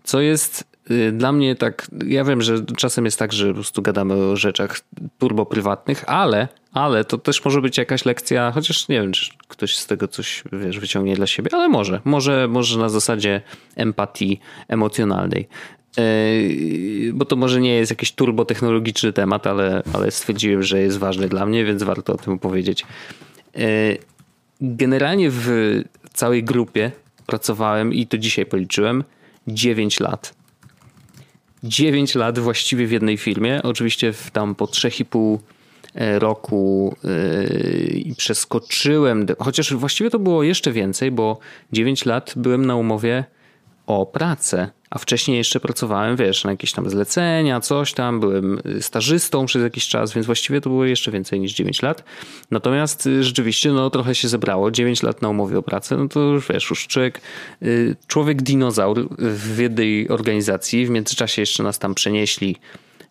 co 0.04 0.22
jest 0.22 0.75
dla 1.12 1.32
mnie 1.32 1.56
tak, 1.56 1.88
ja 2.08 2.24
wiem, 2.24 2.42
że 2.42 2.66
czasem 2.78 3.06
jest 3.06 3.20
tak, 3.20 3.34
że 3.34 3.48
po 3.48 3.54
prostu 3.54 3.82
gadamy 3.82 4.14
o 4.14 4.36
rzeczach 4.36 4.80
turbo 5.20 5.46
prywatnych, 5.46 6.04
ale, 6.10 6.48
ale 6.74 7.06
to 7.06 7.18
też 7.18 7.46
może 7.46 7.62
być 7.62 7.78
jakaś 7.78 8.06
lekcja, 8.06 8.52
chociaż 8.52 8.88
nie 8.88 9.02
wiem, 9.02 9.12
czy 9.12 9.32
ktoś 9.48 9.78
z 9.78 9.88
tego 9.88 10.08
coś, 10.08 10.44
wiesz, 10.54 10.80
wyciągnie 10.80 11.16
dla 11.16 11.28
siebie, 11.28 11.50
ale 11.54 11.70
może, 11.70 12.02
może, 12.06 12.48
może 12.48 12.80
na 12.80 12.90
zasadzie 12.90 13.42
empatii 13.76 14.40
emocjonalnej. 14.68 15.48
Y, 16.00 17.12
bo 17.14 17.26
to 17.26 17.36
może 17.36 17.62
nie 17.62 17.76
jest 17.76 17.92
jakiś 17.92 18.12
turbotechnologiczny 18.12 19.14
temat, 19.14 19.48
ale, 19.48 19.84
ale 19.94 20.12
stwierdziłem, 20.12 20.64
że 20.64 20.80
jest 20.80 20.98
ważny 20.98 21.28
dla 21.28 21.46
mnie, 21.46 21.66
więc 21.66 21.84
warto 21.84 22.14
o 22.14 22.18
tym 22.18 22.34
opowiedzieć. 22.34 22.86
Y, 23.58 23.98
generalnie 24.62 25.30
w 25.32 25.82
całej 26.14 26.44
grupie 26.44 26.92
pracowałem 27.26 27.94
i 27.94 28.08
to 28.08 28.18
dzisiaj 28.18 28.46
policzyłem 28.46 29.04
9 29.48 30.00
lat 30.00 30.35
9 31.66 32.16
lat 32.16 32.40
właściwie 32.40 32.88
w 32.88 32.92
jednej 32.92 33.18
firmie. 33.18 33.60
Oczywiście 33.64 34.14
w 34.14 34.32
tam 34.32 34.56
po 34.56 34.66
3,5 34.66 35.38
e, 35.96 36.20
roku 36.20 36.96
yy, 37.04 38.16
przeskoczyłem, 38.18 39.26
chociaż 39.40 39.74
właściwie 39.74 40.10
to 40.10 40.20
było 40.20 40.44
jeszcze 40.44 40.72
więcej, 40.72 41.12
bo 41.12 41.40
9 41.72 42.06
lat 42.06 42.34
byłem 42.36 42.66
na 42.66 42.76
umowie 42.76 43.24
o 43.88 44.06
pracę, 44.06 44.70
a 44.90 45.00
wcześniej 45.00 45.38
jeszcze 45.38 45.60
pracowałem, 45.60 46.16
wiesz, 46.16 46.44
na 46.44 46.52
jakieś 46.52 46.72
tam 46.72 46.90
zlecenia, 46.90 47.60
coś 47.62 47.94
tam, 47.94 48.20
byłem 48.20 48.60
stażystą 48.82 49.46
przez 49.46 49.64
jakiś 49.64 49.88
czas, 49.88 50.14
więc 50.14 50.26
właściwie 50.26 50.62
to 50.62 50.70
było 50.70 50.86
jeszcze 50.86 51.12
więcej 51.12 51.40
niż 51.40 51.54
9 51.54 51.82
lat. 51.82 52.04
Natomiast 52.52 53.08
y, 53.08 53.24
rzeczywiście, 53.24 53.72
no 53.72 53.90
trochę 53.90 54.16
się 54.16 54.28
zebrało, 54.28 54.72
9 54.72 55.04
lat 55.04 55.22
na 55.22 55.30
umowie 55.30 55.58
o 55.58 55.62
pracę, 55.62 55.98
no 55.98 56.08
to 56.08 56.20
już 56.20 56.48
wiesz, 56.48 56.70
już 56.70 56.88
człowiek, 56.88 57.22
y, 57.64 57.96
człowiek 58.08 58.42
dinozaur 58.42 59.08
w 59.20 59.60
jednej 59.60 60.10
organizacji, 60.10 60.86
w 60.86 60.90
międzyczasie 60.90 61.42
jeszcze 61.42 61.64
nas 61.64 61.80
tam 61.80 61.96
przenieśli 61.96 62.56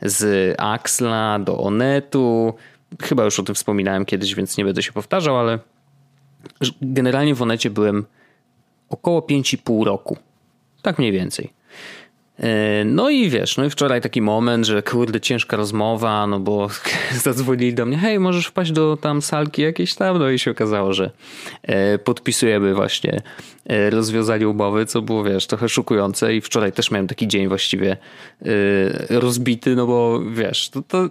z 0.02 0.54
Axla 0.60 1.38
do 1.38 1.58
Onetu, 1.58 2.54
chyba 3.02 3.24
już 3.24 3.40
o 3.40 3.42
tym 3.42 3.54
wspominałem 3.54 4.04
kiedyś, 4.04 4.34
więc 4.34 4.56
nie 4.56 4.64
będę 4.64 4.82
się 4.82 4.92
powtarzał, 4.92 5.38
ale 5.38 5.58
generalnie 6.82 7.34
w 7.34 7.42
Onecie 7.42 7.70
byłem 7.70 8.04
około 8.88 9.20
5,5 9.20 9.84
roku. 9.84 10.16
Tak 10.82 10.98
mniej 10.98 11.12
więcej. 11.12 11.52
E, 12.38 12.84
no 12.84 13.10
i 13.10 13.30
wiesz, 13.30 13.56
no 13.56 13.64
i 13.64 13.70
wczoraj 13.70 14.00
taki 14.00 14.22
moment, 14.22 14.66
że 14.66 14.82
kurde, 14.82 15.20
ciężka 15.20 15.56
rozmowa, 15.56 16.26
no 16.26 16.40
bo 16.40 16.68
zadzwonili 17.24 17.74
do 17.74 17.86
mnie, 17.86 17.98
hej, 17.98 18.20
możesz 18.20 18.46
wpaść 18.46 18.72
do 18.72 18.96
tam 18.96 19.22
salki 19.22 19.62
jakieś 19.62 19.94
tam, 19.94 20.18
no 20.18 20.30
i 20.30 20.38
się 20.38 20.50
okazało, 20.50 20.92
że 20.92 21.10
e, 21.62 21.98
podpisujemy 21.98 22.74
właśnie 22.74 23.22
e, 23.66 23.90
rozwiązanie 23.90 24.48
umowy, 24.48 24.86
co 24.86 25.02
było, 25.02 25.24
wiesz, 25.24 25.46
trochę 25.46 25.68
szokujące 25.68 26.36
i 26.36 26.40
wczoraj 26.40 26.72
też 26.72 26.90
miałem 26.90 27.06
taki 27.06 27.28
dzień 27.28 27.48
właściwie 27.48 27.96
rozbity, 29.10 29.76
no 29.76 29.86
bo 29.86 30.20
wiesz, 30.30 30.68
to, 30.68 30.82
to, 30.82 31.08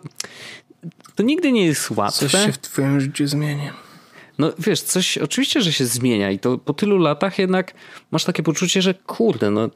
to 1.16 1.24
nigdy 1.24 1.52
nie 1.52 1.66
jest 1.66 1.92
łatwe. 1.92 2.30
Coś 2.30 2.46
się 2.46 2.52
w 2.52 2.58
twoim 2.58 3.02
życiu 3.02 3.28
zmienia. 3.28 3.74
No 4.38 4.54
wiesz, 4.60 4.82
coś 4.82 5.18
oczywiście, 5.18 5.62
że 5.62 5.74
się 5.74 5.86
zmienia 5.86 6.32
i 6.32 6.40
to 6.40 6.58
po 6.58 6.74
tylu 6.74 6.98
latach 6.98 7.40
jednak 7.40 7.74
masz 8.12 8.24
takie 8.24 8.44
poczucie, 8.44 8.82
że 8.82 8.94
kurde, 8.94 9.52
no 9.52 9.70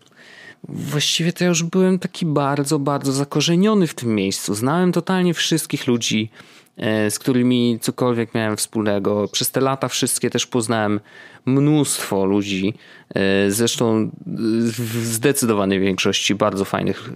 właściwie 0.63 1.33
to 1.33 1.43
ja 1.43 1.47
już 1.49 1.63
byłem 1.63 1.99
taki 1.99 2.25
bardzo, 2.25 2.79
bardzo 2.79 3.11
zakorzeniony 3.11 3.87
w 3.87 3.93
tym 3.93 4.15
miejscu. 4.15 4.55
Znałem 4.55 4.91
totalnie 4.91 5.33
wszystkich 5.33 5.87
ludzi, 5.87 6.29
e, 6.77 7.11
z 7.11 7.19
którymi 7.19 7.79
cokolwiek 7.81 8.33
miałem 8.33 8.57
wspólnego. 8.57 9.27
Przez 9.31 9.51
te 9.51 9.61
lata 9.61 9.87
wszystkie 9.87 10.29
też 10.29 10.47
poznałem 10.47 10.99
mnóstwo 11.45 12.25
ludzi, 12.25 12.73
e, 13.15 13.51
zresztą 13.51 14.11
w 14.25 15.05
zdecydowanej 15.05 15.79
większości 15.79 16.35
bardzo 16.35 16.65
fajnych, 16.65 17.11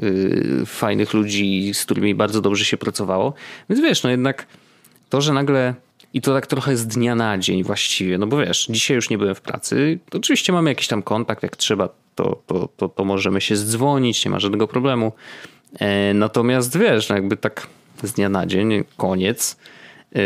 e, 0.62 0.66
fajnych 0.66 1.14
ludzi, 1.14 1.72
z 1.74 1.86
którymi 1.86 2.16
bardzo 2.16 2.42
dobrze 2.42 2.66
się 2.66 2.78
pracowało. 2.78 3.34
Więc 3.70 3.82
wiesz, 3.82 4.04
no 4.04 4.10
jednak 4.10 4.48
to, 5.10 5.22
że 5.22 5.34
nagle 5.34 5.76
i 6.14 6.22
to 6.22 6.34
tak 6.34 6.48
trochę 6.48 6.78
z 6.78 6.88
dnia 6.88 7.16
na 7.16 7.38
dzień 7.38 7.64
właściwie, 7.64 8.18
no 8.18 8.28
bo 8.28 8.38
wiesz, 8.38 8.68
dzisiaj 8.70 8.96
już 8.96 9.10
nie 9.10 9.18
byłem 9.18 9.36
w 9.36 9.42
pracy. 9.42 10.00
Oczywiście 10.14 10.54
mamy 10.54 10.70
jakiś 10.70 10.88
tam 10.88 11.04
kontakt, 11.04 11.44
jak 11.44 11.56
trzeba, 11.56 11.90
to, 12.22 12.42
to, 12.48 12.70
to, 12.78 12.90
to 12.90 13.06
możemy 13.06 13.42
się 13.42 13.56
zdzwonić, 13.56 14.26
nie 14.26 14.32
ma 14.32 14.40
żadnego 14.40 14.68
problemu. 14.68 15.12
E, 15.80 16.14
natomiast 16.14 16.78
wiesz, 16.78 17.10
no 17.10 17.16
jakby 17.16 17.38
tak 17.38 17.68
z 18.04 18.14
dnia 18.14 18.30
na 18.30 18.46
dzień, 18.46 18.84
koniec. 18.98 19.58
E, 20.16 20.20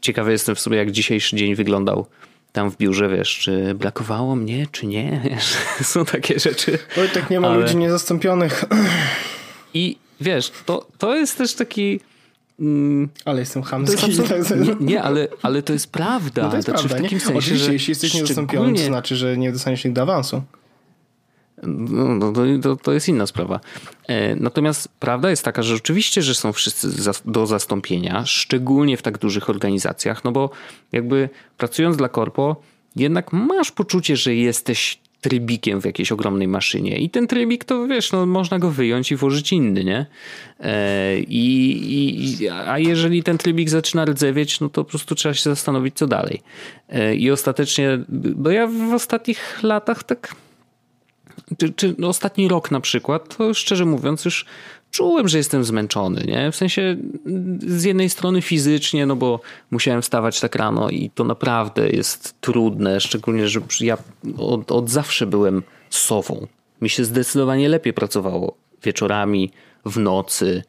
ciekawy 0.00 0.32
jestem 0.32 0.54
w 0.54 0.60
sumie, 0.60 0.76
jak 0.76 0.90
dzisiejszy 0.90 1.36
dzień 1.36 1.54
wyglądał 1.54 2.06
tam 2.52 2.70
w 2.70 2.76
biurze, 2.76 3.08
wiesz, 3.08 3.38
czy 3.38 3.74
brakowało 3.74 4.36
mnie, 4.36 4.66
czy 4.72 4.86
nie. 4.86 5.20
Wiesz, 5.30 5.56
są 5.82 6.04
takie 6.04 6.38
rzeczy. 6.38 6.78
Oj, 7.00 7.08
tak 7.14 7.30
nie 7.30 7.40
ma 7.40 7.48
Ale... 7.48 7.60
ludzi 7.60 7.76
niezastąpionych. 7.76 8.64
I 9.74 9.96
wiesz, 10.20 10.52
to, 10.66 10.86
to 10.98 11.16
jest 11.16 11.38
też 11.38 11.54
taki 11.54 12.00
Mm, 12.60 13.08
ale 13.24 13.40
jestem 13.40 13.62
chamski. 13.62 14.10
nie, 14.66 14.76
nie, 14.80 15.02
ale, 15.02 15.28
ale 15.42 15.62
to 15.62 15.72
jest 15.72 15.92
prawda. 15.92 16.42
No 16.42 16.50
to 16.50 16.56
jest 16.56 16.68
znaczy, 16.68 16.88
prawda. 16.88 16.98
W 16.98 17.02
takim 17.02 17.20
sensie, 17.20 17.38
Oczywiście, 17.38 17.72
jeśli 17.72 17.90
jesteś 17.90 18.14
niezastąpiony, 18.14 18.74
to 18.74 18.84
znaczy, 18.84 19.16
że 19.16 19.36
nie 19.36 19.52
dostaniesz 19.52 19.84
nigdy 19.84 20.00
awansu. 20.00 20.42
No, 21.62 22.14
no 22.14 22.32
to, 22.62 22.76
to 22.76 22.92
jest 22.92 23.08
inna 23.08 23.26
sprawa. 23.26 23.60
E, 24.06 24.36
natomiast 24.36 24.88
prawda 25.00 25.30
jest 25.30 25.44
taka, 25.44 25.62
że 25.62 25.74
rzeczywiście, 25.74 26.22
że 26.22 26.34
są 26.34 26.52
wszyscy 26.52 26.88
do 27.24 27.46
zastąpienia, 27.46 28.26
szczególnie 28.26 28.96
w 28.96 29.02
tak 29.02 29.18
dużych 29.18 29.50
organizacjach, 29.50 30.24
no 30.24 30.32
bo 30.32 30.50
jakby 30.92 31.28
pracując 31.56 31.96
dla 31.96 32.08
korpo, 32.08 32.56
jednak 32.96 33.32
masz 33.32 33.72
poczucie, 33.72 34.16
że 34.16 34.34
jesteś 34.34 34.98
trybikiem 35.20 35.80
w 35.80 35.84
jakiejś 35.84 36.12
ogromnej 36.12 36.48
maszynie. 36.48 36.98
I 36.98 37.10
ten 37.10 37.26
trybik 37.26 37.64
to 37.64 37.86
wiesz, 37.86 38.12
no, 38.12 38.26
można 38.26 38.58
go 38.58 38.70
wyjąć 38.70 39.12
i 39.12 39.16
włożyć 39.16 39.52
inny, 39.52 39.84
nie? 39.84 40.06
E, 40.60 41.18
i, 41.20 42.42
i, 42.42 42.48
a 42.48 42.78
jeżeli 42.78 43.22
ten 43.22 43.38
trybik 43.38 43.70
zaczyna 43.70 44.04
rdzewieć, 44.04 44.60
no 44.60 44.68
to 44.68 44.84
po 44.84 44.90
prostu 44.90 45.14
trzeba 45.14 45.34
się 45.34 45.42
zastanowić, 45.42 45.96
co 45.96 46.06
dalej. 46.06 46.42
E, 46.88 47.14
I 47.14 47.30
ostatecznie, 47.30 47.98
bo 48.08 48.50
ja 48.50 48.66
w 48.66 48.94
ostatnich 48.94 49.62
latach 49.62 50.02
tak 50.02 50.34
czy, 51.58 51.72
czy 51.72 51.96
ostatni 52.06 52.48
rok 52.48 52.70
na 52.70 52.80
przykład, 52.80 53.36
to 53.36 53.54
szczerze 53.54 53.84
mówiąc 53.84 54.24
już 54.24 54.44
czułem, 54.90 55.28
że 55.28 55.38
jestem 55.38 55.64
zmęczony, 55.64 56.24
nie? 56.26 56.52
W 56.52 56.56
sensie 56.56 56.96
z 57.58 57.84
jednej 57.84 58.10
strony 58.10 58.42
fizycznie, 58.42 59.06
no 59.06 59.16
bo 59.16 59.40
musiałem 59.70 60.02
wstawać 60.02 60.40
tak 60.40 60.54
rano 60.54 60.90
i 60.90 61.10
to 61.10 61.24
naprawdę 61.24 61.88
jest 61.88 62.40
trudne, 62.40 63.00
szczególnie, 63.00 63.48
że 63.48 63.60
ja 63.80 63.98
od, 64.38 64.72
od 64.72 64.90
zawsze 64.90 65.26
byłem 65.26 65.62
sową. 65.90 66.46
Mi 66.80 66.90
się 66.90 67.04
zdecydowanie 67.04 67.68
lepiej 67.68 67.92
pracowało 67.92 68.54
wieczorami, 68.82 69.50
w 69.84 69.98
nocy, 69.98 70.62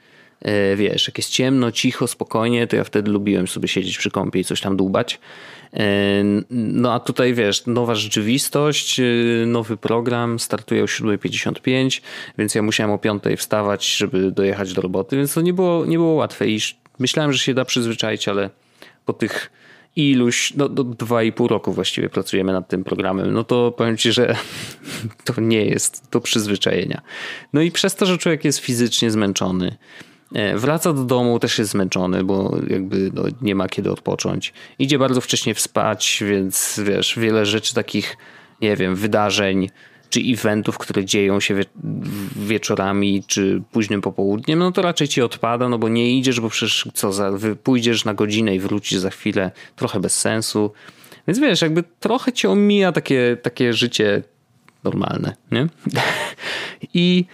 wiesz, 0.75 1.07
jak 1.07 1.17
jest 1.17 1.29
ciemno, 1.29 1.71
cicho, 1.71 2.07
spokojnie, 2.07 2.67
to 2.67 2.75
ja 2.75 2.83
wtedy 2.83 3.11
lubiłem 3.11 3.47
sobie 3.47 3.67
siedzieć 3.67 3.97
przy 3.97 4.11
kąpie 4.11 4.39
i 4.39 4.43
coś 4.43 4.61
tam 4.61 4.77
dłubać. 4.77 5.19
E, 5.73 6.23
no 6.49 6.93
a 6.93 6.99
tutaj 6.99 7.33
wiesz, 7.33 7.65
nowa 7.65 7.95
rzeczywistość, 7.95 8.99
e, 8.99 9.03
nowy 9.45 9.77
program, 9.77 10.39
startuje 10.39 10.83
o 10.83 10.85
7.55, 10.85 12.01
więc 12.37 12.55
ja 12.55 12.61
musiałem 12.61 12.91
o 12.91 12.97
5.00 12.97 13.37
wstawać, 13.37 13.95
żeby 13.95 14.31
dojechać 14.31 14.73
do 14.73 14.81
roboty, 14.81 15.17
więc 15.17 15.33
to 15.33 15.41
nie 15.41 15.53
było, 15.53 15.85
nie 15.85 15.97
było 15.97 16.13
łatwe 16.13 16.47
i 16.47 16.59
myślałem, 16.99 17.33
że 17.33 17.39
się 17.39 17.53
da 17.53 17.65
przyzwyczaić, 17.65 18.27
ale 18.27 18.49
po 19.05 19.13
tych 19.13 19.51
iluś, 19.95 20.53
no 20.55 20.69
do 20.69 20.83
dwa 20.83 21.23
i 21.23 21.31
pół 21.31 21.47
roku 21.47 21.73
właściwie 21.73 22.09
pracujemy 22.09 22.53
nad 22.53 22.67
tym 22.67 22.83
programem, 22.83 23.33
no 23.33 23.43
to 23.43 23.71
powiem 23.71 23.97
ci, 23.97 24.11
że 24.11 24.35
to 25.25 25.41
nie 25.41 25.65
jest 25.65 26.07
do 26.11 26.21
przyzwyczajenia. 26.21 27.01
No 27.53 27.61
i 27.61 27.71
przez 27.71 27.95
to, 27.95 28.05
że 28.05 28.17
człowiek 28.17 28.45
jest 28.45 28.59
fizycznie 28.59 29.11
zmęczony, 29.11 29.77
E, 30.18 30.18
wraca 30.55 30.93
do 30.93 31.03
domu, 31.03 31.39
też 31.39 31.59
jest 31.59 31.71
zmęczony, 31.71 32.23
bo 32.23 32.57
jakby 32.67 33.11
no, 33.13 33.23
nie 33.41 33.55
ma 33.55 33.67
kiedy 33.67 33.91
odpocząć. 33.91 34.53
Idzie 34.79 34.99
bardzo 34.99 35.21
wcześnie 35.21 35.55
spać, 35.55 36.23
więc 36.27 36.79
wiesz, 36.85 37.19
wiele 37.19 37.45
rzeczy 37.45 37.73
takich, 37.73 38.17
nie 38.61 38.75
wiem, 38.75 38.95
wydarzeń 38.95 39.69
czy 40.09 40.19
eventów, 40.19 40.77
które 40.77 41.05
dzieją 41.05 41.39
się 41.39 41.55
wie 41.55 41.65
wieczorami 42.35 43.23
czy 43.27 43.61
późnym 43.71 44.01
popołudniem, 44.01 44.59
no 44.59 44.71
to 44.71 44.81
raczej 44.81 45.07
ci 45.07 45.21
odpada, 45.21 45.69
no 45.69 45.77
bo 45.77 45.89
nie 45.89 46.17
idziesz, 46.17 46.39
bo 46.39 46.49
przecież 46.49 46.87
co, 46.93 47.13
za, 47.13 47.31
pójdziesz 47.63 48.05
na 48.05 48.13
godzinę 48.13 48.55
i 48.55 48.59
wrócisz 48.59 48.99
za 48.99 49.09
chwilę, 49.09 49.51
trochę 49.75 49.99
bez 49.99 50.19
sensu. 50.19 50.71
Więc 51.27 51.39
wiesz, 51.39 51.61
jakby 51.61 51.83
trochę 51.99 52.33
cię 52.33 52.49
omija 52.49 52.91
takie, 52.91 53.37
takie 53.41 53.73
życie 53.73 54.23
normalne, 54.83 55.35
nie? 55.51 55.67
I 56.93 57.25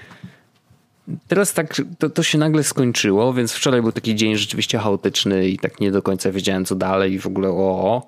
teraz 1.28 1.54
tak, 1.54 1.82
to, 2.00 2.10
to 2.10 2.24
się 2.24 2.38
nagle 2.38 2.64
skończyło, 2.64 3.34
więc 3.34 3.54
wczoraj 3.54 3.82
był 3.82 3.92
taki 3.92 4.16
dzień 4.16 4.36
rzeczywiście 4.36 4.78
chaotyczny 4.78 5.48
i 5.48 5.60
tak 5.60 5.80
nie 5.80 5.92
do 5.92 6.02
końca 6.02 6.32
wiedziałem 6.32 6.66
co 6.66 6.76
dalej 6.76 7.14
i 7.14 7.20
w 7.20 7.28
ogóle 7.28 7.50
o, 7.50 8.08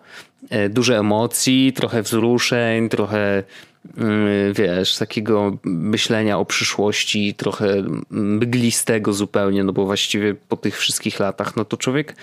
e, 0.50 0.70
duże 0.70 1.00
emocji, 1.00 1.74
trochę 1.76 2.02
wzruszeń, 2.02 2.90
trochę 2.90 3.44
mm, 3.98 4.54
wiesz, 4.54 4.98
takiego 4.98 5.58
myślenia 5.64 6.40
o 6.40 6.46
przyszłości, 6.46 7.34
trochę 7.34 7.84
mglistego 8.10 9.14
zupełnie, 9.14 9.64
no 9.64 9.74
bo 9.74 9.86
właściwie 9.86 10.36
po 10.36 10.58
tych 10.58 10.78
wszystkich 10.78 11.20
latach, 11.20 11.56
no 11.56 11.66
to 11.66 11.78
człowiek 11.78 12.16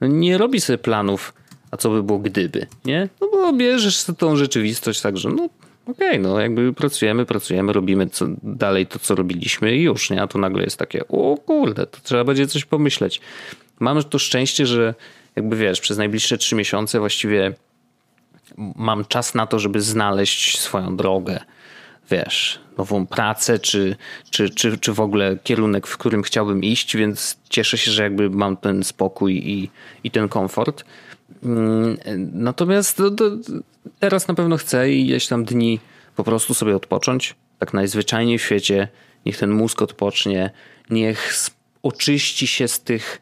no 0.00 0.06
nie 0.06 0.38
robi 0.38 0.60
sobie 0.60 0.78
planów, 0.78 1.34
a 1.70 1.76
co 1.76 1.90
by 1.90 2.02
było 2.02 2.18
gdyby, 2.18 2.66
nie? 2.84 3.08
No 3.20 3.28
bo 3.32 3.52
bierzesz 3.52 4.04
tą 4.18 4.36
rzeczywistość 4.36 5.00
także, 5.00 5.28
no 5.28 5.48
okej, 5.92 6.08
okay, 6.08 6.18
no 6.18 6.40
jakby 6.40 6.72
pracujemy, 6.72 7.26
pracujemy, 7.26 7.72
robimy 7.72 8.06
co, 8.06 8.26
dalej 8.42 8.86
to, 8.86 8.98
co 8.98 9.14
robiliśmy 9.14 9.76
i 9.76 9.82
już, 9.82 10.10
nie? 10.10 10.22
A 10.22 10.26
tu 10.26 10.38
nagle 10.38 10.62
jest 10.62 10.76
takie, 10.76 11.08
o 11.08 11.36
kurde, 11.46 11.86
to 11.86 11.98
trzeba 12.02 12.24
będzie 12.24 12.46
coś 12.46 12.64
pomyśleć. 12.64 13.20
Mam 13.80 14.02
to 14.02 14.18
szczęście, 14.18 14.66
że 14.66 14.94
jakby 15.36 15.56
wiesz, 15.56 15.80
przez 15.80 15.98
najbliższe 15.98 16.38
trzy 16.38 16.54
miesiące 16.54 16.98
właściwie 16.98 17.52
mam 18.76 19.04
czas 19.04 19.34
na 19.34 19.46
to, 19.46 19.58
żeby 19.58 19.80
znaleźć 19.80 20.58
swoją 20.58 20.96
drogę, 20.96 21.40
wiesz, 22.10 22.60
nową 22.78 23.06
pracę, 23.06 23.58
czy, 23.58 23.96
czy, 24.30 24.50
czy, 24.50 24.78
czy 24.78 24.92
w 24.92 25.00
ogóle 25.00 25.36
kierunek, 25.42 25.86
w 25.86 25.98
którym 25.98 26.22
chciałbym 26.22 26.62
iść, 26.62 26.96
więc 26.96 27.38
cieszę 27.48 27.78
się, 27.78 27.90
że 27.90 28.02
jakby 28.02 28.30
mam 28.30 28.56
ten 28.56 28.84
spokój 28.84 29.36
i, 29.36 29.70
i 30.04 30.10
ten 30.10 30.28
komfort. 30.28 30.84
Mm, 31.44 31.96
natomiast 32.32 32.96
to, 32.96 33.10
to 33.10 33.24
teraz 33.98 34.28
na 34.28 34.34
pewno 34.34 34.56
chcę 34.56 34.90
i 34.90 35.08
ileś 35.08 35.26
tam 35.26 35.44
dni 35.44 35.80
po 36.16 36.24
prostu 36.24 36.54
sobie 36.54 36.76
odpocząć. 36.76 37.34
Tak 37.58 37.74
najzwyczajniej 37.74 38.38
w 38.38 38.42
świecie. 38.42 38.88
Niech 39.26 39.38
ten 39.38 39.50
mózg 39.50 39.82
odpocznie. 39.82 40.50
Niech 40.90 41.34
oczyści 41.82 42.46
się 42.46 42.68
z 42.68 42.80
tych, 42.80 43.20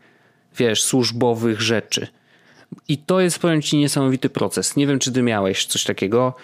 wiesz, 0.57 0.83
służbowych 0.83 1.61
rzeczy. 1.61 2.07
I 2.89 2.99
to 2.99 3.21
jest, 3.21 3.39
powiem 3.39 3.63
ci, 3.63 3.77
niesamowity 3.77 4.31
proces. 4.31 4.77
Nie 4.77 4.87
wiem, 4.87 4.99
czy 4.99 5.13
ty 5.13 5.23
miałeś 5.23 5.67
coś 5.67 5.85
takiego, 5.85 6.35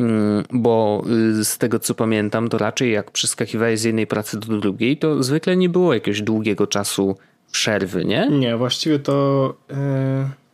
mm, 0.00 0.44
bo 0.52 1.04
y, 1.40 1.44
z 1.44 1.58
tego 1.58 1.78
co 1.78 1.94
pamiętam, 1.94 2.48
to 2.48 2.58
raczej 2.58 2.92
jak 2.92 3.10
przeskakiwałeś 3.10 3.80
z 3.80 3.84
jednej 3.84 4.06
pracy 4.06 4.40
do 4.40 4.58
drugiej, 4.58 4.96
to 4.96 5.22
zwykle 5.22 5.56
nie 5.56 5.68
było 5.68 5.94
jakiegoś 5.94 6.22
długiego 6.22 6.66
czasu 6.66 7.16
przerwy, 7.52 8.04
nie? 8.04 8.28
Nie, 8.30 8.56
właściwie 8.56 8.98
to. 8.98 9.54
Yy 9.70 10.45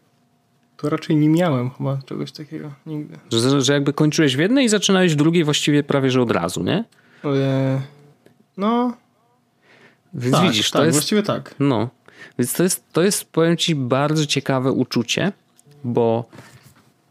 to 0.82 0.88
raczej 0.88 1.16
nie 1.16 1.28
miałem 1.28 1.70
chyba 1.70 1.98
czegoś 2.06 2.32
takiego 2.32 2.70
nigdy. 2.86 3.18
Że, 3.32 3.60
że 3.60 3.72
jakby 3.72 3.92
kończyłeś 3.92 4.36
w 4.36 4.38
jednej 4.38 4.64
i 4.64 4.68
zaczynałeś 4.68 5.12
w 5.12 5.16
drugiej 5.16 5.44
właściwie 5.44 5.82
prawie 5.82 6.10
że 6.10 6.22
od 6.22 6.30
razu, 6.30 6.62
nie? 6.62 6.84
E, 7.24 7.80
no. 8.56 8.96
Więc 10.14 10.36
tak, 10.36 10.44
widzisz, 10.44 10.70
tak, 10.70 10.80
to 10.80 10.86
jest. 10.86 10.98
Właściwie 10.98 11.22
tak. 11.22 11.54
No. 11.58 11.88
Więc 12.38 12.52
to 12.52 12.62
jest, 12.62 12.84
to 12.92 13.02
jest, 13.02 13.24
powiem 13.24 13.56
ci, 13.56 13.74
bardzo 13.74 14.26
ciekawe 14.26 14.72
uczucie, 14.72 15.32
bo 15.84 16.24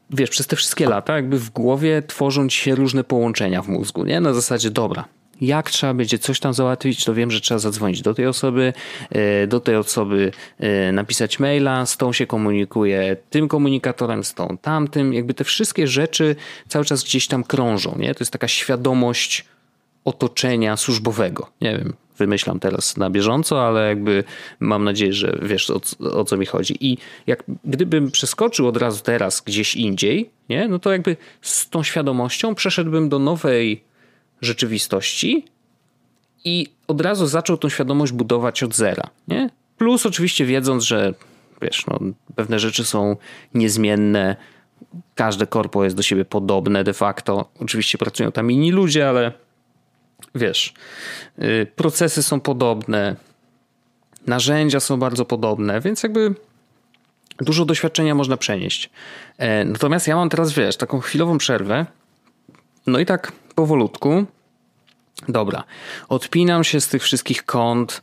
wiesz, 0.10 0.30
przez 0.30 0.48
te 0.48 0.56
wszystkie 0.56 0.90
lata 0.90 1.16
jakby 1.16 1.40
w 1.40 1.50
głowie 1.50 2.02
tworzą 2.08 2.50
ci 2.50 2.58
się 2.58 2.76
różne 2.76 3.04
połączenia 3.04 3.62
w 3.62 3.68
mózgu, 3.68 4.06
nie? 4.06 4.22
Na 4.22 4.34
zasadzie, 4.34 4.72
dobra, 4.72 5.06
jak 5.42 5.72
trzeba 5.72 5.94
będzie 5.94 6.20
coś 6.20 6.40
tam 6.40 6.54
załatwić, 6.54 7.06
to 7.06 7.14
wiem, 7.14 7.32
że 7.32 7.42
trzeba 7.42 7.60
zadzwonić 7.60 8.02
do 8.02 8.14
tej 8.14 8.28
osoby, 8.28 8.74
e, 9.10 9.48
do 9.48 9.60
tej 9.60 9.76
osoby 9.76 10.32
e, 10.60 10.92
napisać 10.92 11.40
maila, 11.40 11.86
z 11.86 11.98
tą 11.98 12.14
się 12.14 12.28
komunikuje 12.28 13.18
tym 13.30 13.48
komunikatorem, 13.48 14.24
z 14.24 14.34
tą 14.34 14.58
tamtym. 14.62 15.14
Jakby 15.14 15.34
te 15.34 15.44
wszystkie 15.44 15.88
rzeczy 15.88 16.36
cały 16.68 16.86
czas 16.86 17.04
gdzieś 17.04 17.28
tam 17.28 17.44
krążą, 17.44 17.96
nie? 18.00 18.16
To 18.16 18.22
jest 18.22 18.32
taka 18.32 18.48
świadomość 18.48 19.46
otoczenia 20.06 20.78
służbowego. 20.78 21.50
Nie 21.62 21.78
wiem, 21.78 21.94
wymyślam 22.18 22.60
teraz 22.60 22.98
na 22.98 23.10
bieżąco, 23.10 23.68
ale 23.68 23.88
jakby 23.88 24.24
mam 24.60 24.84
nadzieję, 24.84 25.14
że 25.14 25.40
wiesz 25.42 25.70
o, 25.70 25.82
o, 26.00 26.24
co 26.24 26.38
mi 26.38 26.46
chodzi. 26.46 26.78
I 26.80 26.98
jak 27.28 27.44
gdybym 27.66 28.12
przeskoczył 28.12 28.68
od 28.68 28.78
razu 28.78 29.04
teraz 29.04 29.42
gdzieś 29.42 29.76
indziej, 29.76 30.30
nie? 30.50 30.68
no 30.68 30.80
to 30.80 30.92
jakby 30.92 31.18
z 31.42 31.70
tą 31.70 31.84
świadomością 31.84 32.56
przeszedłbym 32.56 33.10
do 33.10 33.20
nowej 33.20 33.91
rzeczywistości 34.42 35.46
i 36.46 36.68
od 36.88 37.02
razu 37.02 37.28
zaczął 37.28 37.58
tą 37.58 37.70
świadomość 37.70 38.12
budować 38.12 38.64
od 38.64 38.76
zera. 38.76 39.10
Nie? 39.28 39.50
Plus 39.78 40.06
oczywiście 40.06 40.46
wiedząc, 40.46 40.84
że 40.84 41.14
wiesz, 41.62 41.86
no, 41.88 42.00
pewne 42.36 42.60
rzeczy 42.60 42.86
są 42.86 43.16
niezmienne, 43.54 44.36
każde 45.16 45.48
korpo 45.48 45.84
jest 45.84 45.96
do 45.96 46.04
siebie 46.04 46.26
podobne 46.26 46.84
de 46.84 46.94
facto. 46.94 47.50
Oczywiście 47.60 47.98
pracują 47.98 48.32
tam 48.32 48.52
inni 48.52 48.72
ludzie, 48.72 49.10
ale 49.10 49.32
wiesz, 50.36 50.74
yy, 51.38 51.68
procesy 51.76 52.24
są 52.24 52.40
podobne, 52.40 53.16
narzędzia 54.28 54.80
są 54.80 54.98
bardzo 54.98 55.26
podobne, 55.26 55.82
więc 55.82 56.04
jakby 56.04 56.36
dużo 57.42 57.66
doświadczenia 57.66 58.16
można 58.16 58.38
przenieść. 58.38 58.90
E, 59.38 59.66
natomiast 59.66 60.08
ja 60.08 60.16
mam 60.16 60.30
teraz, 60.30 60.54
wiesz, 60.54 60.78
taką 60.78 61.00
chwilową 61.00 61.38
przerwę. 61.38 61.86
No 62.88 63.00
i 63.00 63.06
tak 63.06 63.32
powolutku. 63.54 64.26
Dobra, 65.28 65.64
odpinam 66.10 66.64
się 66.64 66.82
z 66.82 66.88
tych 66.88 67.04
wszystkich 67.04 67.46
kont, 67.46 68.02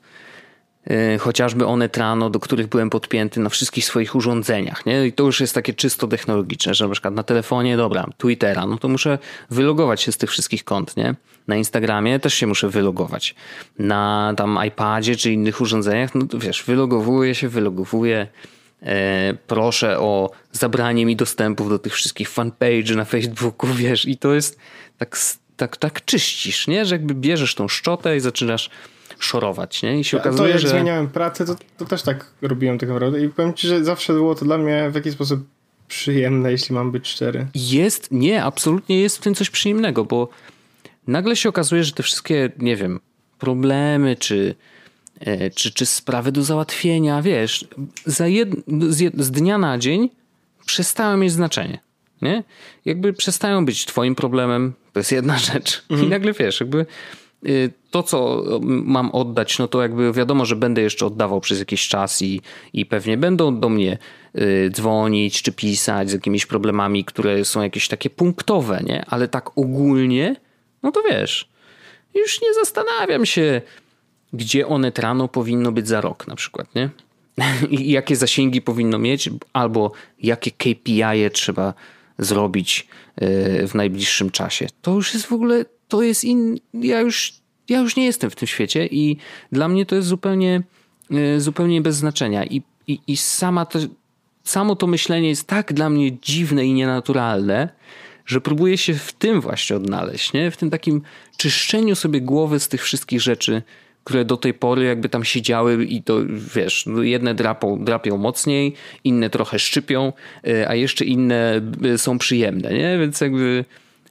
yy, 0.86 1.18
chociażby 1.18 1.66
one 1.66 1.88
trano, 1.88 2.30
do 2.30 2.40
których 2.40 2.66
byłem 2.66 2.90
podpięty 2.90 3.40
na 3.40 3.48
wszystkich 3.48 3.84
swoich 3.84 4.14
urządzeniach. 4.14 4.86
Nie? 4.86 5.06
I 5.06 5.12
to 5.12 5.24
już 5.24 5.40
jest 5.40 5.54
takie 5.54 5.74
czysto 5.74 6.06
technologiczne, 6.06 6.74
że 6.74 6.84
na 6.84 6.92
przykład 6.92 7.14
na 7.14 7.22
telefonie, 7.22 7.76
dobra, 7.76 8.06
Twittera, 8.18 8.66
no 8.66 8.78
to 8.78 8.88
muszę 8.88 9.18
wylogować 9.50 10.02
się 10.02 10.12
z 10.12 10.16
tych 10.16 10.30
wszystkich 10.30 10.64
kont. 10.64 10.96
Nie? 10.96 11.14
Na 11.48 11.56
Instagramie 11.56 12.18
też 12.18 12.34
się 12.34 12.46
muszę 12.46 12.68
wylogować. 12.68 13.34
Na 13.78 14.34
tam 14.36 14.58
iPadzie 14.66 15.16
czy 15.16 15.32
innych 15.32 15.60
urządzeniach, 15.60 16.14
no 16.14 16.26
to 16.26 16.38
wiesz, 16.38 16.64
wylogowuję 16.64 17.34
się, 17.34 17.48
wylogowuję. 17.48 18.26
E, 18.82 19.34
proszę 19.46 19.98
o 19.98 20.30
zabranie 20.52 21.06
mi 21.06 21.16
dostępów 21.16 21.68
do 21.68 21.78
tych 21.78 21.94
wszystkich 21.94 22.28
fanpage 22.28 22.94
na 22.96 23.04
Facebooku, 23.04 23.74
wiesz, 23.82 24.08
i 24.08 24.16
to 24.16 24.34
jest 24.34 24.58
tak 24.98 25.16
tak, 25.58 25.76
tak 25.76 26.04
czyścisz, 26.04 26.68
nie? 26.68 26.84
Że 26.84 26.94
jakby 26.94 27.14
bierzesz 27.14 27.54
tą 27.54 27.68
szczotę 27.68 28.16
i 28.16 28.20
zaczynasz 28.20 28.70
szorować, 29.18 29.82
nie? 29.82 30.00
I 30.00 30.04
się 30.04 30.16
okazuje, 30.16 30.48
to 30.48 30.48
jak 30.48 30.58
że... 30.58 30.68
zmieniałem 30.68 31.08
pracę, 31.08 31.46
to, 31.46 31.56
to 31.76 31.84
też 31.84 32.02
tak 32.02 32.30
robiłem 32.42 32.78
tak 32.78 32.88
naprawdę 32.88 33.24
i 33.24 33.28
powiem 33.28 33.54
ci, 33.54 33.68
że 33.68 33.84
zawsze 33.84 34.12
było 34.12 34.34
to 34.34 34.44
dla 34.44 34.58
mnie 34.58 34.90
w 34.90 34.94
jakiś 34.94 35.12
sposób 35.12 35.40
przyjemne, 35.88 36.50
jeśli 36.50 36.74
mam 36.74 36.92
być 36.92 37.08
szczery. 37.08 37.46
Jest, 37.54 38.08
nie, 38.10 38.44
absolutnie 38.44 39.00
jest 39.00 39.18
w 39.18 39.20
tym 39.20 39.34
coś 39.34 39.50
przyjemnego, 39.50 40.04
bo 40.04 40.28
nagle 41.06 41.36
się 41.36 41.48
okazuje, 41.48 41.84
że 41.84 41.92
te 41.92 42.02
wszystkie, 42.02 42.50
nie 42.58 42.76
wiem, 42.76 43.00
problemy 43.38 44.16
czy, 44.16 44.54
czy, 45.54 45.72
czy 45.72 45.86
sprawy 45.86 46.32
do 46.32 46.42
załatwienia, 46.42 47.22
wiesz, 47.22 47.68
jed, 48.26 48.48
z, 48.88 49.22
z 49.22 49.30
dnia 49.30 49.58
na 49.58 49.78
dzień 49.78 50.10
przestały 50.66 51.16
mieć 51.16 51.32
znaczenie. 51.32 51.78
Nie? 52.22 52.44
Jakby 52.84 53.12
przestają 53.12 53.64
być 53.64 53.84
twoim 53.84 54.14
problemem, 54.14 54.72
to 54.92 55.00
jest 55.00 55.12
jedna 55.12 55.38
rzecz. 55.52 55.84
Mhm. 55.90 56.08
I 56.08 56.10
nagle 56.10 56.32
wiesz, 56.32 56.60
jakby 56.60 56.86
y, 57.46 57.70
to, 57.90 58.02
co 58.02 58.44
mam 58.62 59.10
oddać, 59.10 59.58
no 59.58 59.68
to 59.68 59.82
jakby 59.82 60.12
wiadomo, 60.12 60.46
że 60.46 60.56
będę 60.56 60.82
jeszcze 60.82 61.06
oddawał 61.06 61.40
przez 61.40 61.58
jakiś 61.58 61.88
czas 61.88 62.22
i, 62.22 62.40
i 62.72 62.86
pewnie 62.86 63.16
będą 63.16 63.60
do 63.60 63.68
mnie 63.68 63.98
y, 64.38 64.70
dzwonić 64.70 65.42
czy 65.42 65.52
pisać 65.52 66.10
z 66.10 66.12
jakimiś 66.12 66.46
problemami, 66.46 67.04
które 67.04 67.44
są 67.44 67.62
jakieś 67.62 67.88
takie 67.88 68.10
punktowe, 68.10 68.80
nie? 68.86 69.04
Ale 69.08 69.28
tak 69.28 69.58
ogólnie, 69.58 70.36
no 70.82 70.92
to 70.92 71.02
wiesz, 71.10 71.48
już 72.14 72.42
nie 72.42 72.54
zastanawiam 72.54 73.26
się, 73.26 73.62
gdzie 74.32 74.66
one 74.66 74.92
trano 74.92 75.28
powinno 75.28 75.72
być 75.72 75.88
za 75.88 76.00
rok 76.00 76.26
na 76.26 76.36
przykład, 76.36 76.74
nie? 76.74 76.90
I 77.78 77.90
jakie 77.90 78.16
zasięgi 78.16 78.62
powinno 78.62 78.98
mieć, 78.98 79.30
albo 79.52 79.92
jakie 80.22 80.50
KPI 80.50 81.30
trzeba 81.32 81.74
zrobić 82.18 82.88
e, 83.16 83.66
w 83.66 83.74
najbliższym 83.74 84.30
czasie. 84.30 84.66
To 84.82 84.94
już 84.94 85.14
jest 85.14 85.26
w 85.26 85.32
ogóle, 85.32 85.64
to 85.88 86.02
jest 86.02 86.24
in, 86.24 86.58
ja 86.74 87.00
już, 87.00 87.32
ja 87.68 87.78
już 87.78 87.96
nie 87.96 88.04
jestem 88.04 88.30
w 88.30 88.36
tym 88.36 88.48
świecie 88.48 88.86
i 88.86 89.16
dla 89.52 89.68
mnie 89.68 89.86
to 89.86 89.94
jest 89.94 90.08
zupełnie, 90.08 90.62
e, 91.10 91.40
zupełnie 91.40 91.80
bez 91.80 91.96
znaczenia 91.96 92.44
i, 92.44 92.62
i, 92.86 93.00
i 93.06 93.16
sama 93.16 93.66
to, 93.66 93.78
samo 94.44 94.76
to 94.76 94.86
myślenie 94.86 95.28
jest 95.28 95.46
tak 95.46 95.72
dla 95.72 95.90
mnie 95.90 96.18
dziwne 96.18 96.66
i 96.66 96.72
nienaturalne, 96.72 97.68
że 98.26 98.40
próbuję 98.40 98.78
się 98.78 98.94
w 98.94 99.12
tym 99.12 99.40
właśnie 99.40 99.76
odnaleźć, 99.76 100.32
nie? 100.32 100.50
w 100.50 100.56
tym 100.56 100.70
takim 100.70 101.02
czyszczeniu 101.36 101.94
sobie 101.94 102.20
głowy 102.20 102.60
z 102.60 102.68
tych 102.68 102.82
wszystkich 102.82 103.20
rzeczy, 103.20 103.62
które 104.08 104.24
do 104.24 104.36
tej 104.36 104.54
pory 104.54 104.84
jakby 104.84 105.08
tam 105.08 105.24
siedziały 105.24 105.84
i 105.84 106.02
to 106.02 106.18
wiesz, 106.54 106.86
no 106.86 107.02
jedne 107.02 107.34
drapą, 107.34 107.84
drapią 107.84 108.16
mocniej, 108.16 108.74
inne 109.04 109.30
trochę 109.30 109.58
szczypią, 109.58 110.12
e, 110.46 110.68
a 110.68 110.74
jeszcze 110.74 111.04
inne 111.04 111.60
e, 111.94 111.98
są 111.98 112.18
przyjemne, 112.18 112.72
nie? 112.72 112.98
Więc 112.98 113.20
jakby 113.20 113.64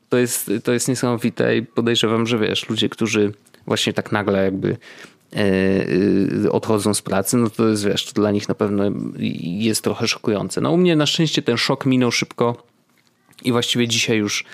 to 0.10 0.18
jest, 0.18 0.52
to 0.64 0.74
jest 0.74 0.88
niesamowite 0.88 1.58
i 1.58 1.62
podejrzewam, 1.62 2.28
że 2.28 2.40
wiesz, 2.40 2.70
ludzie, 2.70 2.90
którzy 2.90 3.34
właśnie 3.66 3.94
tak 3.94 4.12
nagle 4.12 4.44
jakby 4.44 4.78
e, 5.36 6.52
odchodzą 6.52 6.94
z 6.94 7.02
pracy, 7.02 7.38
no 7.38 7.50
to 7.50 7.68
jest 7.68 7.86
wiesz, 7.86 8.06
to 8.06 8.14
dla 8.14 8.32
nich 8.32 8.50
na 8.50 8.56
pewno 8.56 8.84
jest 9.44 9.84
trochę 9.84 10.08
szokujące. 10.08 10.62
No 10.62 10.72
u 10.72 10.78
mnie 10.78 10.96
na 10.96 11.06
szczęście 11.06 11.42
ten 11.42 11.58
szok 11.58 11.86
minął 11.86 12.12
szybko 12.12 12.64
i 13.44 13.52
właściwie 13.52 13.88
dzisiaj 13.88 14.18
już 14.18 14.46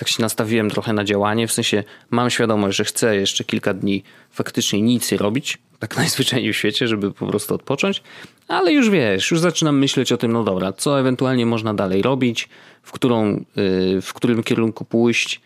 tak 0.00 0.08
się 0.08 0.22
nastawiłem 0.22 0.70
trochę 0.70 0.92
na 0.92 1.04
działanie, 1.04 1.46
w 1.46 1.52
sensie 1.52 1.84
mam 2.10 2.30
świadomość, 2.30 2.76
że 2.76 2.84
chcę 2.84 3.16
jeszcze 3.16 3.44
kilka 3.44 3.74
dni 3.74 4.02
faktycznie 4.30 4.82
nic 4.82 5.12
nie 5.12 5.18
robić, 5.18 5.58
tak 5.78 5.96
najzwyczajniej 6.02 6.52
w 6.52 6.56
świecie, 6.56 6.88
żeby 6.88 7.12
po 7.12 7.26
prostu 7.26 7.54
odpocząć, 7.54 8.02
ale 8.48 8.72
już 8.72 8.90
wiesz, 8.90 9.30
już 9.30 9.40
zaczynam 9.40 9.78
myśleć 9.78 10.12
o 10.12 10.16
tym, 10.16 10.32
no 10.32 10.44
dobra, 10.44 10.72
co 10.72 11.00
ewentualnie 11.00 11.46
można 11.46 11.74
dalej 11.74 12.02
robić, 12.02 12.48
w, 12.82 12.92
którą, 12.92 13.44
y, 13.58 14.00
w 14.02 14.12
którym 14.14 14.42
kierunku 14.42 14.84
pójść 14.84 15.40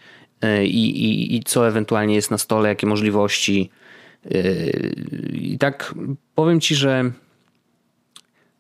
y, 0.45 0.67
i, 0.67 1.05
i, 1.05 1.37
i 1.37 1.43
co 1.43 1.69
ewentualnie 1.69 2.15
jest 2.15 2.31
na 2.31 2.39
stole, 2.39 2.69
jakie 2.69 2.87
możliwości. 2.87 3.71
Y, 4.27 4.95
I 5.33 5.59
tak 5.59 5.95
powiem 6.35 6.61
ci, 6.61 6.75
że 6.75 7.11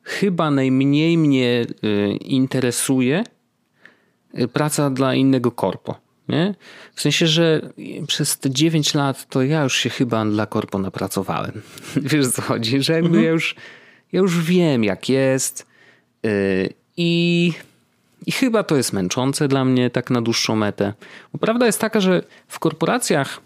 chyba 0.02 0.50
najmniej 0.50 1.18
mnie 1.18 1.66
interesuje 2.20 3.24
praca 4.52 4.90
dla 4.90 5.14
innego 5.14 5.50
korpo. 5.50 5.98
Nie? 6.28 6.54
W 6.94 7.00
sensie, 7.00 7.26
że 7.26 7.60
przez 8.06 8.38
te 8.38 8.50
9 8.50 8.94
lat 8.94 9.28
to 9.28 9.42
ja 9.42 9.62
już 9.62 9.76
się 9.76 9.90
chyba 9.90 10.24
dla 10.24 10.46
korpo 10.46 10.78
napracowałem. 10.78 11.62
Wiesz 11.96 12.28
co 12.28 12.42
chodzi? 12.42 12.82
Że 12.82 12.92
jakby 12.92 13.08
mhm. 13.08 13.24
ja, 13.24 13.30
już, 13.30 13.54
ja 14.12 14.20
już 14.20 14.44
wiem 14.44 14.84
jak 14.84 15.08
jest 15.08 15.66
i 16.96 17.52
i 18.26 18.32
chyba 18.32 18.62
to 18.62 18.76
jest 18.76 18.92
męczące 18.92 19.48
dla 19.48 19.64
mnie 19.64 19.90
tak 19.90 20.10
na 20.10 20.22
dłuższą 20.22 20.56
metę. 20.56 20.92
Bo 21.32 21.38
prawda 21.38 21.66
jest 21.66 21.80
taka, 21.80 22.00
że 22.00 22.22
w 22.48 22.58
korporacjach 22.58 23.40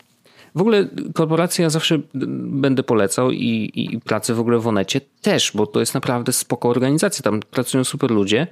w 0.54 0.60
ogóle 0.60 0.88
korporacje 1.14 1.62
ja 1.62 1.70
zawsze 1.70 1.98
będę 2.14 2.82
polecał 2.82 3.30
i, 3.30 3.70
i 3.74 4.00
pracę 4.00 4.34
w 4.34 4.40
ogóle 4.40 4.58
w 4.58 4.66
Onecie 4.66 5.00
też, 5.22 5.52
bo 5.54 5.66
to 5.66 5.80
jest 5.80 5.94
naprawdę 5.94 6.32
spoko 6.32 6.68
organizacja, 6.68 7.22
tam 7.22 7.40
pracują 7.40 7.84
super 7.84 8.10
ludzie. 8.10 8.46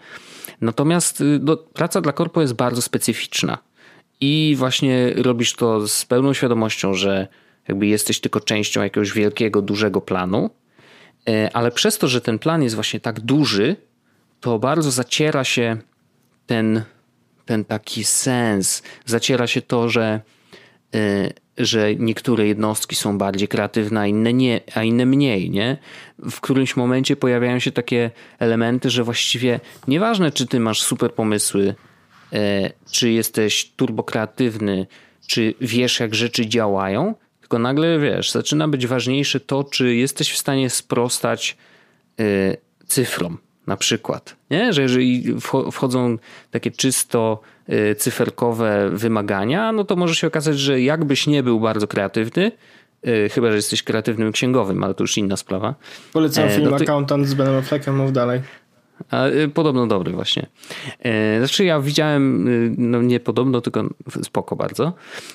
Natomiast 0.61 1.23
no, 1.41 1.57
praca 1.57 2.01
dla 2.01 2.13
korpo 2.13 2.41
jest 2.41 2.53
bardzo 2.53 2.83
specyficzna. 2.83 3.59
I 4.21 4.55
właśnie 4.59 5.13
robisz 5.17 5.53
to 5.53 5.89
z 5.89 6.05
pełną 6.05 6.33
świadomością, 6.33 6.95
że 6.95 7.29
jakby 7.69 7.87
jesteś 7.87 8.21
tylko 8.21 8.41
częścią 8.41 8.83
jakiegoś 8.83 9.13
wielkiego, 9.13 9.63
dużego 9.63 10.01
planu, 10.01 10.51
e, 11.29 11.51
ale 11.57 11.71
przez 11.71 11.99
to, 11.99 12.09
że 12.09 12.21
ten 12.21 12.39
plan 12.39 12.63
jest 12.63 12.75
właśnie 12.75 13.01
tak 13.01 13.21
duży, 13.21 13.77
to 14.41 14.59
bardzo 14.59 14.91
zaciera 14.91 15.45
się 15.45 15.77
ten, 16.47 16.83
ten 17.45 17.65
taki 17.65 18.05
sens, 18.05 18.83
zaciera 19.05 19.47
się 19.47 19.63
to, 19.63 19.89
że, 19.89 20.21
y, 20.95 21.33
że 21.59 21.95
niektóre 21.95 22.47
jednostki 22.47 22.97
są 22.97 23.19
bardziej 23.19 23.49
kreatywne, 23.49 24.01
a 24.01 24.07
inne, 24.07 24.33
nie, 24.33 24.61
a 24.75 24.83
inne 24.83 25.07
mniej. 25.07 25.51
Nie? 25.51 25.77
W 26.19 26.41
którymś 26.41 26.77
momencie 26.77 27.17
pojawiają 27.17 27.59
się 27.59 27.73
takie 27.73 28.11
elementy, 28.39 28.91
że 28.91 29.05
właściwie 29.05 29.61
nieważne, 29.89 30.33
czy 30.33 30.47
ty 30.47 30.61
masz 30.61 30.83
super 30.83 31.15
pomysły, 31.15 31.75
y, 32.33 32.37
czy 32.91 33.11
jesteś 33.11 33.73
turbokreatywny, 33.77 34.87
czy 35.27 35.55
wiesz, 35.61 36.01
jak 36.01 36.15
rzeczy 36.15 36.47
działają, 36.47 37.15
tylko 37.41 37.59
nagle 37.59 37.99
wiesz, 37.99 38.31
zaczyna 38.31 38.69
być 38.69 38.87
ważniejsze 38.87 39.41
to, 39.41 39.65
czy 39.65 39.95
jesteś 39.95 40.33
w 40.33 40.39
stanie 40.39 40.71
sprostać 40.71 41.57
y, 42.21 42.57
cyfrom 42.87 43.46
na 43.67 43.77
przykład. 43.77 44.37
Nie? 44.51 44.73
Że 44.73 44.83
jeżeli 44.83 45.35
wchodzą 45.73 46.19
takie 46.51 46.71
czysto 46.71 47.41
y, 47.69 47.95
cyferkowe 47.95 48.91
wymagania, 48.93 49.73
no 49.73 49.85
to 49.85 49.97
może 49.97 50.15
się 50.15 50.27
okazać, 50.27 50.59
że 50.59 50.81
jakbyś 50.81 51.27
nie 51.27 51.43
był 51.43 51.61
bardzo 51.61 51.87
kreatywny, 51.87 52.53
y, 53.07 53.29
chyba 53.29 53.49
że 53.49 53.57
jesteś 53.57 53.83
kreatywnym 53.83 54.33
księgowym, 54.33 54.85
ale 54.85 54.95
to 54.95 55.05
już 55.05 55.19
inna 55.19 55.37
sprawa. 55.37 55.75
Polecam 56.13 56.45
e, 56.45 56.51
film 56.51 56.71
no 56.71 56.77
Accountant 56.77 57.27
z 57.27 57.35
Benem 57.35 57.55
Affleckiem, 57.55 57.97
mów 57.97 58.13
dalej. 58.13 58.41
A, 59.11 59.27
y, 59.29 59.49
podobno 59.49 59.87
dobry 59.87 60.13
właśnie. 60.13 60.47
E, 61.01 61.39
znaczy 61.39 61.65
ja 61.65 61.81
widziałem, 61.81 62.49
no 62.79 63.03
nie 63.03 63.21
podobno, 63.21 63.61
tylko 63.61 63.85
spoko 64.23 64.57
bardzo. 64.57 64.93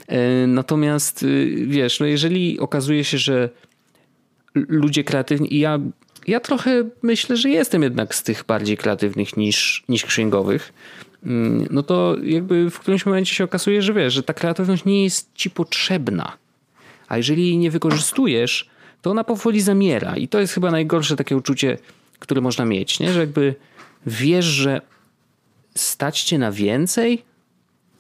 E, 0.08 0.48
natomiast 0.48 1.26
wiesz, 1.68 2.00
no 2.00 2.06
jeżeli 2.06 2.60
okazuje 2.60 3.04
się, 3.04 3.18
że 3.18 3.50
ludzie 4.56 5.04
kreatywni 5.04 5.54
i 5.56 5.60
ja 5.60 5.80
ja 6.28 6.40
trochę 6.40 6.90
myślę, 7.02 7.38
że 7.38 7.50
jestem 7.50 7.84
jednak 7.84 8.16
z 8.16 8.24
tych 8.24 8.44
bardziej 8.48 8.78
kreatywnych 8.78 9.38
niż, 9.38 9.84
niż 9.90 10.06
księgowych. 10.06 10.74
Mm, 11.26 11.68
no 11.72 11.84
to 11.84 12.16
jakby 12.24 12.70
w 12.70 12.80
którymś 12.80 13.06
momencie 13.06 13.36
się 13.36 13.44
okazuje, 13.44 13.82
że 13.82 13.94
wiesz, 13.94 14.14
że 14.14 14.24
ta 14.24 14.34
kreatywność 14.34 14.86
nie 14.86 15.04
jest 15.04 15.30
ci 15.36 15.50
potrzebna. 15.50 16.38
A 17.08 17.18
jeżeli 17.18 17.46
jej 17.46 17.58
nie 17.58 17.72
wykorzystujesz, 17.72 18.70
to 19.02 19.12
ona 19.12 19.24
powoli 19.24 19.62
zamiera. 19.62 20.16
I 20.16 20.28
to 20.28 20.40
jest 20.40 20.54
chyba 20.54 20.72
najgorsze 20.72 21.16
takie 21.16 21.38
uczucie, 21.38 21.78
które 22.20 22.42
można 22.42 22.66
mieć, 22.66 23.00
nie? 23.00 23.14
że 23.14 23.20
jakby 23.20 23.56
wiesz, 24.06 24.46
że 24.46 24.82
stać 25.76 26.24
cię 26.24 26.38
na 26.38 26.52
więcej, 26.52 27.24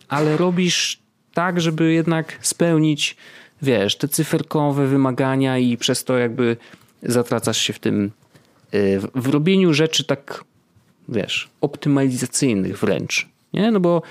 ale 0.08 0.38
robisz 0.38 1.00
tak, 1.34 1.62
żeby 1.62 1.94
jednak 1.94 2.38
spełnić, 2.42 3.18
wiesz, 3.62 3.96
te 3.96 4.08
cyferkowe 4.08 4.88
wymagania 4.88 5.58
i 5.58 5.78
przez 5.78 6.04
to 6.04 6.18
jakby 6.18 6.58
zatracasz 7.04 7.58
się 7.58 7.74
w 7.74 7.80
tym, 7.80 8.12
y, 8.74 8.99
w 9.16 9.28
robieniu 9.28 9.74
rzeczy 9.74 10.04
tak, 10.04 10.43
wiesz, 11.10 11.49
optymalizacyjnych 11.62 12.80
wręcz. 12.80 13.30
Nie? 13.54 13.72
No 13.72 13.80
bo 13.80 14.02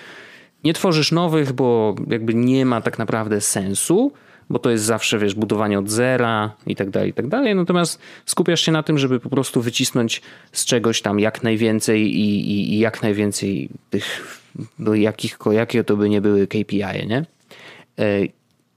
nie 0.64 0.74
tworzysz 0.74 1.12
nowych, 1.12 1.52
bo 1.52 1.94
jakby 2.08 2.34
nie 2.34 2.66
ma 2.66 2.80
tak 2.80 2.98
naprawdę 2.98 3.40
sensu, 3.40 4.12
bo 4.50 4.58
to 4.58 4.70
jest 4.70 4.84
zawsze, 4.84 5.18
wiesz, 5.18 5.34
budowanie 5.34 5.78
od 5.78 5.90
zera 5.90 6.52
i 6.66 6.76
tak 6.76 6.90
dalej, 6.90 7.10
i 7.10 7.12
tak 7.12 7.28
dalej. 7.28 7.54
Natomiast 7.54 7.98
skupiasz 8.26 8.60
się 8.60 8.72
na 8.72 8.82
tym, 8.82 8.98
żeby 8.98 9.20
po 9.20 9.30
prostu 9.30 9.62
wycisnąć 9.62 10.22
z 10.52 10.64
czegoś 10.64 11.02
tam 11.02 11.20
jak 11.20 11.42
najwięcej 11.42 12.02
i, 12.02 12.50
i, 12.50 12.74
i 12.74 12.78
jak 12.78 13.02
najwięcej 13.02 13.68
tych, 13.90 14.38
do 14.78 14.94
jakich, 14.94 15.38
jakie 15.50 15.84
to 15.84 15.96
by 15.96 16.08
nie 16.08 16.20
były 16.20 16.46
KPI, 16.46 17.06
nie? 17.06 17.24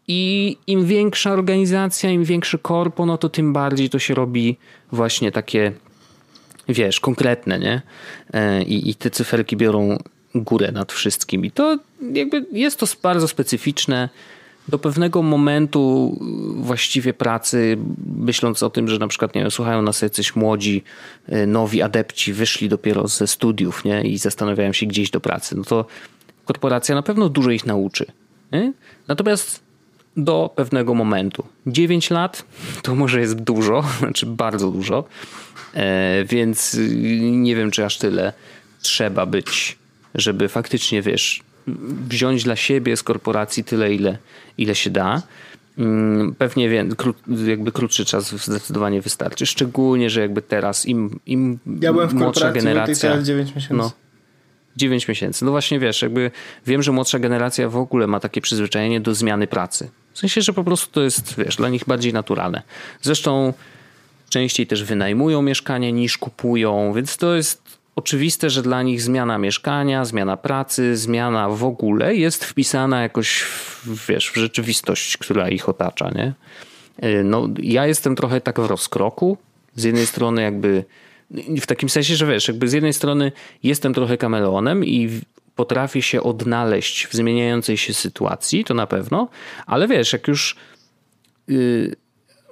I 0.07 0.57
im 0.67 0.85
większa 0.85 1.31
organizacja, 1.31 2.09
im 2.11 2.23
większy 2.23 2.57
korpo, 2.57 3.05
no 3.05 3.17
to 3.17 3.29
tym 3.29 3.53
bardziej 3.53 3.89
to 3.89 3.99
się 3.99 4.13
robi 4.13 4.57
właśnie 4.91 5.31
takie, 5.31 5.71
wiesz, 6.69 6.99
konkretne, 6.99 7.59
nie? 7.59 7.81
E, 8.33 8.63
I, 8.63 8.89
i 8.89 8.95
te 8.95 9.09
cyferki 9.09 9.57
biorą 9.57 9.97
górę 10.35 10.71
nad 10.71 10.93
wszystkim. 10.93 11.45
I 11.45 11.51
to 11.51 11.77
jakby 12.13 12.45
jest 12.51 12.79
to 12.79 12.85
bardzo 13.03 13.27
specyficzne. 13.27 14.09
Do 14.67 14.79
pewnego 14.79 15.21
momentu 15.21 16.15
właściwie 16.55 17.13
pracy, 17.13 17.77
myśląc 18.17 18.63
o 18.63 18.69
tym, 18.69 18.87
że 18.87 18.97
na 18.97 19.07
przykład 19.07 19.35
nie 19.35 19.41
wiem, 19.41 19.51
słuchają 19.51 19.81
nas 19.81 20.01
jacyś 20.01 20.35
młodzi, 20.35 20.83
e, 21.27 21.45
nowi 21.45 21.81
adepci, 21.81 22.33
wyszli 22.33 22.69
dopiero 22.69 23.07
ze 23.07 23.27
studiów 23.27 23.85
nie? 23.85 24.01
i 24.01 24.17
zastanawiają 24.17 24.73
się 24.73 24.85
gdzieś 24.85 25.09
do 25.11 25.19
pracy, 25.19 25.57
no 25.57 25.63
to 25.63 25.85
korporacja 26.45 26.95
na 26.95 27.01
pewno 27.01 27.29
dużo 27.29 27.51
ich 27.51 27.65
nauczy. 27.65 28.05
Nie? 28.51 28.73
Natomiast 29.07 29.62
do 30.17 30.53
pewnego 30.55 30.93
momentu. 30.93 31.45
9 31.67 32.09
lat 32.09 32.45
to 32.81 32.95
może 32.95 33.19
jest 33.19 33.41
dużo, 33.41 33.83
znaczy 33.99 34.25
bardzo 34.25 34.71
dużo, 34.71 35.03
e, 35.73 36.25
więc 36.25 36.77
nie 37.21 37.55
wiem, 37.55 37.71
czy 37.71 37.85
aż 37.85 37.97
tyle 37.97 38.33
trzeba 38.81 39.25
być, 39.25 39.77
żeby 40.15 40.49
faktycznie, 40.49 41.01
wiesz, 41.01 41.43
wziąć 42.09 42.43
dla 42.43 42.55
siebie 42.55 42.97
z 42.97 43.03
korporacji 43.03 43.63
tyle, 43.63 43.93
ile, 43.93 44.17
ile 44.57 44.75
się 44.75 44.89
da. 44.89 45.21
Mm, 45.77 46.35
pewnie 46.35 46.85
kró, 46.97 47.13
jakby 47.47 47.71
krótszy 47.71 48.05
czas 48.05 48.45
zdecydowanie 48.45 49.01
wystarczy. 49.01 49.45
Szczególnie, 49.45 50.09
że 50.09 50.21
jakby 50.21 50.41
teraz 50.41 50.85
im, 50.85 51.19
im 51.25 51.59
ja 51.81 51.93
byłem 51.93 52.09
w 52.09 52.13
młodsza 52.13 52.51
generacja. 52.51 53.21
9 53.21 53.55
miesięcy. 53.55 53.73
No, 53.73 53.91
9 54.77 55.07
miesięcy. 55.07 55.45
No 55.45 55.51
właśnie 55.51 55.79
wiesz, 55.79 56.01
jakby 56.01 56.31
wiem, 56.67 56.83
że 56.83 56.91
młodsza 56.91 57.19
generacja 57.19 57.69
w 57.69 57.77
ogóle 57.77 58.07
ma 58.07 58.19
takie 58.19 58.41
przyzwyczajenie 58.41 59.01
do 59.01 59.15
zmiany 59.15 59.47
pracy. 59.47 59.89
W 60.13 60.19
sensie, 60.19 60.41
że 60.41 60.53
po 60.53 60.63
prostu 60.63 60.91
to 60.91 61.01
jest, 61.01 61.35
wiesz, 61.37 61.55
dla 61.55 61.69
nich 61.69 61.85
bardziej 61.87 62.13
naturalne. 62.13 62.61
Zresztą 63.01 63.53
częściej 64.29 64.67
też 64.67 64.83
wynajmują 64.83 65.41
mieszkanie 65.41 65.91
niż 65.91 66.17
kupują, 66.17 66.93
więc 66.93 67.17
to 67.17 67.35
jest 67.35 67.61
oczywiste, 67.95 68.49
że 68.49 68.61
dla 68.61 68.83
nich 68.83 69.01
zmiana 69.01 69.37
mieszkania, 69.37 70.05
zmiana 70.05 70.37
pracy, 70.37 70.97
zmiana 70.97 71.49
w 71.49 71.63
ogóle 71.63 72.15
jest 72.15 72.45
wpisana 72.45 73.01
jakoś, 73.01 73.41
w, 73.41 74.07
wiesz, 74.07 74.31
w 74.31 74.35
rzeczywistość, 74.35 75.17
która 75.17 75.49
ich 75.49 75.69
otacza, 75.69 76.09
nie? 76.15 76.33
Y, 77.09 77.23
no, 77.23 77.49
ja 77.59 77.87
jestem 77.87 78.15
trochę 78.15 78.41
tak 78.41 78.59
w 78.59 78.65
rozkroku. 78.65 79.37
Z 79.75 79.83
jednej 79.83 80.07
strony 80.07 80.41
jakby 80.41 80.83
w 81.61 81.65
takim 81.65 81.89
sensie, 81.89 82.15
że 82.15 82.27
wiesz, 82.27 82.47
jakby 82.47 82.67
z 82.67 82.73
jednej 82.73 82.93
strony 82.93 83.31
jestem 83.63 83.93
trochę 83.93 84.17
kameleonem 84.17 84.85
i 84.85 85.21
potrafię 85.55 86.01
się 86.01 86.23
odnaleźć 86.23 87.07
w 87.07 87.13
zmieniającej 87.13 87.77
się 87.77 87.93
sytuacji, 87.93 88.63
to 88.63 88.73
na 88.73 88.87
pewno, 88.87 89.29
ale 89.65 89.87
wiesz, 89.87 90.13
jak 90.13 90.27
już 90.27 90.55
yy, 91.47 91.95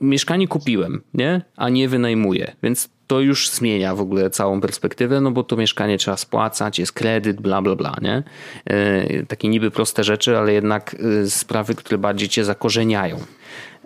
mieszkanie 0.01 0.47
kupiłem, 0.47 1.01
nie? 1.13 1.41
a 1.55 1.69
nie 1.69 1.89
wynajmuję, 1.89 2.55
więc 2.63 2.89
to 3.07 3.19
już 3.19 3.49
zmienia 3.49 3.95
w 3.95 4.01
ogóle 4.01 4.29
całą 4.29 4.61
perspektywę, 4.61 5.21
no 5.21 5.31
bo 5.31 5.43
to 5.43 5.55
mieszkanie 5.55 5.97
trzeba 5.97 6.17
spłacać, 6.17 6.79
jest 6.79 6.91
kredyt, 6.91 7.41
bla, 7.41 7.61
bla, 7.61 7.75
bla, 7.75 7.95
nie? 8.01 8.23
Yy, 8.65 9.25
takie 9.25 9.47
niby 9.47 9.71
proste 9.71 10.03
rzeczy, 10.03 10.37
ale 10.37 10.53
jednak 10.53 10.95
yy, 10.99 11.29
sprawy, 11.29 11.75
które 11.75 11.97
bardziej 11.97 12.29
cię 12.29 12.45
zakorzeniają. 12.45 13.19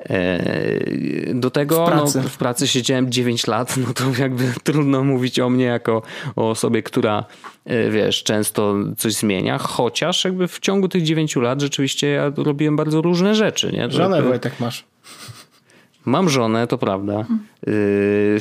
E, 0.10 1.34
do 1.34 1.52
tego 1.52 1.86
w 1.86 1.90
pracy. 1.90 2.22
No, 2.24 2.30
w 2.30 2.38
pracy 2.38 2.68
siedziałem 2.68 3.12
9 3.12 3.48
lat, 3.48 3.78
no 3.78 3.94
to 3.94 4.04
jakby 4.22 4.44
trudno 4.64 5.04
mówić 5.04 5.40
o 5.40 5.50
mnie 5.50 5.66
jako 5.66 6.02
o 6.36 6.50
osobie, 6.50 6.84
która 6.84 7.26
e, 7.66 7.90
wiesz, 7.90 8.24
często 8.24 8.76
coś 8.98 9.14
zmienia, 9.14 9.58
chociaż 9.58 10.26
jakby 10.26 10.48
w 10.48 10.60
ciągu 10.60 10.88
tych 10.88 11.04
9 11.04 11.36
lat 11.36 11.62
rzeczywiście 11.62 12.08
ja 12.08 12.32
robiłem 12.38 12.76
bardzo 12.76 13.02
różne 13.02 13.36
rzeczy. 13.36 13.72
Nie? 13.72 13.92
Żonę 13.92 14.16
jakby... 14.16 14.30
Wojtek 14.30 14.60
masz. 14.60 14.86
Mam 16.06 16.30
żonę, 16.30 16.68
to 16.68 16.78
prawda. 16.78 17.26
Yy, 17.68 17.74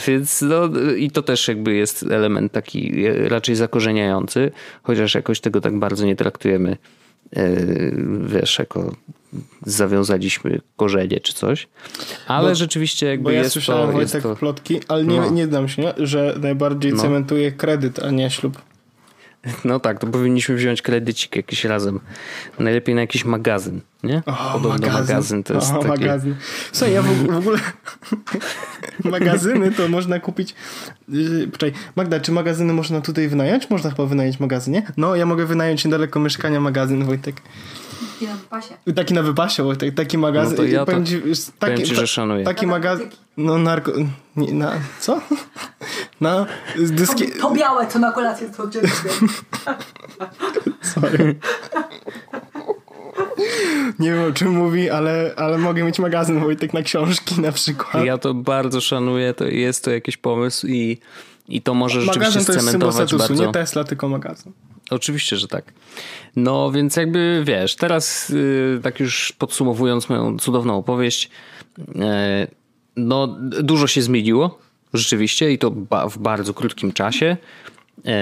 więc 0.07 0.43
no, 0.43 0.69
i 0.97 1.11
to 1.11 1.23
też 1.23 1.49
jakby 1.49 1.75
jest 1.75 2.03
element 2.03 2.53
taki 2.53 3.05
raczej 3.09 3.55
zakorzeniający, 3.55 4.51
chociaż 4.83 5.15
jakoś 5.15 5.41
tego 5.41 5.61
tak 5.61 5.79
bardzo 5.79 6.07
nie 6.07 6.17
traktujemy, 6.17 6.71
yy, 6.71 7.04
wiesz, 8.27 8.59
jako 8.59 8.93
zawiązaliśmy 9.67 10.61
korzenie 10.77 11.21
czy 11.21 11.35
coś. 11.35 11.69
Ale 12.27 12.49
bo, 12.49 12.55
rzeczywiście 12.55 13.07
jakby 13.07 13.25
bo 13.25 13.31
ja 13.31 13.39
jest 13.39 13.53
słyszałem 13.53 13.87
to, 13.87 13.93
Wojtek 13.93 14.23
to... 14.23 14.37
plotki, 14.37 14.81
ale 14.89 15.05
nie, 15.05 15.21
no. 15.21 15.31
nie 15.31 15.47
dam 15.47 15.69
się, 15.69 15.95
że 15.99 16.35
najbardziej 16.41 16.93
no. 16.93 17.03
cementuje 17.03 17.53
kredyt, 17.53 17.99
a 17.99 18.11
nie 18.11 18.31
ślub. 18.31 18.63
No 19.65 19.81
tak, 19.81 19.99
to 19.99 20.07
powinniśmy 20.07 20.55
wziąć 20.55 20.83
kredycik 20.83 21.37
jakiś 21.37 21.65
razem. 21.65 22.01
Najlepiej 22.59 22.95
na 22.95 23.01
jakiś 23.01 23.25
magazyn, 23.25 23.81
nie? 24.03 24.23
O, 24.27 24.53
Podobno 24.53 24.87
magazyn. 24.87 25.01
magazyn 25.01 25.43
to 25.43 25.55
jest 25.55 25.73
o, 25.73 25.79
takie... 25.79 25.89
magazyn. 25.89 26.35
Słuchaj, 26.73 26.95
ja 26.95 27.03
w, 27.03 27.27
w 27.27 27.37
ogóle 27.37 27.59
magazyny 29.05 29.73
to 29.73 29.89
można 29.89 30.21
kupić... 30.21 30.55
Yy, 31.09 31.47
poczekaj, 31.47 31.81
Magda, 31.97 32.21
czy 32.21 32.33
magazyny 32.33 32.73
można 32.73 33.01
tutaj 33.01 33.29
wynająć? 33.29 33.71
Można 33.71 33.91
chyba 33.91 34.07
wynająć 34.07 34.41
magazyn, 34.41 34.75
nie? 34.75 34.83
No, 34.97 35.17
ja 35.17 35.27
mogę 35.27 35.47
wynająć 35.47 35.85
niedaleko 35.85 36.21
mieszkania 36.21 36.61
magazyn, 36.61 37.05
Wojtek. 37.05 37.43
Taki 38.27 38.35
na 38.35 38.43
wypasie. 38.43 38.75
Taki 38.95 39.15
na 39.15 39.23
wypasie, 39.23 39.63
Wojtek, 39.63 39.95
taki 39.95 40.19
magazyn. 40.19 40.57
No 40.57 40.57
to 40.57 40.65
ja 40.65 40.81
to, 40.81 40.87
powiem 40.87 41.07
ci, 41.07 41.23
taki, 41.59 41.83
ci, 41.83 41.95
że 41.95 42.07
szanuję. 42.07 42.45
Taki 42.45 42.67
magazyn... 42.67 43.09
No, 43.37 43.59
narko... 43.59 43.93
Nie, 44.37 44.55
na... 44.55 44.73
Co? 45.01 45.21
Na... 46.21 46.47
Dyski... 46.77 47.33
To, 47.33 47.49
to 47.49 47.55
białe, 47.55 47.87
co 47.87 47.99
na 47.99 48.13
kolację, 48.13 48.51
to 48.57 48.71
cię 48.71 48.81
Sorry. 50.95 51.35
Nie 53.99 54.13
wiem 54.13 54.31
o 54.31 54.33
czym 54.33 54.51
mówi, 54.51 54.91
ale, 54.91 55.35
ale 55.37 55.59
mogę 55.59 55.83
mieć 55.83 55.99
magazyn 55.99 56.41
Wojtek 56.41 56.75
na 56.75 56.83
książki 56.83 57.41
na 57.41 57.53
przykład. 57.53 58.05
Ja 58.05 58.19
to 58.19 58.35
bardzo 58.35 58.81
szanuję, 58.81 59.35
to 59.35 59.45
jest 59.45 59.85
to 59.85 59.91
jakiś 59.91 60.17
pomysł 60.17 60.67
i, 60.67 60.99
i 61.49 61.63
to 61.63 61.75
może 61.75 62.01
rzeczywiście 62.01 62.21
magazyn 62.21 62.45
to 62.45 62.53
jest 62.53 62.65
scementować 62.69 62.95
statusu, 62.95 63.19
bardzo. 63.19 63.47
Nie 63.47 63.53
Tesla, 63.53 63.85
tylko 63.85 64.09
magazyn. 64.09 64.53
Oczywiście, 64.91 65.37
że 65.37 65.49
tak. 65.49 65.73
No 66.37 66.73
więc 66.73 66.97
jakby 66.97 67.43
wiesz, 67.47 67.77
teraz 67.77 68.29
yy, 68.29 68.81
tak 68.83 69.01
już 69.01 69.33
podsumowując 69.39 70.09
moją 70.09 70.39
cudowną 70.39 70.77
opowieść, 70.77 71.31
yy, 71.79 71.85
no 72.97 73.27
dużo 73.63 73.87
się 73.87 74.03
zmieniło 74.03 74.59
rzeczywiście 74.95 75.53
i 75.53 75.59
to 75.59 75.71
w 76.11 76.19
bardzo 76.19 76.55
krótkim 76.55 76.93
czasie. 76.93 77.37
Yy, 78.05 78.13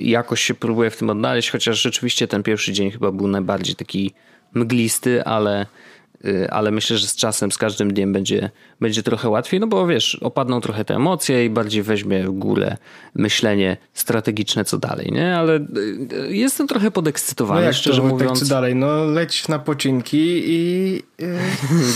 jakoś 0.00 0.40
się 0.40 0.54
próbuję 0.54 0.90
w 0.90 0.96
tym 0.96 1.10
odnaleźć, 1.10 1.50
chociaż 1.50 1.82
rzeczywiście 1.82 2.28
ten 2.28 2.42
pierwszy 2.42 2.72
dzień 2.72 2.90
chyba 2.90 3.12
był 3.12 3.28
najbardziej 3.28 3.76
taki 3.76 4.14
mglisty, 4.54 5.24
ale 5.24 5.66
Y, 5.66 5.66
ale 6.50 6.70
myślę, 6.70 6.98
że 6.98 7.06
z 7.06 7.16
czasem, 7.16 7.52
z 7.52 7.58
każdym 7.58 7.92
dniem 7.92 8.12
będzie, 8.12 8.50
będzie 8.80 9.02
trochę 9.02 9.28
łatwiej, 9.28 9.60
no 9.60 9.66
bo 9.66 9.86
wiesz, 9.86 10.14
opadną 10.14 10.60
trochę 10.60 10.84
te 10.84 10.94
emocje 10.94 11.44
i 11.44 11.50
bardziej 11.50 11.82
weźmie 11.82 12.24
w 12.24 12.30
górę 12.30 12.76
myślenie 13.14 13.76
strategiczne, 13.94 14.64
co 14.64 14.78
dalej, 14.78 15.12
nie? 15.12 15.36
Ale 15.36 15.56
y, 15.56 15.60
y, 16.12 16.36
jestem 16.36 16.66
trochę 16.66 16.90
podekscytowany, 16.90 17.60
no 17.60 17.66
jak 17.66 17.74
szczerze 17.74 18.02
to, 18.02 18.08
mówiąc. 18.08 18.38
Tak, 18.38 18.48
co 18.48 18.54
dalej? 18.54 18.74
No 18.74 19.04
leć 19.04 19.48
na 19.48 19.58
pocinki 19.58 20.42
i... 20.44 21.02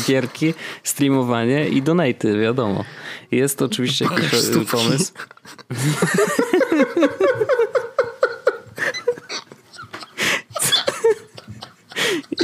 Gierki, 0.06 0.54
streamowanie 0.82 1.68
i 1.68 1.82
donaty, 1.82 2.38
wiadomo. 2.38 2.84
Jest 3.30 3.58
to 3.58 3.64
oczywiście 3.64 4.04
jakiś 4.04 4.30
pomysł. 4.70 5.12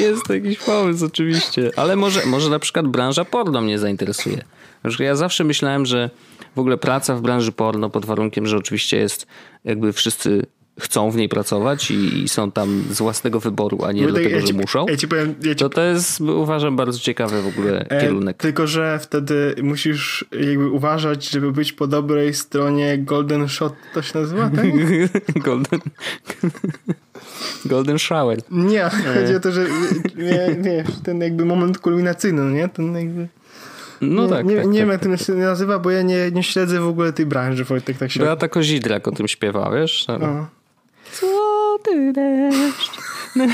Jest 0.03 0.29
jakiś 0.29 0.59
pomysł 0.59 1.07
oczywiście, 1.07 1.71
ale 1.77 1.97
może, 1.97 2.27
może 2.27 2.51
na 2.51 2.59
przykład 2.59 2.89
branża 2.89 3.25
porno 3.25 3.61
mnie 3.61 3.79
zainteresuje. 3.79 4.45
Ja 4.99 5.17
zawsze 5.17 5.45
myślałem, 5.45 5.87
że 5.87 6.11
w 6.57 6.59
ogóle 6.59 6.79
praca 6.79 7.17
w 7.17 7.21
branży 7.21 7.53
porno 7.53 7.91
pod 7.91 8.05
warunkiem, 8.07 8.47
że 8.47 8.57
oczywiście 8.57 8.97
jest 8.97 9.27
jakby 9.65 9.93
wszyscy 9.93 10.47
chcą 10.81 11.11
w 11.11 11.17
niej 11.17 11.29
pracować 11.29 11.91
i, 11.91 12.23
i 12.23 12.29
są 12.29 12.53
tam 12.53 12.85
z 12.91 12.99
własnego 12.99 13.41
wyboru, 13.41 13.85
a 13.85 13.93
nie 13.93 14.07
dlatego, 14.07 14.29
ja 14.29 14.47
że 14.47 14.53
muszą, 14.53 14.87
ja 14.89 14.97
ci 14.97 15.09
powiem, 15.09 15.35
ja 15.43 15.55
ci... 15.55 15.59
to 15.59 15.69
to 15.69 15.83
jest 15.83 16.21
uważam 16.21 16.77
bardzo 16.77 16.99
ciekawy 16.99 17.43
w 17.43 17.47
ogóle 17.47 17.87
e, 17.89 18.01
kierunek. 18.01 18.37
Tylko, 18.37 18.67
że 18.67 18.99
wtedy 19.03 19.55
musisz 19.63 20.25
jakby 20.41 20.71
uważać, 20.71 21.31
żeby 21.31 21.53
być 21.53 21.73
po 21.73 21.87
dobrej 21.87 22.35
stronie 22.35 22.99
Golden 22.99 23.49
Shot, 23.49 23.75
to 23.95 24.03
się 24.03 24.19
nazywa, 24.19 24.51
tak? 24.51 24.67
Golden... 25.45 25.81
Golden 27.65 27.99
Shower. 27.99 28.39
Nie, 28.51 28.91
chodzi 29.15 29.37
o 29.37 29.41
to, 29.41 29.53
że 29.53 29.67
wiesz, 30.59 30.87
ten 31.05 31.21
jakby 31.21 31.45
moment 31.45 31.79
kulminacyjny, 31.79 32.43
no 32.43 32.51
nie? 32.51 32.69
Ten 32.69 32.95
jakby... 32.95 33.29
No 34.01 34.23
nie, 34.23 34.29
tak. 34.29 34.47
Nie, 34.47 34.57
tak, 34.57 34.67
nie 34.67 34.73
tak, 34.73 34.81
wiem, 34.81 34.89
jak 34.89 35.01
tak. 35.01 35.19
to 35.19 35.25
się 35.25 35.33
nazywa, 35.33 35.79
bo 35.79 35.91
ja 35.91 36.03
nie, 36.03 36.31
nie 36.31 36.43
śledzę 36.43 36.81
w 36.81 36.89
ogóle 36.89 37.13
tej 37.13 37.27
branży, 37.27 37.65
Wojtek, 37.65 37.99
tak 37.99 38.11
się... 38.11 38.21
Beata 38.21 38.49
Kozidrak 38.49 39.09
o 39.09 39.13
tym 39.13 39.29
śpiewa, 39.29 39.71
wiesz? 39.71 40.07
No. 40.09 40.47
Co 41.13 41.27
ty 41.85 42.13
deszcz? 42.13 42.91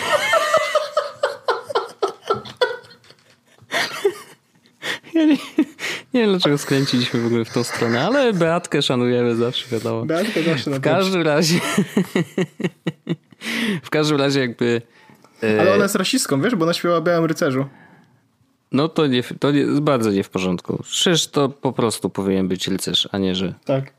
Ja 5.15 5.25
nie, 5.25 5.37
nie 6.15 6.21
wiem, 6.21 6.31
dlaczego 6.31 6.59
skręciliśmy 6.59 7.21
w 7.21 7.27
ogóle 7.27 7.45
w 7.45 7.51
tą 7.51 7.65
stronę, 7.65 8.07
ale 8.07 8.33
Beatkę 8.33 8.83
szanujemy 8.83 9.37
zawsze, 9.37 9.67
wiadomo. 9.73 10.07
Beatkę 10.07 10.43
zawsze 10.43 10.71
na 10.71 10.77
W 10.77 10.81
każdym 10.81 11.23
razie... 11.23 11.61
w 13.83 13.91
każdym 13.91 14.19
razie 14.19 14.41
jakby... 14.41 14.83
E, 15.43 15.61
ale 15.61 15.75
ona 15.75 15.83
jest 15.83 15.95
rasistką, 15.95 16.41
wiesz, 16.41 16.55
bo 16.55 16.65
ona 16.65 16.75
śpiewa 16.75 17.01
Białym 17.01 17.25
Rycerzu. 17.25 17.67
No 18.73 18.89
to, 18.89 19.07
nie, 19.07 19.23
to 19.23 19.51
nie, 19.51 19.67
bardzo 19.67 20.11
nie 20.11 20.25
w 20.25 20.31
porządku. 20.31 20.83
Przecież 20.83 21.27
to 21.27 21.49
po 21.49 21.73
prostu 21.73 22.11
powinien 22.11 22.49
być 22.49 22.69
rycerz, 22.69 23.09
a 23.13 23.19
nie, 23.19 23.35
że... 23.35 23.55
Tak. 23.65 23.93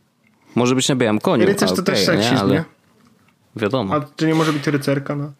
Może 0.55 0.75
być 0.75 0.89
na 0.89 0.95
białym 0.95 1.19
koniu. 1.19 1.45
Rycerz 1.45 1.69
to 1.69 1.73
okay, 1.73 1.85
też 1.85 2.05
seksizm, 2.05 2.33
nie? 2.33 2.39
Ale... 2.39 2.53
nie? 2.53 2.63
Wiadomo. 3.55 3.95
A 3.95 4.05
czy 4.15 4.27
nie 4.27 4.35
może 4.35 4.53
być 4.53 4.67
rycerka, 4.67 5.15
no? 5.15 5.31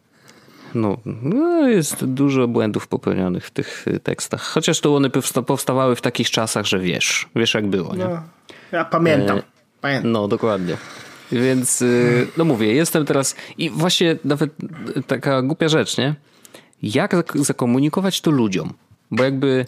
No, 0.76 0.98
no, 1.06 1.68
jest 1.68 2.06
dużo 2.06 2.48
błędów 2.48 2.88
popełnionych 2.88 3.46
w 3.46 3.52
tych 3.52 3.88
y, 3.88 4.00
tekstach. 4.00 4.42
Chociaż 4.42 4.80
to 4.80 4.96
one 4.96 5.10
powstawały 5.46 5.96
w 5.96 6.02
takich 6.02 6.30
czasach, 6.30 6.66
że 6.66 6.80
wiesz, 6.80 7.30
wiesz 7.36 7.54
jak 7.54 7.68
było, 7.68 7.96
nie? 7.96 8.06
No, 8.06 8.24
ja 8.72 8.86
pamiętam. 8.86 9.38
E, 9.38 9.44
pamiętam. 9.82 10.12
No, 10.12 10.28
dokładnie. 10.28 10.78
Więc, 11.32 11.82
y, 11.82 12.28
no 12.38 12.46
mówię, 12.46 12.74
jestem 12.74 13.06
teraz 13.06 13.36
i 13.58 13.70
właśnie 13.70 14.18
nawet 14.26 14.52
taka 15.08 15.42
głupia 15.42 15.68
rzecz, 15.68 15.98
nie? 15.98 16.16
Jak 16.84 17.16
zakomunikować 17.36 18.22
to 18.22 18.32
ludziom? 18.32 18.74
Bo 19.12 19.24
jakby 19.24 19.66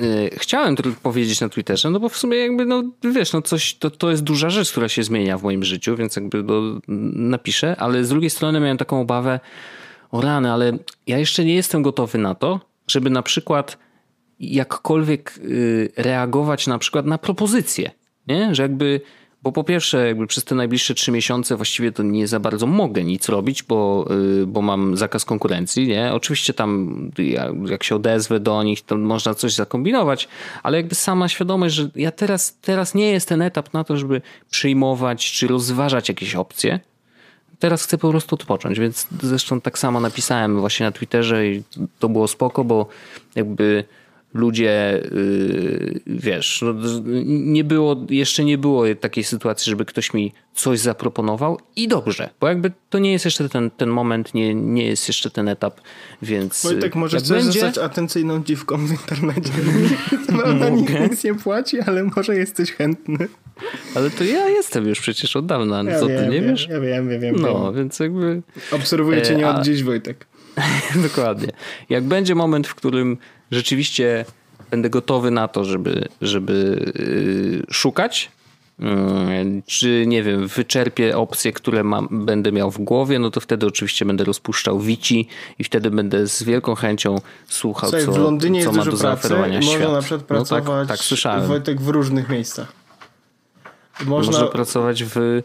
y, 0.00 0.30
chciałem 0.38 0.76
to 0.76 0.82
powiedzieć 1.02 1.40
na 1.40 1.48
Twitterze, 1.48 1.90
no 1.90 2.00
bo 2.00 2.08
w 2.08 2.16
sumie 2.16 2.36
jakby, 2.36 2.64
no 2.64 2.82
wiesz, 3.14 3.32
no 3.32 3.42
coś, 3.42 3.74
to, 3.74 3.90
to 3.90 4.10
jest 4.10 4.22
duża 4.22 4.50
rzecz, 4.50 4.70
która 4.70 4.88
się 4.88 5.02
zmienia 5.02 5.38
w 5.38 5.42
moim 5.42 5.64
życiu, 5.64 5.96
więc 5.96 6.16
jakby 6.16 6.42
no, 6.42 6.80
napiszę, 7.12 7.76
ale 7.78 8.04
z 8.04 8.08
drugiej 8.08 8.30
strony 8.30 8.60
miałem 8.60 8.78
taką 8.78 9.00
obawę, 9.00 9.40
o 10.10 10.20
rany, 10.20 10.52
ale 10.52 10.78
ja 11.06 11.18
jeszcze 11.18 11.44
nie 11.44 11.54
jestem 11.54 11.82
gotowy 11.82 12.18
na 12.18 12.34
to, 12.34 12.60
żeby 12.86 13.10
na 13.10 13.22
przykład 13.22 13.78
jakkolwiek 14.40 15.38
y, 15.44 15.92
reagować 15.96 16.66
na 16.66 16.78
przykład 16.78 17.06
na 17.06 17.18
propozycje, 17.18 17.90
nie? 18.28 18.54
Że 18.54 18.62
jakby, 18.62 19.00
bo 19.46 19.52
po 19.52 19.64
pierwsze 19.64 20.06
jakby 20.06 20.26
przez 20.26 20.44
te 20.44 20.54
najbliższe 20.54 20.94
trzy 20.94 21.12
miesiące 21.12 21.56
właściwie 21.56 21.92
to 21.92 22.02
nie 22.02 22.28
za 22.28 22.40
bardzo 22.40 22.66
mogę 22.66 23.04
nic 23.04 23.28
robić, 23.28 23.62
bo, 23.62 24.08
y, 24.42 24.46
bo 24.46 24.62
mam 24.62 24.96
zakaz 24.96 25.24
konkurencji, 25.24 25.88
nie? 25.88 26.12
Oczywiście 26.12 26.54
tam 26.54 27.10
jak 27.66 27.84
się 27.84 27.96
odezwę 27.96 28.40
do 28.40 28.62
nich, 28.62 28.82
to 28.82 28.96
można 28.96 29.34
coś 29.34 29.54
zakombinować, 29.54 30.28
ale 30.62 30.76
jakby 30.76 30.94
sama 30.94 31.28
świadomość, 31.28 31.74
że 31.74 31.88
ja 31.96 32.10
teraz, 32.10 32.58
teraz 32.60 32.94
nie 32.94 33.10
jest 33.12 33.28
ten 33.28 33.42
etap 33.42 33.72
na 33.72 33.84
to, 33.84 33.96
żeby 33.96 34.22
przyjmować 34.50 35.32
czy 35.32 35.46
rozważać 35.46 36.08
jakieś 36.08 36.34
opcje, 36.34 36.80
teraz 37.58 37.84
chcę 37.84 37.98
po 37.98 38.10
prostu 38.10 38.34
odpocząć, 38.34 38.78
więc 38.80 39.06
zresztą 39.22 39.60
tak 39.60 39.78
samo 39.78 40.00
napisałem 40.00 40.60
właśnie 40.60 40.86
na 40.86 40.92
Twitterze 40.92 41.46
i 41.46 41.62
to 41.98 42.08
było 42.08 42.28
spoko, 42.28 42.64
bo 42.64 42.86
jakby 43.34 43.84
ludzie, 44.34 45.02
yy, 45.12 46.00
wiesz, 46.06 46.62
no, 46.62 46.74
nie 47.26 47.64
było, 47.64 48.06
jeszcze 48.10 48.44
nie 48.44 48.58
było 48.58 48.84
takiej 49.00 49.24
sytuacji, 49.24 49.70
żeby 49.70 49.84
ktoś 49.84 50.14
mi 50.14 50.32
coś 50.54 50.78
zaproponował 50.78 51.60
i 51.76 51.88
dobrze, 51.88 52.30
bo 52.40 52.48
jakby 52.48 52.72
to 52.90 52.98
nie 52.98 53.12
jest 53.12 53.24
jeszcze 53.24 53.48
ten, 53.48 53.70
ten 53.70 53.88
moment, 53.88 54.34
nie, 54.34 54.54
nie 54.54 54.86
jest 54.86 55.08
jeszcze 55.08 55.30
ten 55.30 55.48
etap, 55.48 55.80
więc... 56.22 56.62
Wojtek, 56.62 56.94
może 56.94 57.18
chcesz 57.18 57.30
będzie... 57.30 57.60
zostać 57.60 57.78
atencyjną 57.78 58.44
dziwką 58.44 58.86
w 58.86 58.90
internecie. 58.90 59.52
Prawda, 60.26 60.68
nikt 60.68 61.00
nic 61.00 61.24
nie 61.24 61.34
płaci, 61.34 61.80
ale 61.80 62.04
może 62.16 62.36
jesteś 62.36 62.72
chętny. 62.72 63.28
Ale 63.94 64.10
to 64.10 64.24
ja 64.24 64.48
jestem 64.48 64.88
już 64.88 65.00
przecież 65.00 65.36
od 65.36 65.46
dawna, 65.46 65.82
ja 65.82 66.00
co 66.00 66.06
wiem, 66.06 66.18
ty 66.18 66.26
nie 66.28 66.40
wiem, 66.40 66.50
wiesz? 66.50 66.68
Ja 66.70 66.80
wiem, 66.80 67.10
ja 67.10 67.18
wiem. 67.18 67.36
No, 67.36 67.64
wiem. 67.64 67.74
więc 67.74 67.98
jakby... 67.98 68.42
Obserwuję 68.72 69.22
cię 69.22 69.36
nie 69.36 69.48
od 69.48 69.62
dziś, 69.64 69.82
Wojtek. 69.82 70.26
Dokładnie. 71.08 71.48
Jak 71.90 72.04
będzie 72.04 72.34
moment, 72.34 72.66
w 72.66 72.74
którym 72.74 73.18
rzeczywiście 73.50 74.24
będę 74.70 74.90
gotowy 74.90 75.30
na 75.30 75.48
to, 75.48 75.64
żeby, 75.64 76.08
żeby 76.20 76.92
yy, 77.58 77.74
szukać. 77.74 78.30
Yy, 78.78 79.62
czy 79.66 80.04
nie 80.06 80.22
wiem, 80.22 80.46
wyczerpię 80.46 81.18
opcje, 81.18 81.52
które 81.52 81.84
mam, 81.84 82.08
będę 82.10 82.52
miał 82.52 82.70
w 82.70 82.78
głowie, 82.78 83.18
no 83.18 83.30
to 83.30 83.40
wtedy 83.40 83.66
oczywiście 83.66 84.04
będę 84.04 84.24
rozpuszczał 84.24 84.80
Wici 84.80 85.28
i 85.58 85.64
wtedy 85.64 85.90
będę 85.90 86.26
z 86.26 86.42
wielką 86.42 86.74
chęcią 86.74 87.20
słuchał, 87.48 87.90
Słuchaj, 87.90 88.06
co, 88.06 88.12
w 88.12 88.18
Londynie 88.18 88.60
co 88.60 88.66
jest 88.66 88.76
ma 88.76 88.84
dużo 88.84 88.90
do 88.90 88.96
zaoferowania 88.96 89.58
pracy. 89.58 89.66
świat. 89.66 89.80
Można 89.80 89.96
na 89.96 90.02
przykład 90.02 90.22
pracować 90.22 90.64
no 90.66 90.78
tak, 90.78 90.88
tak 90.88 90.98
słyszałem. 90.98 91.46
Wojtek 91.46 91.80
w 91.80 91.88
różnych 91.88 92.28
miejscach. 92.28 92.72
Można, 94.04 94.32
można 94.32 94.48
pracować 94.48 95.04
w 95.04 95.42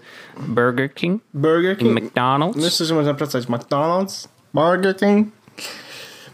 Burger 0.48 0.94
King, 0.94 1.22
Burger 1.34 1.78
King, 1.78 2.00
McDonald's. 2.00 2.56
Myślę, 2.56 2.86
że 2.86 2.96
można 2.96 3.14
pracować 3.14 3.48
w 3.48 3.50
McDonald's, 3.50 4.28
Burger 4.54 4.98
King. 4.98 5.28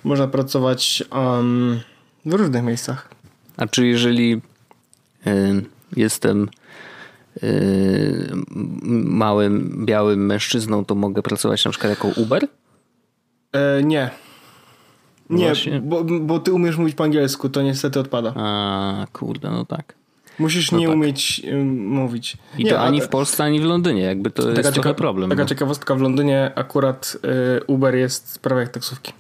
Można 0.08 0.28
pracować 0.28 1.04
um, 1.12 1.80
w 2.26 2.34
różnych 2.34 2.64
miejscach. 2.64 3.10
A 3.58 3.68
czy 3.68 3.88
jeżeli 3.88 4.42
y, 5.28 5.66
jestem 5.96 6.50
y, 7.44 8.32
małym, 8.94 9.86
białym 9.86 10.26
mężczyzną, 10.26 10.86
to 10.86 10.96
mogę 10.96 11.22
pracować 11.22 11.66
na 11.66 11.72
przykład 11.72 11.90
jako 11.90 12.08
Uber? 12.22 12.48
E, 13.54 13.84
nie. 13.84 14.10
Nie, 15.30 15.54
bo, 15.82 16.04
bo 16.04 16.40
ty 16.40 16.54
umiesz 16.54 16.78
mówić 16.78 16.96
po 16.96 17.04
angielsku, 17.04 17.50
to 17.50 17.62
niestety 17.62 18.00
odpada. 18.00 18.34
A, 18.36 19.08
kurde, 19.14 19.50
no 19.52 19.66
tak. 19.66 19.94
Musisz 20.40 20.72
no 20.72 20.78
nie 20.78 20.88
tak. 20.88 20.96
umieć 20.96 21.42
um, 21.52 21.88
mówić. 21.88 22.38
I 22.58 22.64
nie, 22.64 22.70
to 22.72 22.80
ani 22.80 23.02
w 23.02 23.08
Polsce, 23.08 23.44
ani 23.44 23.60
w 23.60 23.64
Londynie. 23.64 24.02
Jakby 24.02 24.32
to 24.32 24.44
taka 24.44 24.58
jest 24.58 24.72
cieka- 24.72 24.94
problem. 24.94 25.30
Taka 25.30 25.44
bo... 25.44 25.50
ciekawostka, 25.50 25.96
w 25.96 26.02
Londynie 26.02 26.52
akurat 26.56 27.18
y, 27.60 27.64
Uber 27.64 27.96
jest 27.96 28.40
prawie 28.40 28.62
jak 28.62 28.72
taksówki. 28.72 29.14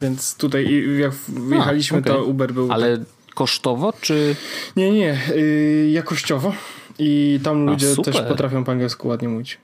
Więc 0.00 0.36
tutaj 0.36 0.96
jak 0.98 1.12
wjechaliśmy, 1.48 1.98
okay. 1.98 2.12
to 2.12 2.24
Uber 2.24 2.52
był... 2.52 2.72
Ale 2.72 2.98
kosztowo, 3.34 3.92
czy... 4.00 4.36
Nie, 4.76 4.90
nie, 4.90 5.18
y, 5.30 5.90
jakościowo. 5.92 6.52
I 6.98 7.40
tam 7.42 7.66
ludzie 7.66 7.86
A, 7.98 8.02
też 8.02 8.20
potrafią 8.20 8.64
po 8.64 8.72
angielsku 8.72 9.08
ładnie 9.08 9.28
mówić. 9.28 9.58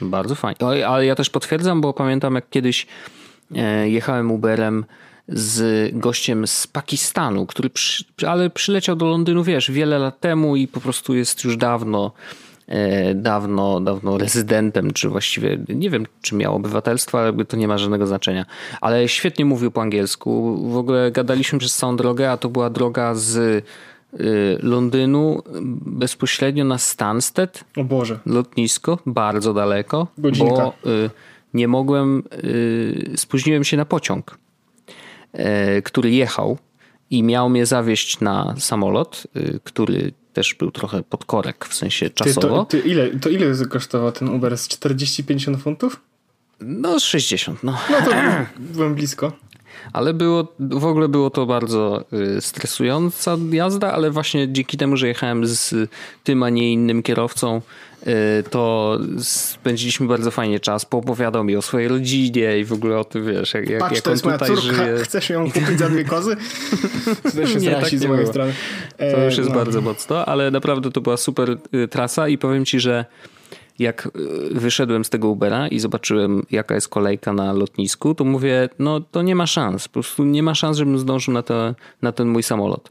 Bardzo 0.00 0.34
fajnie. 0.34 0.86
Ale 0.88 1.06
ja 1.06 1.14
też 1.14 1.30
potwierdzam, 1.30 1.80
bo 1.80 1.92
pamiętam 1.92 2.34
jak 2.34 2.50
kiedyś 2.50 2.86
e, 3.54 3.88
jechałem 3.88 4.30
Uberem 4.30 4.84
z 5.28 5.90
gościem 5.92 6.46
z 6.46 6.66
Pakistanu, 6.66 7.46
który 7.46 7.70
przy, 7.70 8.04
ale 8.26 8.50
przyleciał 8.50 8.96
do 8.96 9.06
Londynu, 9.06 9.44
wiesz, 9.44 9.70
wiele 9.70 9.98
lat 9.98 10.20
temu 10.20 10.56
i 10.56 10.68
po 10.68 10.80
prostu 10.80 11.14
jest 11.14 11.44
już 11.44 11.56
dawno 11.56 12.12
dawno, 13.14 13.80
dawno 13.80 14.18
rezydentem, 14.18 14.92
czy 14.92 15.08
właściwie 15.08 15.58
nie 15.68 15.90
wiem, 15.90 16.06
czy 16.22 16.34
miał 16.34 16.54
obywatelstwo, 16.54 17.20
ale 17.20 17.44
to 17.44 17.56
nie 17.56 17.68
ma 17.68 17.78
żadnego 17.78 18.06
znaczenia. 18.06 18.46
Ale 18.80 19.08
świetnie 19.08 19.44
mówił 19.44 19.70
po 19.70 19.82
angielsku. 19.82 20.56
W 20.70 20.76
ogóle 20.76 21.12
gadaliśmy 21.12 21.58
przez 21.58 21.76
całą 21.76 21.96
drogę, 21.96 22.30
a 22.30 22.36
to 22.36 22.48
była 22.48 22.70
droga 22.70 23.14
z 23.14 23.36
y, 23.36 23.62
Londynu 24.62 25.42
bezpośrednio 25.86 26.64
na 26.64 26.78
Stansted. 26.78 27.64
O 27.76 27.84
Boże. 27.84 28.18
Lotnisko, 28.26 28.98
bardzo 29.06 29.54
daleko. 29.54 30.06
Godzinka. 30.18 30.72
Bo 30.84 30.90
y, 30.90 31.10
nie 31.54 31.68
mogłem, 31.68 32.22
y, 32.44 33.12
spóźniłem 33.16 33.64
się 33.64 33.76
na 33.76 33.84
pociąg. 33.84 34.38
E, 35.32 35.82
który 35.82 36.10
jechał 36.10 36.58
i 37.10 37.22
miał 37.22 37.50
mnie 37.50 37.66
zawieźć 37.66 38.20
na 38.20 38.54
samolot, 38.58 39.26
który 39.64 40.12
też 40.38 40.54
był 40.54 40.70
trochę 40.70 41.02
pod 41.02 41.24
korek, 41.24 41.66
w 41.68 41.74
sensie 41.74 42.10
czasowo. 42.10 42.64
Ty, 42.64 42.76
to, 42.78 42.82
ty 42.82 42.88
ile, 42.88 43.10
to 43.10 43.28
ile 43.28 43.66
kosztował 43.70 44.12
ten 44.12 44.28
Uber? 44.28 44.58
Z 44.58 44.68
40-50 44.68 45.58
funtów? 45.58 46.00
No 46.60 47.00
z 47.00 47.02
60, 47.02 47.62
no. 47.62 47.78
No 47.90 47.96
to 48.02 48.10
byłem 48.74 48.94
blisko. 48.94 49.32
Ale 49.92 50.14
było, 50.14 50.52
w 50.60 50.84
ogóle 50.84 51.08
było 51.08 51.30
to 51.30 51.46
bardzo 51.46 52.04
y, 52.36 52.40
stresująca 52.40 53.36
jazda, 53.50 53.92
ale 53.92 54.10
właśnie 54.10 54.52
dzięki 54.52 54.76
temu, 54.76 54.96
że 54.96 55.08
jechałem 55.08 55.46
z 55.46 55.90
tym, 56.24 56.42
a 56.42 56.50
nie 56.50 56.72
innym 56.72 57.02
kierowcą, 57.02 57.62
to 58.50 58.98
spędziliśmy 59.18 60.06
bardzo 60.06 60.30
fajnie 60.30 60.60
czas. 60.60 60.84
Poopowiadał 60.84 61.44
mi 61.44 61.56
o 61.56 61.62
swojej 61.62 61.88
rodzinie 61.88 62.58
i 62.58 62.64
w 62.64 62.72
ogóle 62.72 62.98
o 62.98 63.04
tym, 63.04 63.26
wiesz, 63.26 63.54
jak, 63.54 63.78
Patrz, 63.78 63.94
jak 63.94 64.04
to 64.04 64.10
jest 64.10 64.24
moja 64.24 64.38
córka. 64.38 64.62
Żyje. 64.62 64.98
Chcesz 65.04 65.30
ją 65.30 65.50
kupić 65.50 65.78
za 65.78 65.88
dwie 65.88 66.04
kozy? 66.04 66.36
To 67.22 67.58
nie, 67.58 67.70
tak 67.70 67.90
z 67.90 68.04
mojej 68.04 68.26
strony. 68.26 68.52
To 68.98 69.24
już 69.24 69.36
jest 69.36 69.48
no. 69.48 69.54
bardzo 69.54 69.80
mocno, 69.80 70.26
ale 70.26 70.50
naprawdę 70.50 70.90
to 70.90 71.00
była 71.00 71.16
super 71.16 71.56
y, 71.74 71.88
trasa 71.88 72.28
i 72.28 72.38
powiem 72.38 72.64
ci, 72.64 72.80
że 72.80 73.04
jak 73.78 74.06
y, 74.06 74.10
wyszedłem 74.54 75.04
z 75.04 75.10
tego 75.10 75.28
Ubera 75.28 75.68
i 75.68 75.78
zobaczyłem, 75.78 76.42
jaka 76.50 76.74
jest 76.74 76.88
kolejka 76.88 77.32
na 77.32 77.52
lotnisku, 77.52 78.14
to 78.14 78.24
mówię, 78.24 78.68
no 78.78 79.00
to 79.00 79.22
nie 79.22 79.34
ma 79.34 79.46
szans. 79.46 79.88
Po 79.88 79.92
prostu 79.92 80.24
nie 80.24 80.42
ma 80.42 80.54
szans, 80.54 80.76
żebym 80.76 80.98
zdążył 80.98 81.34
na, 81.34 81.42
te, 81.42 81.74
na 82.02 82.12
ten 82.12 82.28
mój 82.28 82.42
samolot 82.42 82.90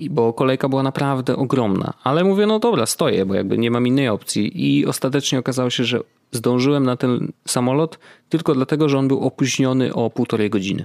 bo 0.00 0.32
kolejka 0.32 0.68
była 0.68 0.82
naprawdę 0.82 1.36
ogromna. 1.36 1.92
Ale 2.04 2.24
mówię, 2.24 2.46
no 2.46 2.58
dobra, 2.58 2.86
stoję, 2.86 3.26
bo 3.26 3.34
jakby 3.34 3.58
nie 3.58 3.70
mam 3.70 3.86
innej 3.86 4.08
opcji. 4.08 4.76
I 4.78 4.86
ostatecznie 4.86 5.38
okazało 5.38 5.70
się, 5.70 5.84
że 5.84 6.00
zdążyłem 6.32 6.84
na 6.84 6.96
ten 6.96 7.32
samolot 7.48 7.98
tylko 8.28 8.54
dlatego, 8.54 8.88
że 8.88 8.98
on 8.98 9.08
był 9.08 9.20
opóźniony 9.20 9.94
o 9.94 10.10
półtorej 10.10 10.50
godziny. 10.50 10.84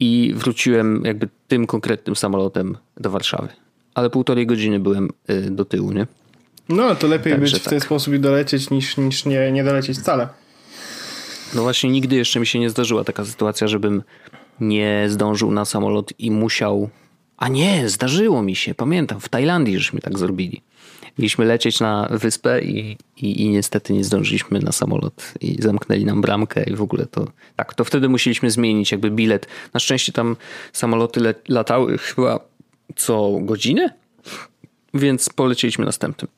I 0.00 0.32
wróciłem 0.36 1.02
jakby 1.04 1.28
tym 1.48 1.66
konkretnym 1.66 2.16
samolotem 2.16 2.76
do 2.96 3.10
Warszawy. 3.10 3.48
Ale 3.94 4.10
półtorej 4.10 4.46
godziny 4.46 4.80
byłem 4.80 5.10
y, 5.30 5.50
do 5.50 5.64
tyłu, 5.64 5.92
nie? 5.92 6.06
No, 6.68 6.94
to 6.94 7.06
lepiej 7.06 7.32
Także 7.32 7.56
być 7.56 7.62
w 7.62 7.68
ten 7.68 7.78
tak. 7.78 7.86
sposób 7.86 8.14
i 8.14 8.20
dolecieć 8.20 8.70
niż, 8.70 8.96
niż 8.96 9.24
nie, 9.24 9.52
nie 9.52 9.64
dolecieć 9.64 9.98
wcale. 9.98 10.28
No 11.54 11.62
właśnie, 11.62 11.90
nigdy 11.90 12.16
jeszcze 12.16 12.40
mi 12.40 12.46
się 12.46 12.58
nie 12.58 12.70
zdarzyła 12.70 13.04
taka 13.04 13.24
sytuacja, 13.24 13.68
żebym 13.68 14.02
nie 14.60 15.04
zdążył 15.08 15.50
na 15.50 15.64
samolot 15.64 16.12
i 16.18 16.30
musiał 16.30 16.90
a 17.36 17.48
nie, 17.48 17.88
zdarzyło 17.88 18.42
mi 18.42 18.56
się, 18.56 18.74
pamiętam, 18.74 19.20
w 19.20 19.28
Tajlandii 19.28 19.78
żeśmy 19.78 20.00
tak 20.00 20.18
zrobili. 20.18 20.62
Mieliśmy 21.18 21.44
lecieć 21.44 21.80
na 21.80 22.08
wyspę 22.10 22.62
i, 22.62 22.96
i, 23.16 23.42
i, 23.42 23.48
niestety 23.48 23.92
nie 23.92 24.04
zdążyliśmy 24.04 24.58
na 24.58 24.72
samolot 24.72 25.32
i 25.40 25.62
zamknęli 25.62 26.04
nam 26.04 26.20
bramkę 26.20 26.64
i 26.64 26.74
w 26.74 26.82
ogóle 26.82 27.06
to 27.06 27.26
tak, 27.56 27.74
to 27.74 27.84
wtedy 27.84 28.08
musieliśmy 28.08 28.50
zmienić 28.50 28.92
jakby 28.92 29.10
bilet. 29.10 29.46
Na 29.74 29.80
szczęście 29.80 30.12
tam 30.12 30.36
samoloty 30.72 31.20
le, 31.20 31.34
latały 31.48 31.98
chyba 31.98 32.40
co 32.96 33.38
godzinę, 33.42 33.90
więc 34.94 35.28
polecieliśmy 35.28 35.84
następnym. 35.84 36.28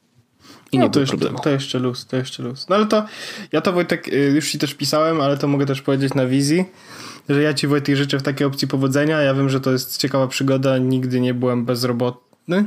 I 0.73 0.79
no, 0.79 0.85
nie 0.85 0.91
to, 0.91 1.01
jeszcze, 1.01 1.17
to 1.43 1.51
jeszcze 1.51 1.79
luz, 1.79 2.07
to 2.07 2.17
jeszcze 2.17 2.43
luz. 2.43 2.69
No 2.69 2.77
ale 2.77 2.87
to, 2.87 3.07
ja 3.53 3.61
to 3.61 3.73
Wojtek 3.73 4.09
y, 4.09 4.33
już 4.35 4.51
ci 4.51 4.59
też 4.59 4.75
pisałem, 4.75 5.21
ale 5.21 5.39
to 5.39 5.49
mogę 5.49 5.67
też 5.67 5.83
powiedzieć 5.83 6.15
na 6.15 6.27
wizji 6.27 6.65
że 7.29 7.43
ja 7.43 7.55
ci 7.55 7.67
Wojtek 7.67 7.97
życzę 7.97 8.19
w 8.19 8.23
takiej 8.23 8.47
opcji 8.47 8.69
powodzenia. 8.69 9.21
Ja 9.21 9.35
wiem, 9.35 9.49
że 9.49 9.61
to 9.61 9.73
jest 9.73 9.97
ciekawa 9.97 10.27
przygoda. 10.27 10.79
Nigdy 10.79 11.21
nie 11.21 11.35
byłem 11.35 11.65
bezrobotny. 11.65 12.65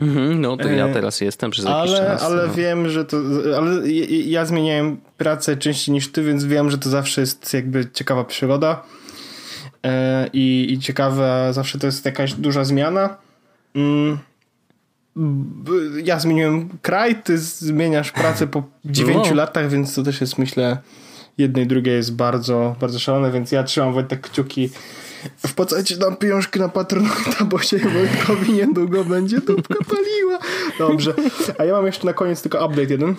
Mhm, 0.00 0.40
no 0.40 0.56
to 0.56 0.68
ja 0.68 0.86
e, 0.86 0.92
teraz 0.92 1.20
jestem 1.20 1.50
przez 1.50 1.64
jakiś 1.64 1.90
ale, 1.90 1.98
czas. 1.98 2.22
Ale 2.22 2.46
no. 2.46 2.54
wiem, 2.54 2.88
że 2.88 3.04
to. 3.04 3.16
Ale 3.56 3.88
ja 4.08 4.46
zmieniałem 4.46 4.96
pracę 5.16 5.56
częściej 5.56 5.92
niż 5.92 6.12
ty, 6.12 6.22
więc 6.22 6.44
wiem, 6.44 6.70
że 6.70 6.78
to 6.78 6.90
zawsze 6.90 7.20
jest 7.20 7.54
jakby 7.54 7.90
ciekawa 7.90 8.24
przygoda. 8.24 8.82
E, 9.84 10.26
I, 10.32 10.72
i 10.72 10.78
ciekawa, 10.78 11.52
zawsze 11.52 11.78
to 11.78 11.86
jest 11.86 12.04
jakaś 12.04 12.32
duża 12.32 12.64
zmiana. 12.64 13.16
Mm. 13.74 14.18
Ja 16.04 16.20
zmieniłem 16.20 16.68
kraj, 16.82 17.22
ty 17.22 17.38
zmieniasz 17.38 18.12
pracę 18.12 18.46
po 18.46 18.62
9 18.84 19.26
no. 19.28 19.34
latach, 19.34 19.70
więc 19.70 19.94
to 19.94 20.02
też 20.02 20.20
jest 20.20 20.38
myślę 20.38 20.78
jednej 21.38 21.66
drugiej 21.66 21.94
jest 21.94 22.16
bardzo, 22.16 22.76
bardzo 22.80 22.98
szalone, 22.98 23.30
więc 23.30 23.52
ja 23.52 23.62
trzymam 23.62 23.94
Wojtek 23.94 24.20
kciuki. 24.20 24.70
Wpłacajcie 25.46 25.96
nam 25.96 26.16
pieniążki 26.16 26.60
na 26.60 26.68
Patronata, 26.68 27.44
bo 27.44 27.58
się 27.58 27.78
Wojtkowi 27.78 28.52
niedługo 28.52 29.04
będzie 29.04 29.40
dupka 29.40 29.74
paliła. 29.74 30.38
Dobrze. 30.78 31.14
A 31.58 31.64
ja 31.64 31.72
mam 31.72 31.86
jeszcze 31.86 32.06
na 32.06 32.12
koniec 32.12 32.42
tylko 32.42 32.66
update 32.66 32.90
jeden. 32.90 33.14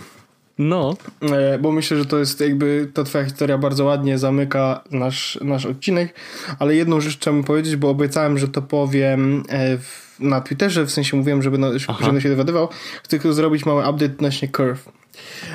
No. 0.58 0.98
E, 1.22 1.60
bo 1.60 1.72
myślę, 1.72 1.98
że 1.98 2.06
to 2.06 2.18
jest 2.18 2.40
jakby, 2.40 2.92
ta 2.94 3.04
twoja 3.04 3.26
historia 3.26 3.58
bardzo 3.58 3.86
ładnie 3.86 4.18
zamyka 4.18 4.84
nasz, 4.92 5.40
nasz 5.42 5.66
odcinek, 5.66 6.16
ale 6.60 6.76
jedną 6.76 7.02
rzecz 7.02 7.18
chciałbym 7.18 7.44
powiedzieć, 7.44 7.76
bo 7.76 7.90
obiecałem, 7.90 8.38
że 8.38 8.48
to 8.48 8.62
powiem 8.62 9.44
e, 9.50 9.78
na 10.20 10.42
Twitterze, 10.42 10.86
w 10.86 10.92
sensie 10.92 11.18
mówiłem, 11.18 11.42
żeby, 11.42 11.80
żeby 11.80 12.06
będę 12.06 12.22
się 12.22 12.30
dowiadywał. 12.30 12.68
Chcę 13.04 13.10
tylko 13.10 13.34
zrobić 13.34 13.66
mały 13.66 13.90
update 13.90 14.14
odnośnie 14.14 14.48
Curve. 14.48 14.99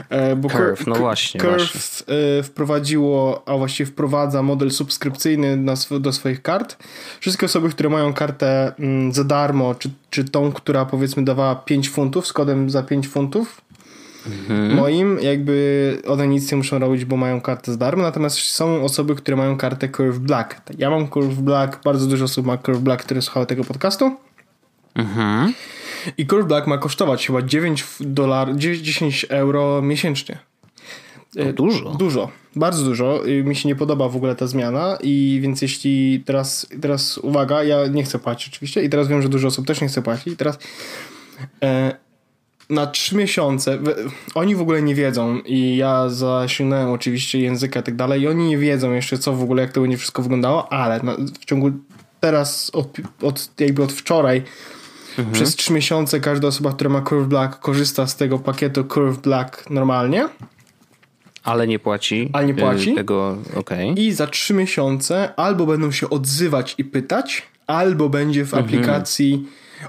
E, 0.09 0.37
bo 0.37 0.49
Curve, 0.49 0.87
no 0.87 0.95
właśnie. 0.95 1.41
Curve 1.41 1.57
właśnie. 1.57 2.15
E, 2.39 2.43
wprowadziło, 2.43 3.43
a 3.47 3.57
właściwie 3.57 3.91
wprowadza 3.91 4.43
model 4.43 4.71
subskrypcyjny 4.71 5.57
na, 5.57 5.75
do 6.01 6.13
swoich 6.13 6.43
kart. 6.43 6.77
Wszystkie 7.21 7.47
osoby, 7.47 7.69
które 7.69 7.89
mają 7.89 8.15
kartę 8.15 8.73
mm, 8.79 9.13
za 9.13 9.25
darmo, 9.25 9.75
czy, 9.75 9.91
czy 10.11 10.25
tą, 10.25 10.53
która 10.53 10.85
powiedzmy 10.85 11.25
dawała 11.25 11.55
5 11.55 11.89
funtów, 11.89 12.27
z 12.27 12.33
kodem 12.33 12.71
za 12.71 12.83
5 12.83 13.09
funtów, 13.09 13.61
mhm. 14.27 14.75
moim, 14.75 15.19
jakby 15.23 15.99
one 16.09 16.29
nic 16.29 16.53
nie 16.53 16.57
muszą 16.57 16.79
robić, 16.79 17.05
bo 17.05 17.17
mają 17.17 17.41
kartę 17.41 17.73
za 17.73 17.79
darmo, 17.79 18.03
natomiast 18.03 18.39
są 18.39 18.85
osoby, 18.85 19.15
które 19.15 19.37
mają 19.37 19.57
kartę 19.57 19.89
Curve 19.89 20.19
Black. 20.19 20.61
Ja 20.79 20.91
mam 20.91 21.09
Curve 21.09 21.43
Black, 21.43 21.85
bardzo 21.85 22.07
dużo 22.07 22.25
osób 22.25 22.47
ma 22.47 22.59
Curve 22.59 22.81
Black, 22.81 23.05
które 23.05 23.23
słuchały 23.23 23.47
tego 23.47 23.65
podcastu. 23.65 24.17
Mhm. 24.95 25.53
I 26.19 26.27
Curve 26.27 26.47
Black 26.47 26.67
ma 26.67 26.79
kosztować 26.79 27.27
chyba 27.27 27.43
9 27.43 27.85
dolar, 28.01 28.57
10 28.57 29.27
euro 29.29 29.83
miesięcznie. 29.83 30.39
E, 31.37 31.53
dużo. 31.53 31.91
Dużo, 31.91 32.31
bardzo 32.57 32.85
dużo. 32.85 33.23
Mi 33.45 33.57
się 33.57 33.69
nie 33.69 33.77
podoba 33.77 34.09
w 34.09 34.17
ogóle 34.17 34.37
ta 34.37 34.47
zmiana 34.47 34.99
i 35.03 35.39
więc 35.43 35.63
jeśli 35.63 36.23
teraz, 36.27 36.67
teraz 36.81 37.19
uwaga, 37.19 37.65
ja 37.65 37.87
nie 37.87 38.05
chcę 38.05 38.19
płacić 38.19 38.55
oczywiście 38.55 38.85
i 38.85 38.89
teraz 38.89 39.09
wiem, 39.09 39.23
że 39.23 39.29
dużo 39.29 39.49
osób 39.49 39.67
też 39.67 39.81
nie 39.81 39.89
chce 39.89 40.03
płacić 40.03 40.27
i 40.27 40.37
teraz 40.37 40.59
e, 41.63 41.97
na 42.71 42.87
trzy 42.87 43.17
miesiące 43.17 43.79
oni 44.35 44.55
w 44.55 44.61
ogóle 44.61 44.83
nie 44.83 44.95
wiedzą 44.95 45.39
i 45.39 45.77
ja 45.77 46.09
zasięgnąłem 46.09 46.91
oczywiście 46.91 47.41
języka 47.41 47.81
i 47.81 47.83
tak 47.83 47.97
dalej 47.97 48.23
i 48.23 48.29
oni 48.29 48.49
nie 48.49 48.59
wiedzą 48.59 48.93
jeszcze 48.93 49.19
co 49.19 49.33
w 49.33 49.43
ogóle, 49.43 49.63
jak 49.63 49.73
to 49.73 49.81
będzie 49.81 49.97
wszystko 49.97 50.23
wyglądało, 50.23 50.73
ale 50.73 51.03
na, 51.03 51.17
w 51.41 51.45
ciągu 51.45 51.71
teraz 52.21 52.71
od, 52.75 52.97
od 53.23 53.61
jakby 53.61 53.83
od 53.83 53.93
wczoraj 53.93 54.43
mhm. 55.19 55.33
przez 55.33 55.57
trzy 55.57 55.73
miesiące 55.73 56.21
każda 56.21 56.49
osoba, 56.49 56.73
która 56.73 56.91
ma 56.91 57.01
Curve 57.01 57.29
Black 57.29 57.61
korzysta 57.61 58.07
z 58.07 58.17
tego 58.17 58.39
pakietu 58.39 58.85
Curve 58.85 59.19
Black 59.19 59.71
normalnie 59.71 60.29
ale 61.45 61.67
nie 61.67 61.79
płaci. 61.79 62.31
Ale 62.33 62.47
nie 62.47 62.55
płaci. 62.55 62.91
Y, 62.91 62.95
tego, 62.95 63.37
okay. 63.57 63.87
I 63.87 64.13
za 64.13 64.27
trzy 64.27 64.55
miesiące 64.55 65.35
albo 65.37 65.67
będą 65.67 65.93
się 65.93 66.11
odzywać 66.11 66.75
i 66.79 66.85
pytać, 66.85 67.43
albo 67.67 68.09
będzie 68.09 68.45
w 68.45 68.55
mhm. 68.55 68.65
aplikacji 68.65 69.47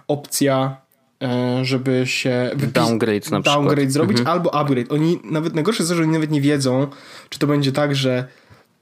opcja, 0.07 0.77
e, 1.23 1.59
żeby 1.65 2.03
się. 2.05 2.51
Downgrade 2.73 3.31
na 3.31 3.41
przykład. 3.41 3.43
Downgrade 3.43 3.91
zrobić, 3.91 4.19
mhm. 4.19 4.37
albo 4.37 4.55
upgrade. 4.55 4.91
Oni 4.91 5.19
nawet 5.23 5.55
najgorsze 5.55 5.83
jest 5.83 5.91
to, 5.91 5.95
że 5.95 6.03
oni 6.03 6.11
nawet 6.11 6.31
nie 6.31 6.41
wiedzą, 6.41 6.87
czy 7.29 7.39
to 7.39 7.47
będzie 7.47 7.71
tak, 7.71 7.95
że 7.95 8.27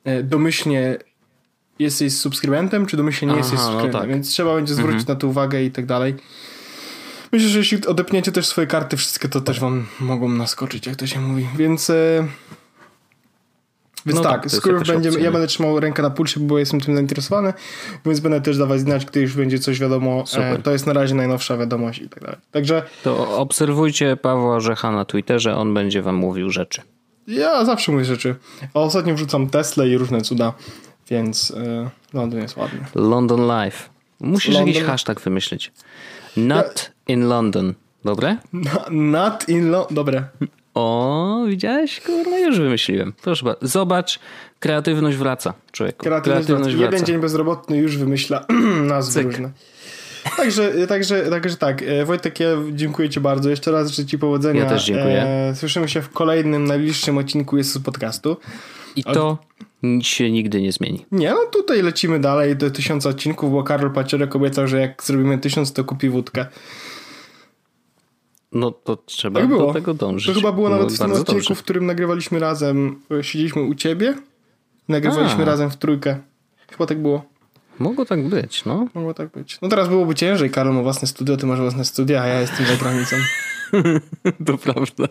e, 0.03 0.23
domyślnie 0.23 0.97
jesteś 1.79 2.17
subskrybentem, 2.17 2.85
czy 2.85 2.97
domyślnie 2.97 3.33
nie 3.33 3.39
Aha, 3.39 3.47
jesteś 3.47 3.59
no 3.59 3.65
subskrybentem. 3.65 3.93
No 3.93 3.99
tak. 3.99 4.09
Więc 4.09 4.29
trzeba 4.29 4.55
będzie 4.55 4.73
zwrócić 4.73 5.01
mhm. 5.01 5.15
na 5.15 5.21
to 5.21 5.27
uwagę 5.27 5.63
i 5.63 5.71
tak 5.71 5.85
dalej. 5.85 6.15
Myślę, 7.31 7.49
że 7.49 7.57
jeśli 7.57 7.85
odepniecie 7.85 8.31
też 8.31 8.47
swoje 8.47 8.67
karty 8.67 8.97
wszystkie, 8.97 9.29
to 9.29 9.41
też 9.41 9.59
wam 9.59 9.85
mogą 9.99 10.29
naskoczyć, 10.29 10.87
jak 10.87 10.95
to 10.95 11.07
się 11.07 11.19
mówi. 11.19 11.47
Więc. 11.57 11.89
E, 11.89 12.27
więc 14.05 14.17
no 14.17 14.23
tak, 14.23 14.41
tak 14.41 14.51
skoro 14.51 14.81
będzie, 14.81 15.09
ja 15.09 15.31
będę 15.31 15.47
trzymał 15.47 15.79
rękę 15.79 16.01
na 16.01 16.09
pulsie, 16.09 16.39
bo 16.39 16.59
jestem 16.59 16.81
tym 16.81 16.95
zainteresowany, 16.95 17.53
więc 18.05 18.19
będę 18.19 18.41
też 18.41 18.57
dawać 18.57 18.79
znać, 18.79 19.05
gdy 19.05 19.21
już 19.21 19.35
będzie 19.35 19.59
coś 19.59 19.79
wiadomo. 19.79 20.23
E, 20.33 20.57
to 20.57 20.71
jest 20.71 20.87
na 20.87 20.93
razie 20.93 21.15
najnowsza 21.15 21.57
wiadomość 21.57 22.01
i 22.01 22.09
tak 22.09 22.23
dalej. 22.23 22.37
Także... 22.51 22.83
To 23.03 23.37
obserwujcie 23.37 24.17
Pawła 24.17 24.55
Orzecha 24.55 24.91
na 24.91 25.05
Twitterze, 25.05 25.55
on 25.55 25.73
będzie 25.73 26.01
wam 26.01 26.15
mówił 26.15 26.49
rzeczy. 26.49 26.81
Ja 27.27 27.65
zawsze 27.65 27.91
mówię 27.91 28.05
rzeczy. 28.05 28.35
A 28.73 28.79
ostatnio 28.79 29.15
wrzucam 29.15 29.49
Tesla 29.49 29.85
i 29.85 29.97
różne 29.97 30.21
cuda, 30.21 30.53
więc 31.09 31.51
e, 31.51 31.89
Londyn 32.13 32.41
jest 32.41 32.57
ładny. 32.57 32.79
London 32.95 33.41
Life. 33.41 33.89
Musisz 34.19 34.53
London... 34.53 34.67
jakiś 34.67 34.83
hashtag 34.83 35.21
wymyślić. 35.21 35.71
Not 36.37 36.91
ja... 37.07 37.13
in 37.13 37.27
London. 37.27 37.73
Dobre? 38.05 38.37
not 38.91 39.49
in 39.49 39.69
London. 39.71 39.95
Dobre. 39.95 40.23
O, 40.73 41.45
widziałeś? 41.47 42.01
Kurwa, 42.01 42.39
już 42.39 42.59
wymyśliłem. 42.59 43.13
Proszę 43.21 43.45
bardzo. 43.45 43.67
Zobacz, 43.67 44.19
kreatywność 44.59 45.17
wraca, 45.17 45.53
człowieku. 45.71 46.03
Kreatywność, 46.03 46.45
kreatywność 46.45 46.75
wraca. 46.75 46.91
Jeden 46.95 47.05
dzień 47.05 47.21
bezrobotny 47.21 47.77
już 47.77 47.97
wymyśla 47.97 48.45
nazwy 48.83 49.21
Cyk. 49.21 49.31
różne. 49.31 49.51
Także, 50.37 50.87
także, 50.87 51.29
także 51.29 51.57
tak, 51.57 51.81
e, 51.81 52.05
Wojtek, 52.05 52.39
ja 52.39 52.47
dziękuję 52.71 53.09
Ci 53.09 53.19
bardzo. 53.19 53.49
Jeszcze 53.49 53.71
raz 53.71 53.89
życzę 53.89 54.05
Ci 54.05 54.17
powodzenia. 54.17 54.63
Ja 54.63 54.69
też 54.69 54.85
dziękuję. 54.85 55.23
E, 55.23 55.55
słyszymy 55.55 55.89
się 55.89 56.01
w 56.01 56.09
kolejnym, 56.09 56.65
najbliższym 56.65 57.17
odcinku 57.17 57.63
z 57.63 57.79
podcastu. 57.79 58.37
I 58.95 59.03
to 59.03 59.37
nic 59.83 60.05
się 60.05 60.31
nigdy 60.31 60.61
nie 60.61 60.71
zmieni. 60.71 61.05
Nie, 61.11 61.29
no 61.29 61.45
tutaj 61.51 61.81
lecimy 61.81 62.19
dalej 62.19 62.55
do 62.55 62.71
tysiąca 62.71 63.09
odcinków, 63.09 63.51
bo 63.51 63.63
Karol 63.63 63.91
Pacierek 63.91 64.35
obiecał, 64.35 64.67
że 64.67 64.79
jak 64.79 65.03
zrobimy 65.03 65.37
tysiąc, 65.37 65.73
to 65.73 65.83
kupi 65.83 66.09
wódkę. 66.09 66.45
No 68.51 68.71
to 68.71 68.95
trzeba 68.95 69.39
tak 69.39 69.49
do 69.49 69.73
tego 69.73 69.93
dążyć. 69.93 70.27
To 70.27 70.33
chyba 70.33 70.51
było 70.51 70.69
no, 70.69 70.75
nawet 70.75 70.93
w 70.93 70.97
tym 70.97 71.11
odcinku, 71.11 71.33
dobrze. 71.33 71.55
w 71.55 71.63
którym 71.63 71.85
nagrywaliśmy 71.85 72.39
razem. 72.39 73.01
Siedzieliśmy 73.21 73.61
u 73.61 73.75
ciebie, 73.75 74.15
nagrywaliśmy 74.87 75.43
A. 75.43 75.45
razem 75.45 75.69
w 75.69 75.77
trójkę. 75.77 76.19
Chyba 76.71 76.85
tak 76.85 77.01
było. 77.01 77.25
Mogło 77.79 78.05
tak 78.05 78.27
być, 78.27 78.65
no. 78.65 78.87
Mogło 78.93 79.13
tak 79.13 79.29
być. 79.29 79.57
No 79.61 79.69
teraz 79.69 79.89
byłoby 79.89 80.15
ciężej. 80.15 80.49
Karol 80.49 80.73
ma 80.73 80.81
własne 80.81 81.07
studio, 81.07 81.37
ty 81.37 81.45
masz 81.45 81.59
własne 81.59 81.85
studia, 81.85 82.21
a 82.21 82.27
ja 82.27 82.41
jestem 82.41 82.65
za 82.65 82.75
granicą. 82.75 83.15
to 84.45 84.57
prawda. 84.57 85.07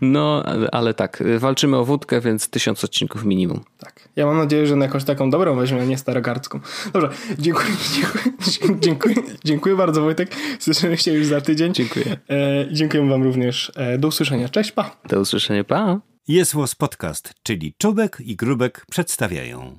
No, 0.00 0.42
ale 0.72 0.94
tak, 0.94 1.22
walczymy 1.38 1.76
o 1.76 1.84
wódkę, 1.84 2.20
więc 2.20 2.48
tysiąc 2.48 2.84
odcinków 2.84 3.24
minimum. 3.24 3.64
Tak. 3.78 4.08
Ja 4.16 4.26
mam 4.26 4.36
nadzieję, 4.36 4.66
że 4.66 4.76
na 4.76 4.84
jakąś 4.84 5.04
taką 5.04 5.30
dobrą 5.30 5.56
weźmie, 5.56 5.82
a 5.82 5.84
nie 5.84 5.98
starogardzką. 5.98 6.60
Dobrze, 6.92 7.08
dziękuję, 7.38 7.68
dziękuję, 7.94 8.80
dziękuję, 8.80 9.14
dziękuję 9.44 9.76
bardzo 9.76 10.02
Wojtek. 10.02 10.36
Słyszymy 10.58 10.96
się 10.96 11.12
już 11.12 11.26
za 11.26 11.40
tydzień. 11.40 11.74
Dziękuję. 11.74 12.16
E, 12.30 12.66
dziękuję 12.72 13.08
wam 13.08 13.22
również. 13.22 13.72
E, 13.76 13.98
do 13.98 14.08
usłyszenia. 14.08 14.48
Cześć, 14.48 14.72
pa. 14.72 14.96
Do 15.08 15.20
usłyszenia, 15.20 15.64
pa. 15.64 16.00
Jest 16.28 16.54
Podcast, 16.78 17.34
czyli 17.42 17.74
Czubek 17.78 18.18
i 18.20 18.36
Grubek 18.36 18.86
przedstawiają. 18.90 19.78